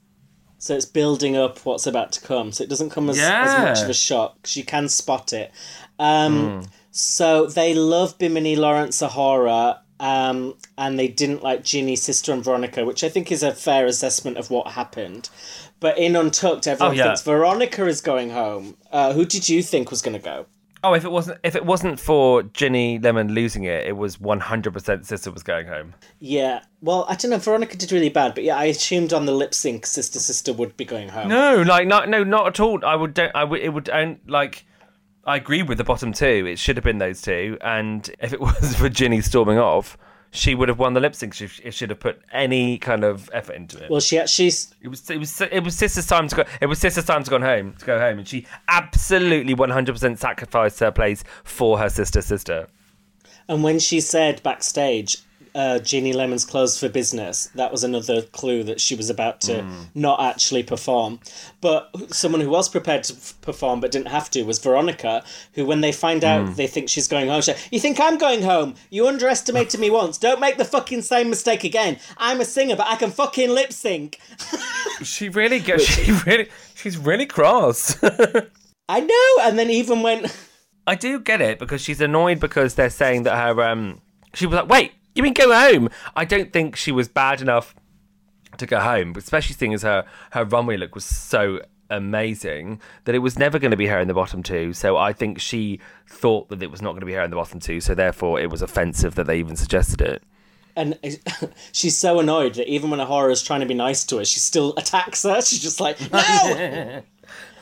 So 0.57 0.75
it's 0.75 0.85
building 0.85 1.35
up 1.35 1.57
what's 1.65 1.87
about 1.87 2.11
to 2.11 2.21
come. 2.21 2.51
So 2.51 2.63
it 2.63 2.69
doesn't 2.69 2.91
come 2.91 3.09
as, 3.09 3.17
as 3.17 3.57
much 3.57 3.81
of 3.81 3.89
a 3.89 3.95
shock. 3.95 4.45
She 4.45 4.61
can 4.61 4.89
spot 4.89 5.33
it. 5.33 5.51
Um, 5.97 6.67
So 6.91 7.45
they 7.47 7.73
love 7.73 8.17
Bimini 8.17 8.55
Lawrence 8.55 9.01
A'Whora, 9.01 9.79
um, 9.99 10.55
and 10.77 10.99
they 10.99 11.07
didn't 11.07 11.41
like 11.43 11.63
Ginny's 11.63 12.01
Sister, 12.03 12.33
and 12.33 12.43
Veronica, 12.43 12.83
which 12.85 13.03
I 13.03 13.09
think 13.09 13.31
is 13.31 13.43
a 13.43 13.53
fair 13.53 13.85
assessment 13.85 14.37
of 14.37 14.49
what 14.49 14.73
happened. 14.73 15.29
But 15.79 15.97
in 15.97 16.15
Untucked, 16.15 16.67
everyone 16.67 16.93
Oh, 16.93 16.97
yeah. 16.97 17.03
thinks 17.05 17.21
Veronica 17.23 17.87
is 17.87 18.01
going 18.01 18.29
home. 18.31 18.77
Uh, 18.91 19.13
who 19.13 19.25
did 19.25 19.47
you 19.49 19.63
think 19.63 19.89
was 19.89 20.01
going 20.01 20.17
to 20.17 20.23
go? 20.23 20.45
Oh, 20.83 20.93
if 20.95 21.05
it 21.05 21.11
wasn't 21.11 21.37
if 21.43 21.55
it 21.55 21.63
wasn't 21.63 21.99
for 21.99 22.41
Ginny 22.41 22.97
Lemon 22.97 23.33
losing 23.35 23.65
it, 23.65 23.85
it 23.85 23.95
was 23.95 24.19
one 24.19 24.39
hundred 24.39 24.73
percent 24.73 25.05
Sister 25.05 25.29
was 25.29 25.43
going 25.43 25.67
home. 25.67 25.93
Yeah. 26.17 26.61
Well, 26.81 27.05
I 27.07 27.13
don't 27.13 27.29
know. 27.29 27.37
Veronica 27.37 27.77
did 27.77 27.91
really 27.91 28.09
bad, 28.09 28.33
but 28.33 28.43
yeah, 28.43 28.57
I 28.57 28.65
assumed 28.65 29.13
on 29.13 29.27
the 29.27 29.31
lip 29.31 29.53
sync, 29.53 29.85
Sister 29.85 30.17
Sister 30.17 30.51
would 30.53 30.75
be 30.77 30.85
going 30.85 31.09
home. 31.09 31.27
No, 31.29 31.61
like 31.61 31.87
not 31.87 32.09
no, 32.09 32.23
not 32.23 32.47
at 32.47 32.59
all. 32.59 32.83
I 32.83 32.95
would 32.95 33.13
don't. 33.13 33.31
I 33.35 33.43
would. 33.43 33.61
It 33.61 33.69
would 33.69 33.83
don't 33.83 34.27
like. 34.27 34.65
I 35.25 35.35
agree 35.35 35.63
with 35.63 35.77
the 35.77 35.83
bottom 35.83 36.13
two. 36.13 36.47
It 36.47 36.57
should 36.57 36.77
have 36.77 36.83
been 36.83 36.97
those 36.97 37.21
two, 37.21 37.57
and 37.61 38.09
if 38.19 38.33
it 38.33 38.41
was 38.41 38.75
for 38.75 38.89
Ginny 38.89 39.21
storming 39.21 39.57
off, 39.57 39.97
she 40.31 40.55
would 40.55 40.69
have 40.69 40.79
won 40.79 40.93
the 40.93 40.99
lip 40.99 41.13
sync 41.13 41.39
if 41.41 41.59
if 41.63 41.73
she'd 41.73 41.89
have 41.89 41.99
put 41.99 42.21
any 42.31 42.77
kind 42.77 43.03
of 43.03 43.29
effort 43.33 43.55
into 43.55 43.83
it. 43.83 43.91
Well, 43.91 43.99
she 43.99 44.17
actually. 44.17 44.51
it 44.81 44.87
was 44.87 45.09
it 45.09 45.17
was 45.17 45.41
it 45.41 45.63
was 45.63 45.75
sister's 45.75 46.07
time 46.07 46.27
to 46.29 46.35
go. 46.37 46.43
It 46.61 46.67
was 46.67 46.79
sister's 46.79 47.05
time 47.05 47.23
to 47.23 47.29
go 47.29 47.39
home 47.39 47.73
to 47.79 47.85
go 47.85 47.99
home, 47.99 48.19
and 48.19 48.27
she 48.27 48.47
absolutely 48.67 49.53
one 49.53 49.69
hundred 49.69 49.93
percent 49.93 50.19
sacrificed 50.19 50.79
her 50.79 50.91
place 50.91 51.23
for 51.43 51.77
her 51.79 51.89
sister 51.89 52.21
sister. 52.21 52.67
And 53.47 53.63
when 53.63 53.79
she 53.79 53.99
said 53.99 54.41
backstage, 54.43 55.17
uh, 55.53 55.79
Ginny 55.79 56.13
Lemon's 56.13 56.45
clothes 56.45 56.79
for 56.79 56.89
business. 56.89 57.47
That 57.55 57.71
was 57.71 57.83
another 57.83 58.21
clue 58.21 58.63
that 58.63 58.79
she 58.79 58.95
was 58.95 59.09
about 59.09 59.41
to 59.41 59.65
not 59.93 60.21
actually 60.21 60.63
perform. 60.63 61.19
But 61.59 61.89
someone 62.13 62.41
who 62.41 62.49
was 62.49 62.69
prepared 62.69 63.03
to 63.05 63.13
f- 63.13 63.35
perform 63.41 63.79
but 63.81 63.91
didn't 63.91 64.07
have 64.07 64.29
to 64.31 64.43
was 64.43 64.59
Veronica, 64.59 65.23
who, 65.53 65.65
when 65.65 65.81
they 65.81 65.91
find 65.91 66.23
out 66.23 66.55
they 66.55 66.67
think 66.67 66.89
she's 66.89 67.07
going 67.07 67.27
home, 67.27 67.41
she 67.41 67.53
You 67.71 67.79
think 67.79 67.99
I'm 67.99 68.17
going 68.17 68.43
home? 68.43 68.75
You 68.89 69.07
underestimated 69.07 69.79
me 69.79 69.89
once. 69.89 70.17
Don't 70.17 70.39
make 70.39 70.57
the 70.57 70.65
fucking 70.65 71.01
same 71.01 71.29
mistake 71.29 71.63
again. 71.63 71.97
I'm 72.17 72.41
a 72.41 72.45
singer, 72.45 72.75
but 72.75 72.87
I 72.87 72.95
can 72.95 73.11
fucking 73.11 73.49
lip 73.49 73.73
sync. 73.73 74.19
She 75.03 75.29
really 75.29 75.59
gets. 75.59 75.85
She 76.01 76.11
really. 76.11 76.47
She's 76.75 76.97
really 76.97 77.25
cross. 77.25 77.97
I 78.89 78.99
know. 78.99 79.43
And 79.47 79.57
then 79.57 79.69
even 79.69 80.01
when. 80.03 80.27
I 80.87 80.95
do 80.95 81.19
get 81.19 81.41
it 81.41 81.59
because 81.59 81.81
she's 81.81 82.01
annoyed 82.01 82.39
because 82.39 82.75
they're 82.75 82.89
saying 82.89 83.23
that 83.23 83.35
her 83.35 83.61
um 83.63 84.01
she 84.33 84.45
was 84.45 84.55
like, 84.55 84.69
wait, 84.69 84.91
you 85.15 85.23
mean 85.23 85.33
go 85.33 85.53
home? 85.53 85.89
I 86.15 86.25
don't 86.25 86.53
think 86.53 86.75
she 86.75 86.91
was 86.91 87.07
bad 87.07 87.41
enough 87.41 87.75
to 88.57 88.65
go 88.65 88.79
home, 88.79 89.13
especially 89.17 89.55
seeing 89.55 89.73
as 89.73 89.83
her 89.83 90.05
her 90.31 90.45
runway 90.45 90.77
look 90.77 90.95
was 90.95 91.05
so 91.05 91.59
amazing 91.89 92.79
that 93.03 93.13
it 93.13 93.19
was 93.19 93.37
never 93.37 93.59
going 93.59 93.71
to 93.71 93.77
be 93.77 93.87
her 93.87 93.99
in 93.99 94.07
the 94.07 94.13
bottom 94.13 94.41
two. 94.41 94.73
So 94.73 94.97
I 94.97 95.13
think 95.13 95.39
she 95.39 95.79
thought 96.07 96.49
that 96.49 96.63
it 96.63 96.71
was 96.71 96.81
not 96.81 96.91
going 96.91 97.01
to 97.01 97.05
be 97.05 97.13
her 97.13 97.21
in 97.21 97.29
the 97.29 97.35
bottom 97.35 97.59
two. 97.59 97.81
So 97.81 97.93
therefore, 97.93 98.39
it 98.39 98.49
was 98.49 98.61
offensive 98.61 99.15
that 99.15 99.27
they 99.27 99.37
even 99.37 99.55
suggested 99.55 100.01
it. 100.01 100.23
And 100.75 100.97
she's 101.71 101.97
so 101.97 102.19
annoyed 102.19 102.55
that 102.55 102.67
even 102.67 102.89
when 102.89 102.99
A'Whora 102.99 103.31
is 103.31 103.43
trying 103.43 103.59
to 103.59 103.65
be 103.65 103.73
nice 103.73 104.05
to 104.05 104.17
her, 104.17 104.25
she 104.25 104.39
still 104.39 104.73
attacks 104.77 105.23
her. 105.23 105.41
She's 105.41 105.61
just 105.61 105.81
like, 105.81 105.99
no! 106.11 107.03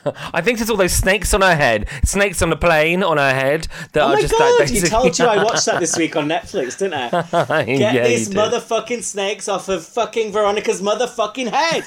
I 0.32 0.40
think 0.40 0.58
there's 0.58 0.70
all 0.70 0.76
those 0.76 0.92
snakes 0.92 1.34
on 1.34 1.42
her 1.42 1.54
head, 1.54 1.88
snakes 2.04 2.42
on 2.42 2.50
the 2.50 2.56
plane 2.56 3.02
on 3.02 3.16
her 3.16 3.34
head 3.34 3.66
that 3.92 4.02
Oh 4.02 4.08
are 4.08 4.14
my 4.14 4.20
just 4.20 4.32
god, 4.36 4.60
like 4.60 4.70
you 4.70 4.82
told 4.82 5.18
you 5.18 5.24
I 5.26 5.42
watched 5.42 5.66
that 5.66 5.80
this 5.80 5.96
week 5.98 6.16
on 6.16 6.28
Netflix, 6.28 6.78
didn't 6.78 6.94
I? 6.94 7.64
Get 7.64 7.94
yeah, 7.94 8.06
these 8.06 8.28
motherfucking 8.30 9.02
snakes 9.02 9.48
off 9.48 9.68
of 9.68 9.84
fucking 9.84 10.32
Veronica's 10.32 10.80
motherfucking 10.80 11.48
head. 11.48 11.84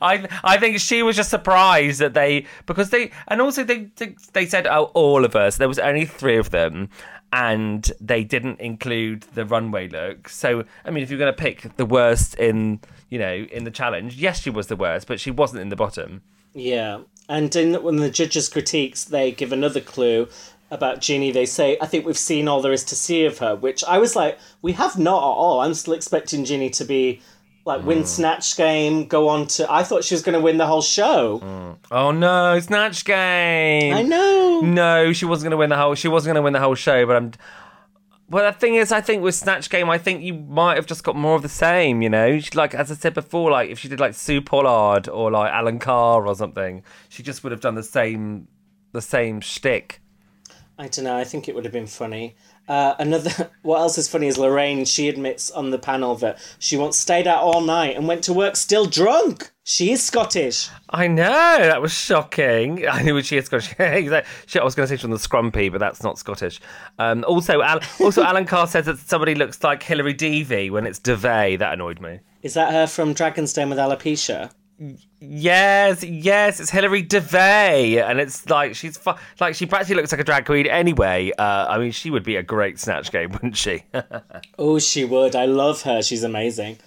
I 0.00 0.28
I 0.42 0.56
think 0.58 0.80
she 0.80 1.02
was 1.02 1.16
just 1.16 1.30
surprised 1.30 2.00
that 2.00 2.14
they 2.14 2.46
because 2.66 2.90
they 2.90 3.10
and 3.28 3.40
also 3.40 3.64
they 3.64 3.90
they, 3.96 4.16
they 4.32 4.46
said 4.46 4.66
oh 4.66 4.84
all 4.94 5.24
of 5.24 5.36
us 5.36 5.56
there 5.56 5.68
was 5.68 5.78
only 5.78 6.04
three 6.06 6.36
of 6.36 6.50
them 6.50 6.88
and 7.32 7.90
they 8.00 8.22
didn't 8.22 8.60
include 8.60 9.22
the 9.34 9.44
runway 9.44 9.88
look. 9.88 10.28
So 10.28 10.64
I 10.84 10.90
mean 10.90 11.02
if 11.02 11.10
you're 11.10 11.18
going 11.18 11.34
to 11.34 11.40
pick 11.40 11.76
the 11.76 11.86
worst 11.86 12.34
in 12.36 12.80
you 13.10 13.18
know 13.18 13.34
in 13.52 13.64
the 13.64 13.70
challenge, 13.70 14.16
yes 14.16 14.40
she 14.42 14.50
was 14.50 14.66
the 14.68 14.76
worst, 14.76 15.06
but 15.06 15.20
she 15.20 15.30
wasn't 15.30 15.60
in 15.62 15.68
the 15.68 15.76
bottom. 15.76 16.22
yeah. 16.54 17.00
And 17.26 17.56
in, 17.56 17.82
when 17.82 17.96
the 17.96 18.10
judges' 18.10 18.50
critiques, 18.50 19.02
they 19.04 19.32
give 19.32 19.50
another 19.50 19.80
clue 19.80 20.28
about 20.70 21.00
Ginny. 21.00 21.30
They 21.30 21.46
say, 21.46 21.78
I 21.80 21.86
think 21.86 22.04
we've 22.04 22.18
seen 22.18 22.48
all 22.48 22.60
there 22.60 22.70
is 22.72 22.84
to 22.84 22.94
see 22.94 23.24
of 23.24 23.38
her, 23.38 23.56
which 23.56 23.82
I 23.84 23.96
was 23.96 24.14
like, 24.14 24.38
we 24.60 24.72
have 24.72 24.98
not 24.98 25.16
at 25.22 25.36
all. 25.42 25.60
I'm 25.60 25.72
still 25.72 25.94
expecting 25.94 26.44
Ginny 26.44 26.68
to 26.70 26.84
be. 26.84 27.22
Like 27.66 27.80
Hmm. 27.80 27.86
win 27.86 28.04
snatch 28.04 28.58
game, 28.58 29.06
go 29.06 29.26
on 29.30 29.46
to. 29.46 29.72
I 29.72 29.84
thought 29.84 30.04
she 30.04 30.12
was 30.14 30.20
going 30.20 30.34
to 30.34 30.40
win 30.40 30.58
the 30.58 30.66
whole 30.66 30.82
show. 30.82 31.78
Oh 31.90 32.10
no, 32.10 32.60
snatch 32.60 33.06
game. 33.06 33.94
I 33.94 34.02
know. 34.02 34.60
No, 34.60 35.14
she 35.14 35.24
wasn't 35.24 35.44
going 35.44 35.52
to 35.52 35.56
win 35.56 35.70
the 35.70 35.78
whole. 35.78 35.94
She 35.94 36.08
wasn't 36.08 36.34
going 36.34 36.42
to 36.42 36.44
win 36.44 36.52
the 36.52 36.60
whole 36.60 36.74
show. 36.74 37.06
But 37.06 37.16
I'm. 37.16 37.32
Well, 38.30 38.50
the 38.50 38.58
thing 38.58 38.74
is, 38.76 38.90
I 38.90 39.00
think 39.02 39.22
with 39.22 39.34
Snatch 39.34 39.68
Game, 39.68 39.90
I 39.90 39.98
think 39.98 40.22
you 40.22 40.32
might 40.34 40.76
have 40.76 40.86
just 40.86 41.04
got 41.04 41.14
more 41.14 41.36
of 41.36 41.42
the 41.42 41.48
same. 41.48 42.00
You 42.00 42.08
know, 42.08 42.38
She- 42.38 42.50
like 42.56 42.74
as 42.74 42.90
I 42.90 42.94
said 42.94 43.12
before, 43.14 43.50
like 43.50 43.70
if 43.70 43.78
she 43.78 43.88
did 43.88 44.00
like 44.00 44.14
Sue 44.14 44.40
Pollard 44.40 45.08
or 45.08 45.30
like 45.30 45.52
Alan 45.52 45.78
Carr 45.78 46.26
or 46.26 46.34
something, 46.34 46.82
she 47.08 47.22
just 47.22 47.42
would 47.44 47.52
have 47.52 47.60
done 47.60 47.74
the 47.74 47.82
same, 47.82 48.48
the 48.92 49.02
same 49.02 49.40
shtick. 49.40 50.00
I 50.78 50.88
don't 50.88 51.04
know. 51.04 51.16
I 51.16 51.24
think 51.24 51.48
it 51.48 51.54
would 51.54 51.64
have 51.64 51.72
been 51.72 51.86
funny. 51.86 52.34
Uh, 52.68 52.94
another. 52.98 53.50
What 53.62 53.78
else 53.80 53.96
is 53.96 54.08
funny 54.08 54.26
is 54.26 54.36
Lorraine. 54.36 54.84
She 54.84 55.08
admits 55.08 55.50
on 55.50 55.70
the 55.70 55.78
panel 55.78 56.16
that 56.16 56.38
she 56.58 56.76
once 56.76 56.98
stayed 56.98 57.26
out 57.26 57.42
all 57.42 57.62
night 57.62 57.96
and 57.96 58.06
went 58.06 58.22
to 58.24 58.32
work 58.34 58.56
still 58.56 58.84
drunk. 58.84 59.50
She 59.64 59.90
is 59.90 60.02
Scottish. 60.02 60.68
I 60.90 61.06
know 61.06 61.22
that 61.24 61.80
was 61.80 61.92
shocking. 61.94 62.86
I 62.90 63.00
knew 63.02 63.20
she 63.22 63.38
is 63.38 63.46
Scottish. 63.46 63.74
She- 64.46 64.58
I 64.60 64.64
was 64.64 64.74
going 64.74 64.86
to 64.86 64.88
say 64.88 64.96
she's 64.96 65.04
on 65.04 65.10
the 65.10 65.16
Scrumpy, 65.16 65.72
but 65.72 65.78
that's 65.80 66.02
not 66.02 66.18
Scottish. 66.18 66.60
Um, 66.98 67.24
also, 67.26 67.62
Al- 67.62 67.80
also 68.00 68.22
Alan 68.22 68.44
Carr 68.44 68.66
says 68.66 68.84
that 68.84 68.98
somebody 68.98 69.34
looks 69.34 69.64
like 69.64 69.82
Hilary 69.82 70.12
Devey 70.14 70.70
when 70.70 70.86
it's 70.86 71.00
Devey. 71.00 71.58
That 71.58 71.72
annoyed 71.72 72.00
me. 72.00 72.20
Is 72.42 72.52
that 72.52 72.72
her 72.72 72.86
from 72.86 73.14
Dragon's 73.14 73.54
Den 73.54 73.70
with 73.70 73.78
alopecia? 73.78 74.50
Yes, 75.20 76.02
yes, 76.02 76.60
it's 76.60 76.70
Hilary 76.70 77.02
Devey, 77.04 78.02
and 78.02 78.18
it's 78.20 78.48
like 78.50 78.74
she's 78.74 78.96
fu- 78.96 79.12
like 79.40 79.54
she 79.54 79.66
practically 79.66 79.96
looks 79.96 80.12
like 80.12 80.20
a 80.20 80.24
drag 80.24 80.44
queen 80.46 80.66
anyway. 80.66 81.30
Uh, 81.38 81.66
I 81.68 81.78
mean, 81.78 81.92
she 81.92 82.10
would 82.10 82.24
be 82.24 82.36
a 82.36 82.42
great 82.42 82.78
snatch 82.78 83.10
game, 83.12 83.30
wouldn't 83.32 83.56
she? 83.56 83.84
Oh, 84.58 84.78
she 84.78 85.04
would. 85.04 85.34
I 85.36 85.46
love 85.46 85.82
her. 85.82 86.02
She's 86.02 86.24
amazing. 86.24 86.78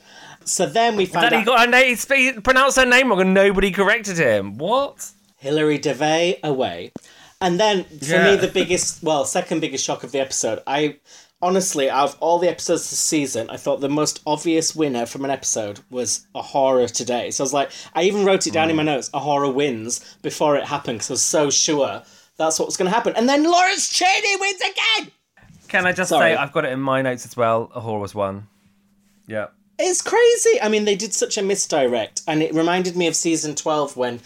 So 0.46 0.66
then 0.66 0.96
we 0.96 1.06
found 1.06 1.24
Daddy 1.24 1.38
out 1.38 1.46
got 1.46 1.60
her 1.66 1.68
name. 1.72 1.96
He 1.96 2.34
pronounced 2.34 2.78
her 2.78 2.86
name 2.86 3.10
wrong, 3.10 3.22
and 3.22 3.34
nobody 3.34 3.72
corrected 3.72 4.18
him. 4.18 4.58
What? 4.58 5.12
Hilary 5.38 5.80
Devey 5.80 6.40
away. 6.44 6.92
And 7.40 7.60
then 7.60 7.84
for 7.84 8.06
Yeah. 8.06 8.32
me 8.32 8.38
the 8.38 8.48
biggest 8.48 9.04
well, 9.04 9.24
second 9.26 9.60
biggest 9.62 9.86
shock 9.86 10.04
of 10.04 10.12
the 10.12 10.20
episode, 10.20 10.60
I 10.66 10.98
honestly, 11.42 11.90
out 11.90 12.10
of 12.10 12.18
all 12.20 12.40
the 12.40 12.50
episodes 12.50 12.90
this 12.90 13.00
season, 13.00 13.50
I 13.50 13.58
thought 13.58 13.80
the 13.80 13.90
most 13.90 14.22
obvious 14.26 14.76
winner 14.76 15.06
from 15.06 15.26
an 15.26 15.32
episode 15.32 15.80
was 15.90 16.28
A'Whora 16.36 16.92
today. 16.92 17.32
So 17.32 17.44
I 17.44 17.46
was 17.46 17.54
like, 17.54 17.72
I 17.94 18.04
even 18.04 18.26
wrote 18.26 18.48
it 18.48 18.54
down 18.54 18.70
in 18.70 18.76
my 18.76 18.84
mm. 18.84 18.88
notes, 18.88 19.10
A'Whora 19.12 19.54
wins 19.54 20.18
before 20.22 20.56
it 20.58 20.66
happened 20.66 21.00
because 21.00 21.12
I 21.12 21.14
was 21.14 21.24
so 21.24 21.50
sure 21.50 22.04
that's 22.38 22.60
what 22.60 22.68
was 22.68 22.78
going 22.78 22.90
to 22.90 22.96
happen. 22.96 23.14
And 23.16 23.28
then 23.28 23.44
Lawrence 23.44 23.90
Chaney 23.90 24.36
wins 24.40 24.62
again! 24.62 25.12
Can 25.68 25.86
I 25.86 25.92
just 25.92 26.10
Sorry. 26.10 26.32
say 26.32 26.36
I've 26.36 26.54
got 26.54 26.66
it 26.66 26.72
in 26.72 26.80
my 26.80 27.02
notes 27.02 27.26
as 27.26 27.36
well. 27.36 27.68
A'Whora 27.76 28.02
was 28.02 28.16
one. 28.16 28.48
Yeah. 29.28 29.48
It's 29.80 30.02
crazy. 30.02 30.60
I 30.62 30.70
mean, 30.70 30.86
they 30.86 30.96
did 30.96 31.14
such 31.14 31.38
a 31.38 31.44
misdirect, 31.44 32.24
and 32.28 32.42
it 32.42 32.54
reminded 32.54 32.96
me 32.96 33.06
of 33.06 33.16
season 33.16 33.54
12 33.54 33.96
when 33.96 34.22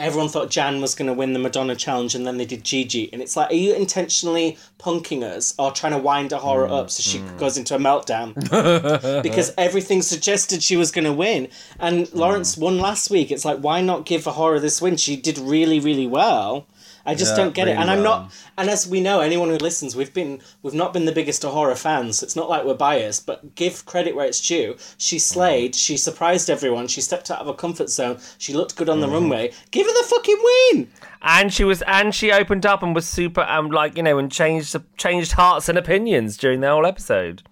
everyone 0.00 0.28
thought 0.28 0.50
Jan 0.50 0.80
was 0.80 0.94
going 0.94 1.06
to 1.06 1.12
win 1.12 1.32
the 1.34 1.38
Madonna 1.38 1.76
challenge 1.76 2.14
and 2.14 2.26
then 2.26 2.38
they 2.38 2.44
did 2.46 2.64
Gigi. 2.64 3.12
And 3.12 3.20
it's 3.22 3.36
like, 3.36 3.50
are 3.50 3.54
you 3.54 3.74
intentionally 3.74 4.56
punking 4.78 5.22
us 5.22 5.54
or 5.58 5.70
trying 5.70 5.92
to 5.92 5.98
wind 5.98 6.30
A'Whora 6.30 6.68
Mm, 6.68 6.78
up 6.78 6.90
so 6.90 7.02
she 7.02 7.22
goes 7.38 7.56
into 7.58 7.74
a 7.74 7.78
meltdown? 7.78 8.34
because 9.22 9.52
everything 9.58 10.02
suggested 10.02 10.62
she 10.62 10.76
was 10.76 10.90
going 10.90 11.04
to 11.04 11.12
win. 11.12 11.48
And 11.78 12.12
Lawrence 12.12 12.56
Mm. 12.56 12.62
won 12.62 12.78
last 12.78 13.10
week. 13.10 13.30
It's 13.30 13.44
like, 13.44 13.58
why 13.58 13.80
not 13.82 14.06
give 14.06 14.24
A'Whora 14.24 14.60
this 14.60 14.80
win? 14.82 14.96
She 14.96 15.16
did 15.16 15.38
really, 15.38 15.78
really 15.80 16.06
well. 16.06 16.66
I 17.06 17.14
just 17.14 17.32
Yeah, 17.32 17.36
don't 17.36 17.54
get 17.54 17.68
it, 17.68 17.72
really 17.72 17.82
and 17.82 17.90
I'm 17.90 18.02
well. 18.02 18.20
not. 18.22 18.32
And 18.58 18.70
as 18.70 18.86
we 18.86 19.00
know, 19.00 19.20
anyone 19.20 19.48
who 19.48 19.56
listens, 19.56 19.96
we've 19.96 20.12
been 20.12 20.40
we've 20.62 20.74
not 20.74 20.92
been 20.92 21.04
the 21.04 21.12
biggest 21.12 21.42
horror 21.42 21.74
fans. 21.74 22.18
So 22.18 22.24
it's 22.24 22.36
not 22.36 22.48
like 22.48 22.64
we're 22.64 22.74
biased, 22.74 23.26
but 23.26 23.54
give 23.54 23.86
credit 23.86 24.14
where 24.14 24.26
it's 24.26 24.46
due. 24.46 24.76
She 24.98 25.16
mm. 25.16 25.20
slayed. 25.20 25.74
She 25.74 25.96
surprised 25.96 26.50
everyone. 26.50 26.88
She 26.88 27.00
stepped 27.00 27.30
out 27.30 27.40
of 27.40 27.46
her 27.46 27.52
comfort 27.52 27.90
zone. 27.90 28.18
She 28.38 28.52
looked 28.52 28.76
good 28.76 28.88
on 28.88 29.00
the 29.00 29.06
mm-hmm. 29.06 29.14
runway. 29.14 29.52
Give 29.70 29.86
her 29.86 29.92
the 29.92 30.08
fucking 30.08 30.38
win. 30.42 30.90
And 31.22 31.52
she 31.52 31.64
was, 31.64 31.82
and 31.82 32.14
she 32.14 32.32
opened 32.32 32.64
up 32.64 32.82
and 32.82 32.94
was 32.94 33.06
super, 33.06 33.42
um, 33.42 33.70
like 33.70 33.96
you 33.96 34.02
know, 34.02 34.18
and 34.18 34.32
changed 34.32 34.76
changed 34.96 35.32
hearts 35.32 35.68
and 35.68 35.76
opinions 35.76 36.36
during 36.36 36.60
the 36.60 36.70
whole 36.70 36.86
episode. 36.86 37.42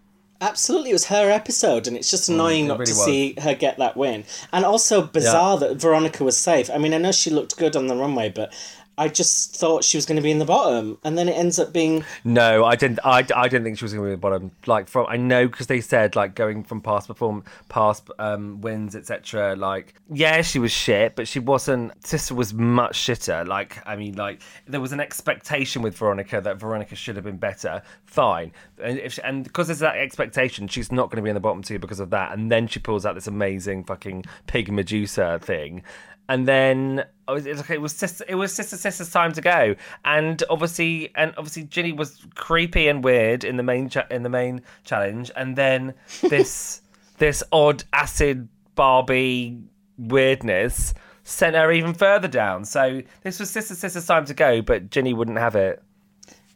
Absolutely, 0.40 0.90
it 0.90 0.92
was 0.92 1.06
her 1.06 1.30
episode, 1.30 1.88
and 1.88 1.96
it's 1.96 2.12
just 2.12 2.30
mm, 2.30 2.34
annoying 2.34 2.66
it 2.66 2.68
not 2.68 2.78
really 2.78 2.92
to 2.92 2.96
was. 2.96 3.04
see 3.04 3.34
her 3.40 3.54
get 3.54 3.76
that 3.78 3.96
win. 3.96 4.24
And 4.52 4.64
also 4.64 5.02
bizarre 5.02 5.58
that 5.58 5.76
Veronica 5.76 6.22
was 6.22 6.36
safe. 6.36 6.70
I 6.70 6.78
mean, 6.78 6.94
I 6.94 6.98
know 6.98 7.10
she 7.10 7.30
looked 7.30 7.56
good 7.56 7.74
on 7.74 7.88
the 7.88 7.96
runway, 7.96 8.28
but 8.28 8.54
I 8.98 9.08
just 9.08 9.54
thought 9.54 9.84
she 9.84 9.96
was 9.96 10.06
going 10.06 10.16
to 10.16 10.22
be 10.22 10.30
in 10.30 10.40
the 10.40 10.44
bottom, 10.44 10.98
and 11.04 11.16
then 11.16 11.28
it 11.28 11.36
ends 11.36 11.58
up 11.58 11.72
being 11.72 12.04
No, 12.24 12.64
I 12.64 12.74
didn't. 12.74 12.98
I, 13.04 13.24
I 13.34 13.48
didn't 13.48 13.64
think 13.64 13.78
she 13.78 13.84
was 13.84 13.94
going 13.94 14.04
to 14.04 14.08
be 14.08 14.12
at 14.12 14.16
the 14.16 14.20
bottom. 14.20 14.50
Like 14.66 14.88
from 14.88 15.06
I 15.08 15.16
know 15.16 15.46
because 15.46 15.68
they 15.68 15.80
said 15.80 16.16
like 16.16 16.34
going 16.34 16.64
from 16.64 16.80
past 16.80 17.06
perform 17.06 17.44
past 17.68 18.10
um, 18.18 18.60
wins 18.60 18.96
etc. 18.96 19.54
Like 19.56 19.94
yeah, 20.12 20.42
she 20.42 20.58
was 20.58 20.72
shit, 20.72 21.14
but 21.14 21.28
she 21.28 21.38
wasn't. 21.38 21.92
Sister 22.04 22.34
was 22.34 22.52
much 22.52 22.98
shitter. 22.98 23.46
Like 23.46 23.78
I 23.86 23.94
mean, 23.94 24.16
like 24.16 24.40
there 24.66 24.80
was 24.80 24.92
an 24.92 25.00
expectation 25.00 25.80
with 25.80 25.96
Veronica 25.96 26.40
that 26.40 26.58
Veronica 26.58 26.96
should 26.96 27.14
have 27.16 27.24
been 27.24 27.38
better. 27.38 27.82
Fine, 28.04 28.52
and 28.82 28.98
if 28.98 29.14
she, 29.14 29.22
and 29.22 29.44
because 29.44 29.68
there's 29.68 29.78
that 29.78 29.96
expectation, 29.96 30.66
she's 30.66 30.90
not 30.90 31.10
going 31.10 31.16
to 31.16 31.22
be 31.22 31.30
in 31.30 31.34
the 31.34 31.40
bottom 31.40 31.62
two 31.62 31.78
because 31.78 32.00
of 32.00 32.10
that. 32.10 32.32
And 32.32 32.50
then 32.50 32.66
she 32.66 32.80
pulls 32.80 33.06
out 33.06 33.14
this 33.14 33.28
amazing 33.28 33.84
fucking 33.84 34.24
pig 34.46 34.72
Medusa 34.72 35.38
thing. 35.40 35.82
And 36.30 36.46
then 36.46 37.04
oh, 37.26 37.36
it 37.36 37.46
was, 37.46 37.70
it 37.70 37.80
was 37.80 37.92
sister, 37.94 38.24
it 38.28 38.34
was 38.34 38.52
sister 38.52 38.76
sister's 38.76 39.10
time 39.10 39.32
to 39.32 39.40
go, 39.40 39.74
and 40.04 40.42
obviously, 40.50 41.10
and 41.14 41.32
obviously, 41.38 41.64
Ginny 41.64 41.92
was 41.92 42.22
creepy 42.34 42.86
and 42.88 43.02
weird 43.02 43.44
in 43.44 43.56
the 43.56 43.62
main 43.62 43.88
cha- 43.88 44.06
in 44.10 44.22
the 44.24 44.28
main 44.28 44.60
challenge, 44.84 45.30
and 45.36 45.56
then 45.56 45.94
this 46.28 46.82
this 47.16 47.42
odd 47.50 47.84
acid 47.92 48.48
Barbie 48.74 49.58
weirdness 49.96 50.94
sent 51.24 51.56
her 51.56 51.72
even 51.72 51.94
further 51.94 52.28
down. 52.28 52.64
So 52.64 53.02
this 53.22 53.40
was 53.40 53.50
sister 53.50 53.74
sister's 53.74 54.06
time 54.06 54.26
to 54.26 54.34
go, 54.34 54.60
but 54.62 54.90
Ginny 54.90 55.14
wouldn't 55.14 55.38
have 55.38 55.56
it. 55.56 55.82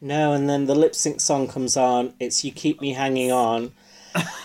No, 0.01 0.33
and 0.33 0.49
then 0.49 0.65
the 0.65 0.75
lip 0.75 0.93
sync 0.95 1.19
song 1.21 1.47
comes 1.47 1.77
on. 1.77 2.13
It's 2.19 2.43
"You 2.43 2.51
Keep 2.51 2.79
Me 2.81 2.93
Hanging 2.93 3.31
On" 3.31 3.71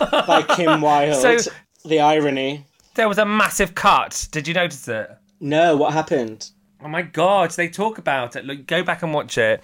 by 0.00 0.42
Kim 0.56 0.80
Wilde. 0.80 1.40
So- 1.40 1.50
the 1.84 2.00
irony. 2.00 2.64
There 2.94 3.08
was 3.08 3.18
a 3.18 3.24
massive 3.24 3.74
cut. 3.76 4.26
Did 4.32 4.48
you 4.48 4.54
notice 4.54 4.88
it? 4.88 5.08
No, 5.40 5.76
what 5.76 5.92
happened? 5.92 6.50
Oh 6.82 6.88
my 6.88 7.02
god, 7.02 7.50
they 7.52 7.68
talk 7.68 7.98
about 7.98 8.36
it. 8.36 8.44
Look, 8.44 8.66
go 8.66 8.82
back 8.82 9.02
and 9.02 9.12
watch 9.12 9.36
it. 9.38 9.62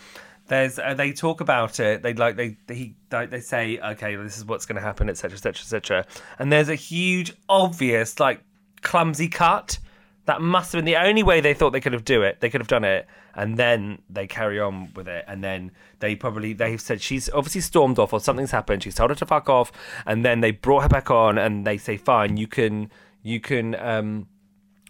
there's 0.49 0.79
uh, 0.79 0.95
they 0.95 1.13
talk 1.13 1.41
about 1.41 1.81
it. 1.81 2.03
They 2.03 2.13
like 2.15 2.37
they 2.37 2.57
he 2.69 2.97
they 3.11 3.41
say 3.41 3.79
okay, 3.79 4.17
this 4.17 4.37
is 4.37 4.45
what's 4.45 4.67
going 4.67 4.77
to 4.77 4.83
happen, 4.83 5.09
etc., 5.09 5.37
etc., 5.37 5.61
etc. 5.61 6.07
And 6.39 6.53
there's 6.53 6.69
a 6.69 6.75
huge, 6.75 7.33
obvious, 7.49 8.19
like 8.21 8.41
clumsy 8.83 9.29
cut. 9.29 9.79
That 10.27 10.41
must 10.41 10.73
have 10.73 10.79
been 10.79 10.87
the 10.87 10.97
only 10.97 11.23
way 11.23 11.43
they 11.43 11.53
thought 11.53 11.71
they 11.71 11.83
could 11.83 11.93
have 11.93 12.05
do 12.05 12.23
it. 12.23 12.41
They 12.41 12.49
could 12.49 12.63
have 12.63 12.69
done 12.69 12.85
it, 12.85 13.07
and 13.35 13.59
then 13.59 14.01
they 14.09 14.27
carry 14.27 14.59
on 14.59 14.91
with 14.95 15.07
it. 15.07 15.25
And 15.29 15.45
then 15.45 15.71
they 16.01 16.17
probably 16.17 16.53
they've 16.55 16.81
said 16.81 17.01
she's 17.03 17.29
obviously 17.31 17.61
stormed 17.61 17.99
off 17.99 18.13
or 18.13 18.21
something's 18.21 18.51
happened. 18.51 18.83
She's 18.83 18.95
told 18.95 19.11
her 19.11 19.17
to 19.17 19.27
fuck 19.27 19.49
off, 19.49 19.71
and 20.07 20.25
then 20.25 20.41
they 20.41 20.51
brought 20.51 20.83
her 20.83 20.89
back 20.89 21.11
on, 21.11 21.37
and 21.39 21.67
they 21.67 21.77
say 21.77 21.97
fine, 21.97 22.37
you 22.39 22.47
can 22.47 22.91
you 23.23 23.39
can 23.39 23.75
um 23.77 24.27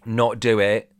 not 0.05 0.39
do 0.39 0.59
it 0.59 0.91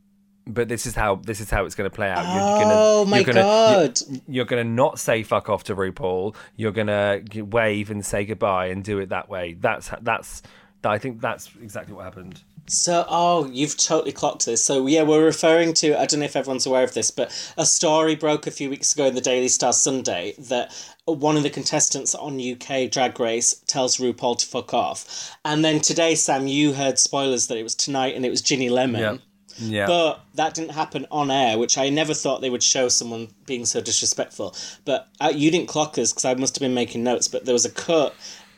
but 0.46 0.68
this 0.68 0.86
is 0.86 0.94
how 0.94 1.16
this 1.16 1.40
is 1.40 1.50
how 1.50 1.64
it's 1.64 1.74
going 1.74 1.90
to 1.90 1.94
play 1.94 2.08
out. 2.08 2.24
You're, 2.24 2.60
you're 2.60 2.72
Oh 2.72 3.04
my 3.04 3.18
you're 3.18 3.26
gonna, 3.26 3.40
God. 3.40 3.98
You're, 4.08 4.20
you're 4.28 4.44
going 4.44 4.64
to 4.64 4.70
not 4.70 4.98
say 4.98 5.22
fuck 5.22 5.48
off 5.48 5.64
to 5.64 5.74
RuPaul. 5.74 6.36
You're 6.54 6.72
going 6.72 6.86
to 6.86 7.42
wave 7.42 7.90
and 7.90 8.04
say 8.04 8.24
goodbye 8.24 8.66
and 8.66 8.84
do 8.84 8.98
it 9.00 9.08
that 9.08 9.28
way. 9.28 9.56
That's 9.58 9.90
that's. 10.02 10.42
I 10.84 10.98
think 10.98 11.20
that's 11.20 11.50
exactly 11.60 11.94
what 11.94 12.04
happened. 12.04 12.44
So, 12.68 13.04
oh, 13.08 13.46
you've 13.46 13.76
totally 13.76 14.12
clocked 14.12 14.46
this. 14.46 14.62
So, 14.64 14.86
yeah, 14.86 15.02
we're 15.02 15.24
referring 15.24 15.72
to, 15.74 15.98
I 15.98 16.06
don't 16.06 16.20
know 16.20 16.26
if 16.26 16.36
everyone's 16.36 16.66
aware 16.66 16.82
of 16.82 16.94
this, 16.94 17.10
but 17.10 17.30
a 17.56 17.64
story 17.64 18.16
broke 18.16 18.46
a 18.46 18.50
few 18.50 18.68
weeks 18.68 18.92
ago 18.92 19.06
in 19.06 19.14
the 19.14 19.20
Daily 19.20 19.48
Star 19.48 19.72
Sunday 19.72 20.34
that 20.38 20.72
one 21.04 21.36
of 21.36 21.44
the 21.44 21.50
contestants 21.50 22.14
on 22.14 22.40
UK 22.40 22.90
Drag 22.90 23.18
Race 23.20 23.54
tells 23.66 23.98
RuPaul 23.98 24.38
to 24.38 24.46
fuck 24.46 24.74
off. 24.74 25.36
And 25.44 25.64
then 25.64 25.80
today, 25.80 26.16
Sam, 26.16 26.48
you 26.48 26.72
heard 26.72 26.98
spoilers 26.98 27.46
that 27.46 27.56
it 27.56 27.62
was 27.62 27.76
tonight 27.76 28.16
and 28.16 28.26
it 28.26 28.30
was 28.30 28.42
Ginny 28.42 28.68
Lemon. 28.68 29.00
Yeah. 29.00 29.16
Yeah. 29.58 29.86
But 29.86 30.20
that 30.34 30.54
didn't 30.54 30.72
happen 30.72 31.06
on 31.10 31.30
air, 31.30 31.58
which 31.58 31.78
I 31.78 31.88
never 31.88 32.12
thought 32.12 32.40
they 32.40 32.50
would 32.50 32.62
show 32.62 32.88
someone 32.88 33.28
being 33.46 33.64
so 33.64 33.80
disrespectful. 33.80 34.54
But 34.84 35.08
uh, 35.18 35.32
you 35.34 35.50
didn't 35.50 35.68
clock 35.68 35.94
this 35.94 36.12
because 36.12 36.26
I 36.26 36.34
must 36.34 36.56
have 36.56 36.60
been 36.60 36.74
making 36.74 37.02
notes. 37.02 37.26
But 37.28 37.46
there 37.46 37.54
was 37.54 37.64
a 37.64 37.70
cut 37.70 38.14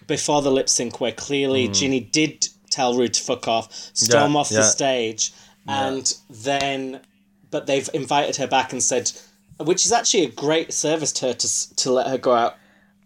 before 0.08 0.42
the 0.42 0.50
lip 0.50 0.68
sync 0.68 1.00
where 1.00 1.12
clearly 1.12 1.68
Ginny 1.68 2.00
did 2.00 2.48
tell 2.70 2.96
Ru 2.96 3.08
to 3.08 3.22
fuck 3.22 3.48
off, 3.48 3.72
storm. 3.94 4.32
Yeah, 4.32 4.38
off 4.38 4.48
the 4.48 4.62
stage, 4.62 5.32
and 5.66 6.12
then, 6.30 7.00
but 7.50 7.66
they've 7.66 7.88
invited 7.92 8.36
her 8.36 8.46
back 8.46 8.72
and 8.72 8.82
said, 8.82 9.12
which 9.58 9.84
is 9.84 9.92
actually 9.92 10.24
a 10.24 10.30
great 10.30 10.72
service 10.72 11.12
to 11.12 11.26
her 11.26 11.34
to 11.34 11.76
to 11.76 11.92
let 11.92 12.06
her 12.06 12.18
go 12.18 12.32
out. 12.32 12.56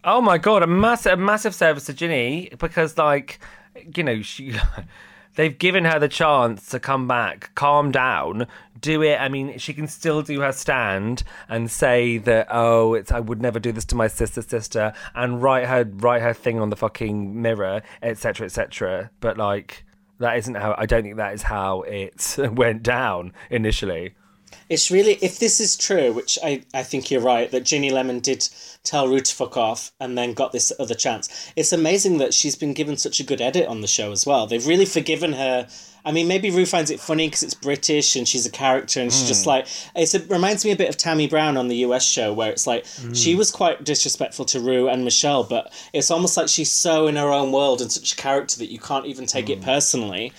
Oh 0.04 0.20
my 0.20 0.38
god, 0.38 0.62
a 0.62 0.66
massive, 0.66 1.12
a 1.12 1.16
massive 1.16 1.54
service 1.54 1.84
to 1.86 1.92
Ginny 1.92 2.50
because, 2.58 2.98
like, 2.98 3.38
you 3.94 4.02
know, 4.02 4.20
she, 4.22 4.52
they've 5.34 5.58
given 5.58 5.84
her 5.84 5.98
the 5.98 6.08
chance 6.08 6.66
to 6.70 6.80
come 6.80 7.08
back, 7.08 7.50
calm 7.54 7.90
down, 7.90 8.46
do 8.80 9.02
it. 9.02 9.16
I 9.16 9.28
mean, 9.28 9.58
she 9.58 9.72
can 9.72 9.86
still 9.86 10.22
do 10.22 10.40
her 10.40 10.52
stand 10.52 11.22
and 11.48 11.70
say 11.70 12.18
that, 12.18 12.48
oh, 12.50 12.94
it's 12.94 13.12
I 13.12 13.20
would 13.20 13.40
never 13.40 13.58
do 13.58 13.72
this 13.72 13.84
to 13.86 13.96
my 13.96 14.08
sister, 14.08 14.42
sister, 14.42 14.92
and 15.14 15.42
write 15.42 15.66
her 15.66 15.84
write 15.84 16.22
her 16.22 16.34
thing 16.34 16.60
on 16.60 16.70
the 16.70 16.76
fucking 16.76 17.40
mirror, 17.40 17.82
etc., 18.02 18.46
etc. 18.46 19.10
But 19.20 19.38
like, 19.38 19.84
that 20.18 20.36
isn't 20.38 20.54
how. 20.54 20.74
I 20.76 20.86
don't 20.86 21.02
think 21.02 21.16
that 21.16 21.34
is 21.34 21.42
how 21.42 21.82
it 21.82 22.36
went 22.52 22.82
down 22.82 23.32
initially. 23.50 24.14
It's 24.68 24.90
really, 24.90 25.18
if 25.22 25.38
this 25.38 25.60
is 25.60 25.76
true, 25.76 26.12
which 26.12 26.38
I, 26.42 26.62
I 26.74 26.82
think 26.82 27.10
you're 27.10 27.20
right, 27.20 27.50
that 27.50 27.64
Ginny 27.64 27.90
Lemon 27.90 28.20
did 28.20 28.48
tell 28.84 29.08
Ru 29.08 29.20
to 29.20 29.34
fuck 29.34 29.56
off 29.56 29.92
and 30.00 30.16
then 30.16 30.34
got 30.34 30.52
this 30.52 30.72
other 30.78 30.94
chance. 30.94 31.52
It's 31.56 31.72
amazing 31.72 32.18
that 32.18 32.34
she's 32.34 32.56
been 32.56 32.72
given 32.72 32.96
such 32.96 33.20
a 33.20 33.24
good 33.24 33.40
edit 33.40 33.68
on 33.68 33.80
the 33.80 33.86
show 33.86 34.12
as 34.12 34.26
well. 34.26 34.46
They've 34.46 34.66
really 34.66 34.86
forgiven 34.86 35.34
her. 35.34 35.68
I 36.04 36.10
mean, 36.10 36.26
maybe 36.26 36.50
Ru 36.50 36.66
finds 36.66 36.90
it 36.90 36.98
funny 36.98 37.28
because 37.28 37.42
it's 37.42 37.54
British 37.54 38.16
and 38.16 38.26
she's 38.26 38.44
a 38.44 38.50
character 38.50 39.00
and 39.00 39.12
she's 39.12 39.28
just 39.28 39.44
hmm. 39.44 39.50
like, 39.50 39.66
it's, 39.94 40.14
it 40.14 40.28
reminds 40.28 40.64
me 40.64 40.72
a 40.72 40.76
bit 40.76 40.88
of 40.88 40.96
Tammie 40.96 41.28
Brown 41.28 41.56
on 41.56 41.68
the 41.68 41.76
US 41.76 42.04
show 42.04 42.32
where 42.32 42.50
it's 42.50 42.66
like, 42.66 42.86
hmm. 42.86 43.12
she 43.12 43.34
was 43.34 43.50
quite 43.50 43.84
disrespectful 43.84 44.44
to 44.46 44.60
Ru 44.60 44.88
and 44.88 45.04
Michelle, 45.04 45.44
but 45.44 45.72
it's 45.92 46.10
almost 46.10 46.36
like 46.36 46.48
she's 46.48 46.72
so 46.72 47.06
in 47.06 47.16
her 47.16 47.28
own 47.30 47.52
world 47.52 47.80
and 47.80 47.92
such 47.92 48.14
a 48.14 48.16
character 48.16 48.58
that 48.58 48.70
you 48.72 48.78
can't 48.78 49.06
even 49.06 49.26
take 49.26 49.48
it 49.48 49.58
hmm. 49.58 49.64
personally. 49.64 50.32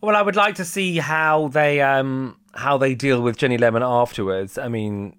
Well, 0.00 0.14
I 0.16 0.22
would 0.22 0.36
like 0.36 0.56
to 0.56 0.64
see 0.64 0.98
how 0.98 1.48
they 1.48 1.80
um 1.80 2.36
how 2.56 2.78
they 2.78 2.94
deal 2.94 3.20
with 3.20 3.36
Ginny 3.36 3.58
Lemon 3.58 3.82
afterwards. 3.82 4.58
I 4.58 4.68
mean, 4.68 5.16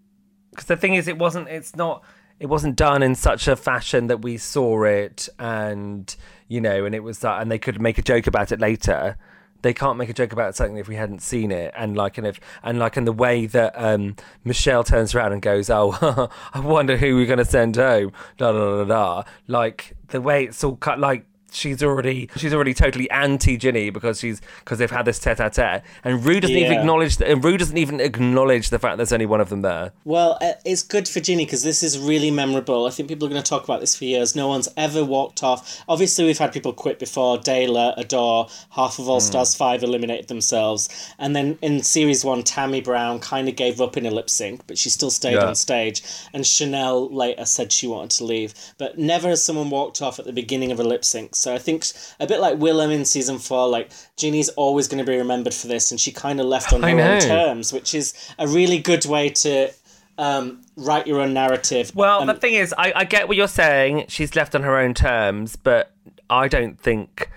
because 0.52 0.66
the 0.66 0.78
thing 0.78 0.96
is, 0.96 1.08
it 1.08 1.18
wasn't. 1.18 1.48
It's 1.48 1.76
not. 1.76 2.04
It 2.40 2.48
wasn't 2.48 2.76
done 2.76 3.02
in 3.02 3.16
such 3.16 3.48
a 3.48 3.56
fashion 3.56 4.08
that 4.08 4.22
we 4.22 4.38
saw 4.38 4.84
it, 4.84 5.30
and 5.40 6.14
you 6.48 6.62
know, 6.62 6.86
and 6.86 6.94
it 6.94 7.04
was 7.04 7.20
that, 7.20 7.42
and 7.42 7.52
they 7.52 7.60
could 7.60 7.82
make 7.82 7.98
a 7.98 8.02
joke 8.02 8.28
about 8.28 8.52
it 8.52 8.60
later. 8.60 9.18
They 9.64 9.74
can't 9.74 9.98
make 9.98 10.10
a 10.10 10.14
joke 10.14 10.34
about 10.34 10.56
something 10.56 10.78
if 10.78 10.88
we 10.88 10.96
hadn't 10.96 11.22
seen 11.22 11.52
it, 11.52 11.74
and 11.76 11.98
like, 11.98 12.18
and 12.18 12.28
if, 12.28 12.40
and 12.64 12.78
like, 12.78 12.96
in 12.96 13.06
the 13.06 13.12
way 13.12 13.48
that 13.48 13.74
um, 13.76 14.16
Michelle 14.44 14.84
turns 14.84 15.16
around 15.16 15.34
and 15.34 15.42
goes, 15.42 15.70
"Oh, 15.70 16.30
I 16.54 16.60
wonder 16.60 16.98
who 16.98 17.16
we're 17.16 17.26
going 17.26 17.40
to 17.40 17.46
send 17.46 17.76
home," 17.76 18.12
da 18.38 18.52
da 18.52 18.84
da 18.84 18.86
da. 18.86 19.24
Like 19.48 19.96
the 20.10 20.22
way 20.22 20.46
it's 20.46 20.64
all 20.64 20.76
cut, 20.76 21.00
like 21.00 21.26
she's 21.52 21.82
already 21.82 22.30
she's 22.36 22.54
already 22.54 22.74
totally 22.74 23.10
anti 23.10 23.58
Ginny 23.58 23.90
because 23.90 24.20
she's 24.20 24.42
because 24.60 24.80
they've 24.80 24.92
had 24.92 25.06
this 25.06 25.20
tete 25.20 25.40
a 25.40 25.50
tete, 25.50 25.82
and 26.04 26.24
Ru 26.26 26.40
doesn't 26.40 26.56
even 26.56 26.72
Yeah. 26.74 26.80
acknowledge 26.80 27.22
and 27.22 27.44
Ru 27.44 27.58
doesn't 27.58 27.78
even 27.78 28.00
acknowledge 28.00 28.70
the 28.70 28.80
fact 28.80 28.98
there's 28.98 29.14
only 29.14 29.26
one 29.26 29.42
of 29.42 29.50
them 29.50 29.62
there. 29.62 29.92
Well, 30.06 30.38
uh, 30.42 30.54
it's 30.66 30.84
good 30.84 31.08
for 31.08 31.20
Ginny 31.20 31.46
because 31.46 31.64
this 31.64 31.84
is 31.84 31.98
really 31.98 32.32
memorable. 32.32 32.86
I 32.86 32.90
think 32.90 33.10
people 33.10 33.28
are 33.28 33.32
going 33.32 33.42
to 33.42 33.50
talk 33.50 33.64
about 33.64 33.80
this 33.80 33.96
for 33.96 34.06
years. 34.06 34.36
No 34.36 34.48
one's 34.48 34.68
ever 34.78 35.04
walked 35.04 35.44
off. 35.44 35.84
Obviously, 35.88 36.26
we've 36.26 36.38
had 36.38 36.52
people 36.52 36.74
quit 36.74 37.00
before. 37.00 37.38
Dayla, 37.38 37.94
Adore, 37.98 38.48
half 38.72 39.00
of 39.00 39.08
All 39.10 39.20
Stars 39.20 39.56
5 39.56 39.84
eliminated 39.84 40.28
themselves. 40.28 40.90
And 41.18 41.36
then 41.36 41.58
in 41.62 41.82
Series 41.82 42.26
1, 42.26 42.44
Tammie 42.44 42.82
Brown 42.82 43.20
kind 43.20 43.48
of 43.48 43.56
gave 43.56 43.80
up 43.80 43.96
in 43.98 44.06
a 44.06 44.12
lip 44.12 44.30
sync, 44.30 44.62
but 44.68 44.78
she 44.78 44.90
still 44.90 45.10
stayed 45.12 45.36
Yeah. 45.36 45.46
on 45.48 45.56
stage. 45.56 46.02
And 46.34 46.46
Chanel 46.46 47.10
later 47.14 47.46
said 47.46 47.72
she 47.72 47.88
wanted 47.88 48.12
to 48.18 48.26
leave. 48.26 48.54
But 48.78 48.98
never 48.98 49.30
has 49.30 49.44
someone 49.44 49.70
walked 49.70 50.02
off 50.02 50.20
at 50.20 50.26
the 50.26 50.34
beginning 50.34 50.72
of 50.72 50.80
a 50.80 50.84
lip 50.84 51.06
sync. 51.06 51.36
So 51.38 51.54
I 51.54 51.58
think 51.60 51.86
a 52.20 52.28
bit 52.28 52.40
like 52.40 52.58
Willam 52.58 52.92
in 52.92 53.06
Season 53.06 53.38
4, 53.40 53.68
like 53.68 53.92
Ginny's 54.18 54.50
always 54.50 54.88
going 54.88 55.04
to 55.06 55.10
be 55.10 55.18
remembered 55.18 55.54
for 55.54 55.68
this. 55.68 55.92
And 55.92 56.00
she 56.00 56.12
kind 56.12 56.40
of 56.40 56.46
left 56.46 56.74
on 56.74 56.84
I 56.84 56.92
her 56.92 57.00
own 57.02 57.22
terms, 57.22 57.72
which 57.72 57.94
is 57.94 58.14
a 58.38 58.48
really 58.48 58.80
good 58.80 59.06
way 59.06 59.30
to 59.30 59.72
um, 60.18 60.62
write 60.76 61.08
your 61.08 61.22
own 61.22 61.34
narrative. 61.34 61.92
Well, 61.96 62.22
Um, 62.22 62.28
the 62.28 62.34
thing 62.34 62.56
is, 62.56 62.74
I, 62.78 62.92
I 62.96 63.04
get 63.04 63.28
what 63.28 63.38
you're 63.38 63.48
saying. 63.48 64.06
She's 64.10 64.36
left 64.36 64.56
on 64.56 64.64
her 64.64 64.78
own 64.78 64.94
terms, 64.94 65.56
but 65.56 65.92
I 66.30 66.48
don't 66.48 66.80
think 66.80 67.30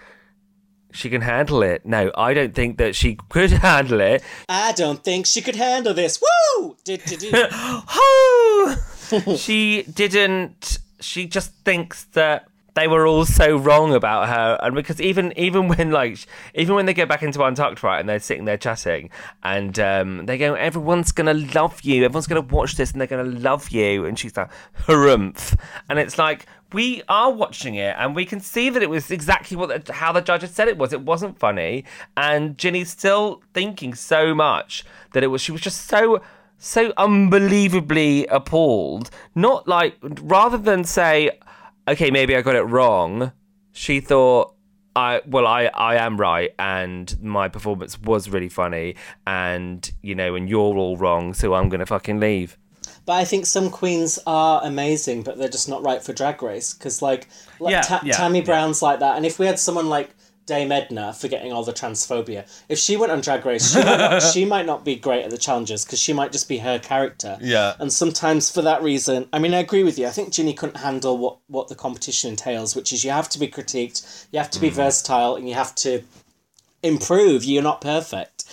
she 0.92 1.08
can 1.10 1.20
handle 1.20 1.62
it. 1.62 1.84
No, 1.86 2.10
I 2.16 2.34
don't 2.34 2.54
think 2.54 2.78
that 2.78 2.96
she 2.96 3.16
could 3.28 3.50
handle 3.68 4.00
it. 4.00 4.22
I 4.48 4.72
don't 4.72 5.04
think 5.04 5.26
she 5.26 5.40
could 5.42 5.56
handle 5.56 5.94
this. 5.94 6.20
Woo! 6.20 6.76
She 9.36 9.82
didn't. 9.82 10.78
She 11.00 11.26
just 11.26 11.52
thinks 11.64 12.04
that 12.12 12.46
they 12.74 12.88
were 12.88 13.06
all 13.06 13.24
so 13.24 13.56
wrong 13.56 13.94
about 13.94 14.28
her, 14.28 14.58
and 14.62 14.74
because 14.74 15.00
even 15.00 15.32
even 15.36 15.68
when 15.68 15.90
like 15.90 16.18
even 16.54 16.74
when 16.74 16.86
they 16.86 16.94
go 16.94 17.06
back 17.06 17.22
into 17.22 17.42
Untucked 17.42 17.82
right 17.82 18.00
and 18.00 18.08
they're 18.08 18.20
sitting 18.20 18.44
there 18.44 18.56
chatting, 18.56 19.10
and 19.42 19.78
um, 19.78 20.26
they 20.26 20.38
go, 20.38 20.54
everyone's 20.54 21.12
gonna 21.12 21.34
love 21.34 21.80
you, 21.82 22.04
everyone's 22.04 22.26
gonna 22.26 22.40
watch 22.40 22.76
this, 22.76 22.92
and 22.92 23.00
they're 23.00 23.08
gonna 23.08 23.24
love 23.24 23.70
you, 23.70 24.04
and 24.04 24.18
she's 24.18 24.36
like, 24.36 24.50
harumph, 24.82 25.58
and 25.88 25.98
it's 25.98 26.18
like. 26.18 26.46
We 26.72 27.02
are 27.08 27.32
watching 27.32 27.74
it, 27.74 27.96
and 27.98 28.14
we 28.14 28.24
can 28.24 28.38
see 28.38 28.70
that 28.70 28.80
it 28.80 28.88
was 28.88 29.10
exactly 29.10 29.56
what 29.56 29.86
the, 29.86 29.92
how 29.92 30.12
the 30.12 30.20
judge 30.20 30.42
had 30.42 30.50
said 30.50 30.68
it 30.68 30.78
was. 30.78 30.92
It 30.92 31.00
wasn't 31.00 31.36
funny, 31.36 31.84
and 32.16 32.56
Ginny's 32.56 32.90
still 32.90 33.42
thinking 33.52 33.92
so 33.92 34.36
much 34.36 34.84
that 35.12 35.24
it 35.24 35.26
was. 35.26 35.40
She 35.40 35.50
was 35.50 35.62
just 35.62 35.86
so 35.86 36.22
so 36.60 36.92
unbelievably 36.96 38.26
appalled. 38.26 39.10
Not 39.34 39.66
like 39.66 39.96
rather 40.02 40.58
than 40.58 40.84
say, 40.84 41.32
okay, 41.88 42.10
maybe 42.10 42.36
I 42.36 42.42
got 42.42 42.56
it 42.56 42.62
wrong. 42.62 43.32
She 43.72 44.00
thought, 44.00 44.54
I 44.96 45.22
well, 45.26 45.46
I 45.46 45.66
I 45.66 45.96
am 45.96 46.16
right, 46.16 46.50
and 46.58 47.20
my 47.22 47.48
performance 47.48 48.00
was 48.00 48.28
really 48.28 48.48
funny, 48.48 48.96
and 49.26 49.90
you 50.02 50.14
know, 50.14 50.34
and 50.34 50.48
you're 50.48 50.76
all 50.76 50.96
wrong, 50.96 51.34
so 51.34 51.54
I'm 51.54 51.68
gonna 51.68 51.86
fucking 51.86 52.18
leave. 52.20 52.58
But 53.06 53.14
I 53.14 53.24
think 53.24 53.46
some 53.46 53.70
queens 53.70 54.18
are 54.26 54.60
amazing, 54.62 55.22
but 55.22 55.38
they're 55.38 55.48
just 55.48 55.68
not 55.68 55.82
right 55.82 56.02
for 56.02 56.12
Drag 56.12 56.42
Race. 56.42 56.74
Because, 56.74 57.00
like, 57.00 57.28
like 57.58 57.72
Yeah, 57.72 57.80
Ta- 57.82 58.02
yeah, 58.04 58.12
Tammy 58.14 58.40
yeah. 58.40 58.44
Brown's 58.44 58.82
like 58.82 59.00
that. 59.00 59.16
And 59.16 59.24
if 59.24 59.38
we 59.38 59.46
had 59.46 59.58
someone 59.58 59.88
like 59.88 60.14
Dame 60.46 60.72
Edna, 60.72 61.12
forgetting 61.12 61.52
all 61.52 61.62
the 61.62 61.72
transphobia, 61.72 62.44
if 62.68 62.78
she 62.78 62.96
went 62.96 63.12
on 63.12 63.20
Drag 63.20 63.44
Race, 63.46 63.72
she 63.72 63.78
might 63.84 63.98
not, 63.98 64.22
she 64.32 64.44
might 64.44 64.66
not 64.66 64.84
be 64.84 64.96
great 64.96 65.24
at 65.24 65.30
the 65.30 65.38
challenges 65.38 65.84
because 65.84 66.00
she 66.00 66.12
might 66.12 66.32
just 66.32 66.48
be 66.48 66.58
her 66.58 66.78
character. 66.78 67.38
Yeah. 67.40 67.74
And 67.78 67.92
sometimes 67.92 68.50
for 68.50 68.62
that 68.62 68.82
reason, 68.82 69.28
I 69.32 69.38
mean, 69.38 69.54
I 69.54 69.58
agree 69.58 69.84
with 69.84 69.98
you. 69.98 70.06
I 70.06 70.10
think 70.10 70.32
Ginny 70.32 70.52
couldn't 70.54 70.78
handle 70.78 71.16
what, 71.18 71.38
what 71.46 71.68
the 71.68 71.76
competition 71.76 72.30
entails, 72.30 72.74
which 72.74 72.92
is 72.92 73.04
you 73.04 73.10
have 73.12 73.28
to 73.28 73.38
be 73.38 73.46
critiqued, 73.48 74.26
you 74.32 74.38
have 74.40 74.50
to 74.50 74.60
be 74.60 74.70
Mm. 74.70 74.74
versatile, 74.74 75.36
and 75.36 75.48
you 75.48 75.54
have 75.54 75.74
to 75.76 76.02
improve. 76.82 77.44
You're 77.44 77.62
not 77.62 77.80
perfect, 77.80 78.44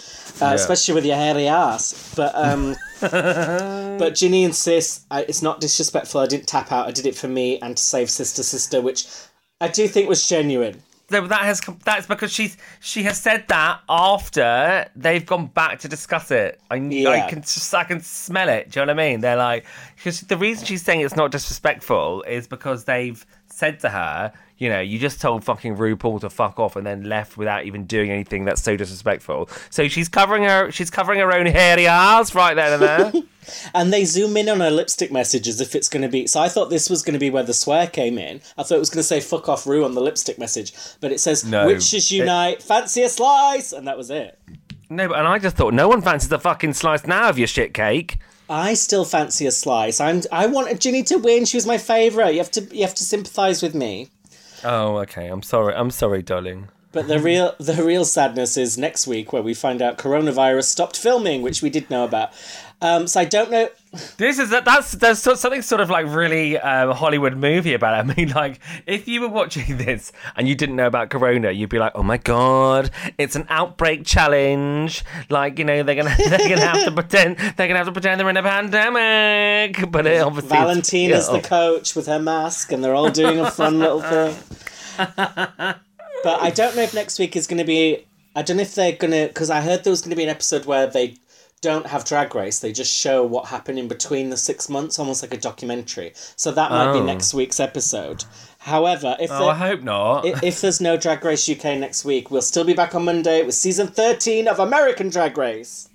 uh, 0.41 0.51
especially 0.53 0.93
with 0.93 1.05
your 1.05 1.15
hairy 1.15 1.47
ass. 1.47 2.13
But 2.15 2.33
um, 2.35 2.75
but 3.01 4.15
Ginny 4.15 4.43
insists 4.43 5.05
I, 5.09 5.21
it's 5.23 5.41
not 5.41 5.61
disrespectful. 5.61 6.21
I 6.21 6.27
didn't 6.27 6.47
tap 6.47 6.71
out. 6.71 6.87
I 6.87 6.91
did 6.91 7.05
it 7.05 7.15
for 7.15 7.27
me 7.27 7.59
and 7.61 7.75
to 7.77 7.81
save 7.83 8.09
Sister 8.09 8.43
Sister, 8.43 8.81
which 8.81 9.07
I 9.61 9.67
do 9.67 9.87
think 9.87 10.09
was 10.09 10.27
genuine. 10.27 10.83
That 11.09 11.31
has 11.31 11.61
that's 11.85 12.05
because 12.05 12.33
she's 12.33 12.57
she 12.81 13.03
has 13.03 13.17
said 13.17 13.45
that 13.47 13.79
after 13.87 14.89
they've 14.93 15.25
gone 15.25 15.47
back 15.47 15.79
to 15.79 15.87
discuss 15.87 16.31
it. 16.31 16.59
I, 16.69 16.75
I 16.75 17.29
can 17.29 17.41
just 17.41 17.73
I 17.73 17.85
can 17.85 18.01
smell 18.01 18.49
it. 18.49 18.71
Do 18.71 18.81
you 18.81 18.85
know 18.85 18.93
what 18.93 18.99
I 18.99 19.09
mean? 19.09 19.21
They're 19.21 19.37
like 19.37 19.65
because 19.95 20.19
the 20.21 20.35
reason 20.35 20.65
she's 20.65 20.81
saying 20.81 20.99
it's 20.99 21.15
not 21.15 21.31
disrespectful 21.31 22.23
is 22.23 22.45
because 22.45 22.83
they've 22.83 23.25
said 23.57 23.79
to 23.79 23.89
her, 23.89 24.31
you 24.59 24.69
know, 24.69 24.79
you 24.79 24.99
just 24.99 25.19
told 25.19 25.43
fucking 25.43 25.77
RuPaul 25.77 26.21
to 26.21 26.29
fuck 26.29 26.59
off 26.59 26.75
and 26.75 26.85
then 26.85 27.03
left 27.03 27.37
without 27.37 27.65
even 27.65 27.85
doing 27.85 28.11
anything 28.11 28.45
that's 28.45 28.61
so 28.61 28.77
disrespectful. 28.77 29.49
So 29.71 29.87
she's 29.87 30.07
covering 30.09 30.43
her 30.43 30.69
she's 30.71 30.89
covering 30.91 31.19
her 31.19 31.31
own 31.33 31.47
hairy 31.47 31.87
ass 31.87 32.35
right 32.35 32.53
there 32.53 32.73
and 32.73 32.81
there. 32.81 33.11
And 33.73 33.93
they 33.93 34.03
zoom 34.03 34.35
in 34.35 34.49
on 34.49 34.59
her 34.59 34.69
lipstick 34.69 35.09
message 35.09 35.47
as 35.47 35.61
if 35.61 35.73
it's 35.73 35.87
going 35.87 36.01
to 36.01 36.09
be. 36.09 36.27
So 36.27 36.41
I 36.41 36.49
thought 36.49 36.69
this 36.69 36.89
was 36.89 37.01
going 37.01 37.13
to 37.13 37.19
be 37.19 37.29
where 37.29 37.43
the 37.43 37.53
swear 37.53 37.87
came 37.87 38.17
in. 38.17 38.41
I 38.57 38.63
thought 38.63 38.75
it 38.75 38.79
was 38.79 38.89
going 38.89 38.99
to 38.99 39.03
say 39.07 39.21
"fuck 39.21 39.47
off, 39.47 39.65
Ru" 39.65 39.85
on 39.85 39.93
the 39.95 40.01
lipstick 40.01 40.37
message, 40.37 40.73
but 40.99 41.13
it 41.13 41.21
says 41.21 41.45
No. 41.45 41.65
"witches 41.65 42.11
unite, 42.11 42.61
fancy 42.61 43.03
a 43.03 43.09
slice," 43.09 43.71
and 43.71 43.87
that 43.87 43.97
was 43.97 44.09
it. 44.09 44.37
no, 44.89 45.07
but 45.07 45.17
and 45.17 45.25
I 45.29 45.39
just 45.39 45.55
thought 45.55 45.73
no 45.73 45.87
one 45.87 46.01
fancies 46.01 46.29
a 46.33 46.39
fucking 46.39 46.73
slice 46.73 47.07
now 47.07 47.29
of 47.29 47.37
your 47.37 47.47
shit 47.47 47.73
cake. 47.73 48.17
I 48.49 48.73
still 48.73 49.05
fancy 49.05 49.45
a 49.45 49.51
slice. 49.51 49.99
I'm. 49.99 50.21
I 50.31 50.47
wanted 50.47 50.79
Ginny 50.79 51.03
to 51.03 51.17
win. 51.17 51.45
She 51.45 51.57
was 51.57 51.65
my 51.65 51.77
favourite. 51.77 52.31
You 52.31 52.39
have 52.39 52.51
to. 52.51 52.61
You 52.75 52.81
have 52.81 52.95
to 52.95 53.03
sympathise 53.03 53.61
with 53.61 53.75
me. 53.75 54.09
Oh, 54.63 54.97
okay. 54.99 55.27
I'm 55.27 55.43
sorry. 55.43 55.73
I'm 55.75 55.91
sorry, 55.91 56.21
darling. 56.21 56.69
But 56.91 57.07
the 57.07 57.19
real 57.19 57.55
the 57.59 57.83
real 57.83 58.05
sadness 58.05 58.57
is 58.57 58.77
next 58.77 59.05
week 59.05 59.33
where 59.33 59.41
we 59.41 59.53
find 59.53 59.81
out 59.81 59.97
coronavirus 59.97 60.63
stopped 60.63 60.97
filming, 60.97 61.41
which 61.41 61.61
we 61.61 61.69
did 61.69 61.89
know 61.89 62.05
about. 62.05 62.31
Um, 62.81 63.07
so 63.07 63.19
I 63.19 63.25
don't 63.25 63.51
know. 63.51 63.69
This 64.17 64.39
is 64.39 64.49
that's 64.49 64.93
there's 64.93 65.19
something 65.19 65.61
sort 65.61 65.81
of 65.81 65.89
like 65.89 66.05
really 66.07 66.57
um, 66.57 66.91
Hollywood 66.91 67.37
movie 67.37 67.73
about 67.73 67.93
it. 67.93 68.11
I 68.11 68.15
mean, 68.15 68.29
like 68.29 68.59
if 68.85 69.07
you 69.07 69.21
were 69.21 69.29
watching 69.29 69.77
this 69.77 70.11
and 70.35 70.47
you 70.47 70.55
didn't 70.55 70.75
know 70.75 70.87
about 70.87 71.09
Corona, 71.09 71.51
you'd 71.51 71.69
be 71.69 71.79
like, 71.79 71.93
"Oh 71.95 72.03
my 72.03 72.17
god, 72.17 72.89
it's 73.17 73.35
an 73.35 73.45
outbreak 73.49 74.05
challenge!" 74.05 75.03
Like 75.29 75.59
you 75.59 75.65
know 75.65 75.83
they're 75.83 75.95
gonna 75.95 76.15
they're 76.29 76.49
gonna 76.49 76.61
have 76.61 76.85
to 76.85 76.91
pretend 76.91 77.37
they're 77.37 77.67
gonna 77.67 77.77
have 77.79 77.87
to 77.87 77.93
pretend 77.93 78.19
they're 78.19 78.29
in 78.29 78.37
a 78.37 78.43
pandemic. 78.43 79.91
But 79.91 80.07
it 80.07 80.21
obviously 80.21 80.49
Valentina's 80.49 81.29
the 81.29 81.41
coach 81.41 81.95
with 81.95 82.07
her 82.07 82.19
mask, 82.19 82.71
and 82.71 82.83
they're 82.83 82.95
all 82.95 83.11
doing 83.11 83.39
a 83.39 83.51
fun 83.51 83.79
little 83.79 84.01
thing. 84.01 84.35
But 86.23 86.41
I 86.41 86.49
don't 86.49 86.75
know 86.75 86.81
if 86.81 86.93
next 86.93 87.19
week 87.19 87.35
is 87.35 87.47
going 87.47 87.59
to 87.59 87.63
be. 87.63 88.05
I 88.35 88.41
don't 88.41 88.57
know 88.57 88.63
if 88.63 88.75
they're 88.75 88.91
going 88.93 89.11
to. 89.11 89.27
Because 89.27 89.49
I 89.49 89.61
heard 89.61 89.83
there 89.83 89.91
was 89.91 90.01
going 90.01 90.09
to 90.11 90.15
be 90.15 90.23
an 90.23 90.29
episode 90.29 90.65
where 90.65 90.87
they 90.87 91.15
don't 91.61 91.87
have 91.87 92.05
Drag 92.05 92.33
Race, 92.35 92.59
they 92.59 92.71
just 92.71 92.93
show 92.95 93.23
what 93.25 93.45
happened 93.47 93.79
in 93.79 93.87
between 93.87 94.29
the 94.29 94.37
six 94.37 94.69
months, 94.69 94.99
almost 94.99 95.23
like 95.23 95.33
a 95.33 95.37
documentary. 95.37 96.13
So 96.35 96.51
that 96.51 96.69
might 96.71 96.93
be 96.93 96.99
Oh. 96.99 97.03
next 97.05 97.33
week's 97.33 97.59
episode. 97.59 98.25
However, 98.59 99.15
if 99.19 99.31
Oh, 99.31 99.39
there- 99.39 99.49
I 99.49 99.53
hope 99.55 99.81
not. 99.81 100.25
i- 100.25 100.33
if 100.43 100.61
there's 100.61 100.79
no 100.79 100.97
Drag 100.97 101.23
Race 101.25 101.47
UK 101.49 101.75
next 101.77 102.05
week, 102.05 102.29
we'll 102.29 102.41
still 102.41 102.63
be 102.63 102.73
back 102.73 102.93
on 102.93 103.05
Monday 103.05 103.43
with 103.43 103.55
season 103.55 103.87
13 103.87 104.47
of 104.47 104.59
American 104.59 105.09
Drag 105.09 105.37
Race. 105.37 105.89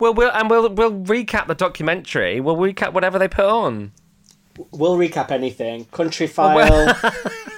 well, 0.00 0.14
we'll 0.14 0.30
and 0.32 0.48
we'll 0.50 0.68
we'll 0.70 0.90
recap 0.92 1.46
the 1.46 1.54
documentary. 1.54 2.40
We'll 2.40 2.56
recap 2.56 2.92
whatever 2.92 3.18
they 3.18 3.28
put 3.28 3.44
on. 3.44 3.92
We'll 4.70 4.96
recap 4.96 5.30
anything. 5.30 5.86
Countryfile, 5.86 6.88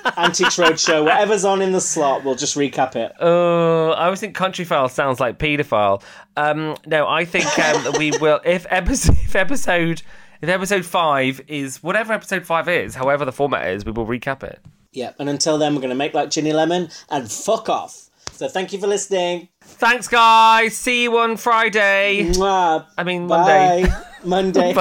Antiques 0.16 0.56
Roadshow, 0.56 1.04
whatever's 1.04 1.44
on 1.44 1.62
in 1.62 1.72
the 1.72 1.80
slot, 1.80 2.24
we'll 2.24 2.34
just 2.34 2.56
recap 2.56 2.94
it. 2.96 3.12
Oh, 3.20 3.90
I 3.90 4.04
always 4.04 4.20
think 4.20 4.34
country 4.34 4.64
file 4.64 4.88
sounds 4.88 5.20
like 5.20 5.38
paedophile. 5.38 6.02
Um, 6.36 6.76
no, 6.86 7.06
I 7.08 7.24
think 7.24 7.58
um, 7.58 7.94
we 7.98 8.12
will. 8.20 8.40
If 8.44 8.66
episode, 8.70 9.16
if 9.24 9.34
episode, 9.34 10.02
if 10.40 10.48
episode 10.48 10.84
five 10.84 11.40
is 11.48 11.82
whatever 11.82 12.12
episode 12.12 12.44
five 12.46 12.68
is, 12.68 12.94
however 12.94 13.24
the 13.24 13.32
format 13.32 13.66
is, 13.68 13.84
we 13.84 13.92
will 13.92 14.06
recap 14.06 14.42
it. 14.42 14.60
Yeah, 14.92 15.12
and 15.18 15.28
until 15.28 15.58
then, 15.58 15.74
we're 15.74 15.80
going 15.80 15.90
to 15.90 15.96
make 15.96 16.14
like 16.14 16.30
Ginny 16.30 16.52
Lemon 16.52 16.88
and 17.10 17.30
fuck 17.30 17.68
off. 17.68 18.10
So 18.30 18.48
thank 18.48 18.72
you 18.72 18.80
for 18.80 18.86
listening. 18.86 19.48
Thanks, 19.60 20.08
guys. 20.08 20.76
See 20.76 21.04
you 21.04 21.18
on 21.18 21.36
Friday. 21.36 22.30
Mwah. 22.32 22.86
I 22.98 23.04
mean 23.04 23.26
Monday. 23.26 23.86
Bye. 23.86 24.04
Monday. 24.24 24.74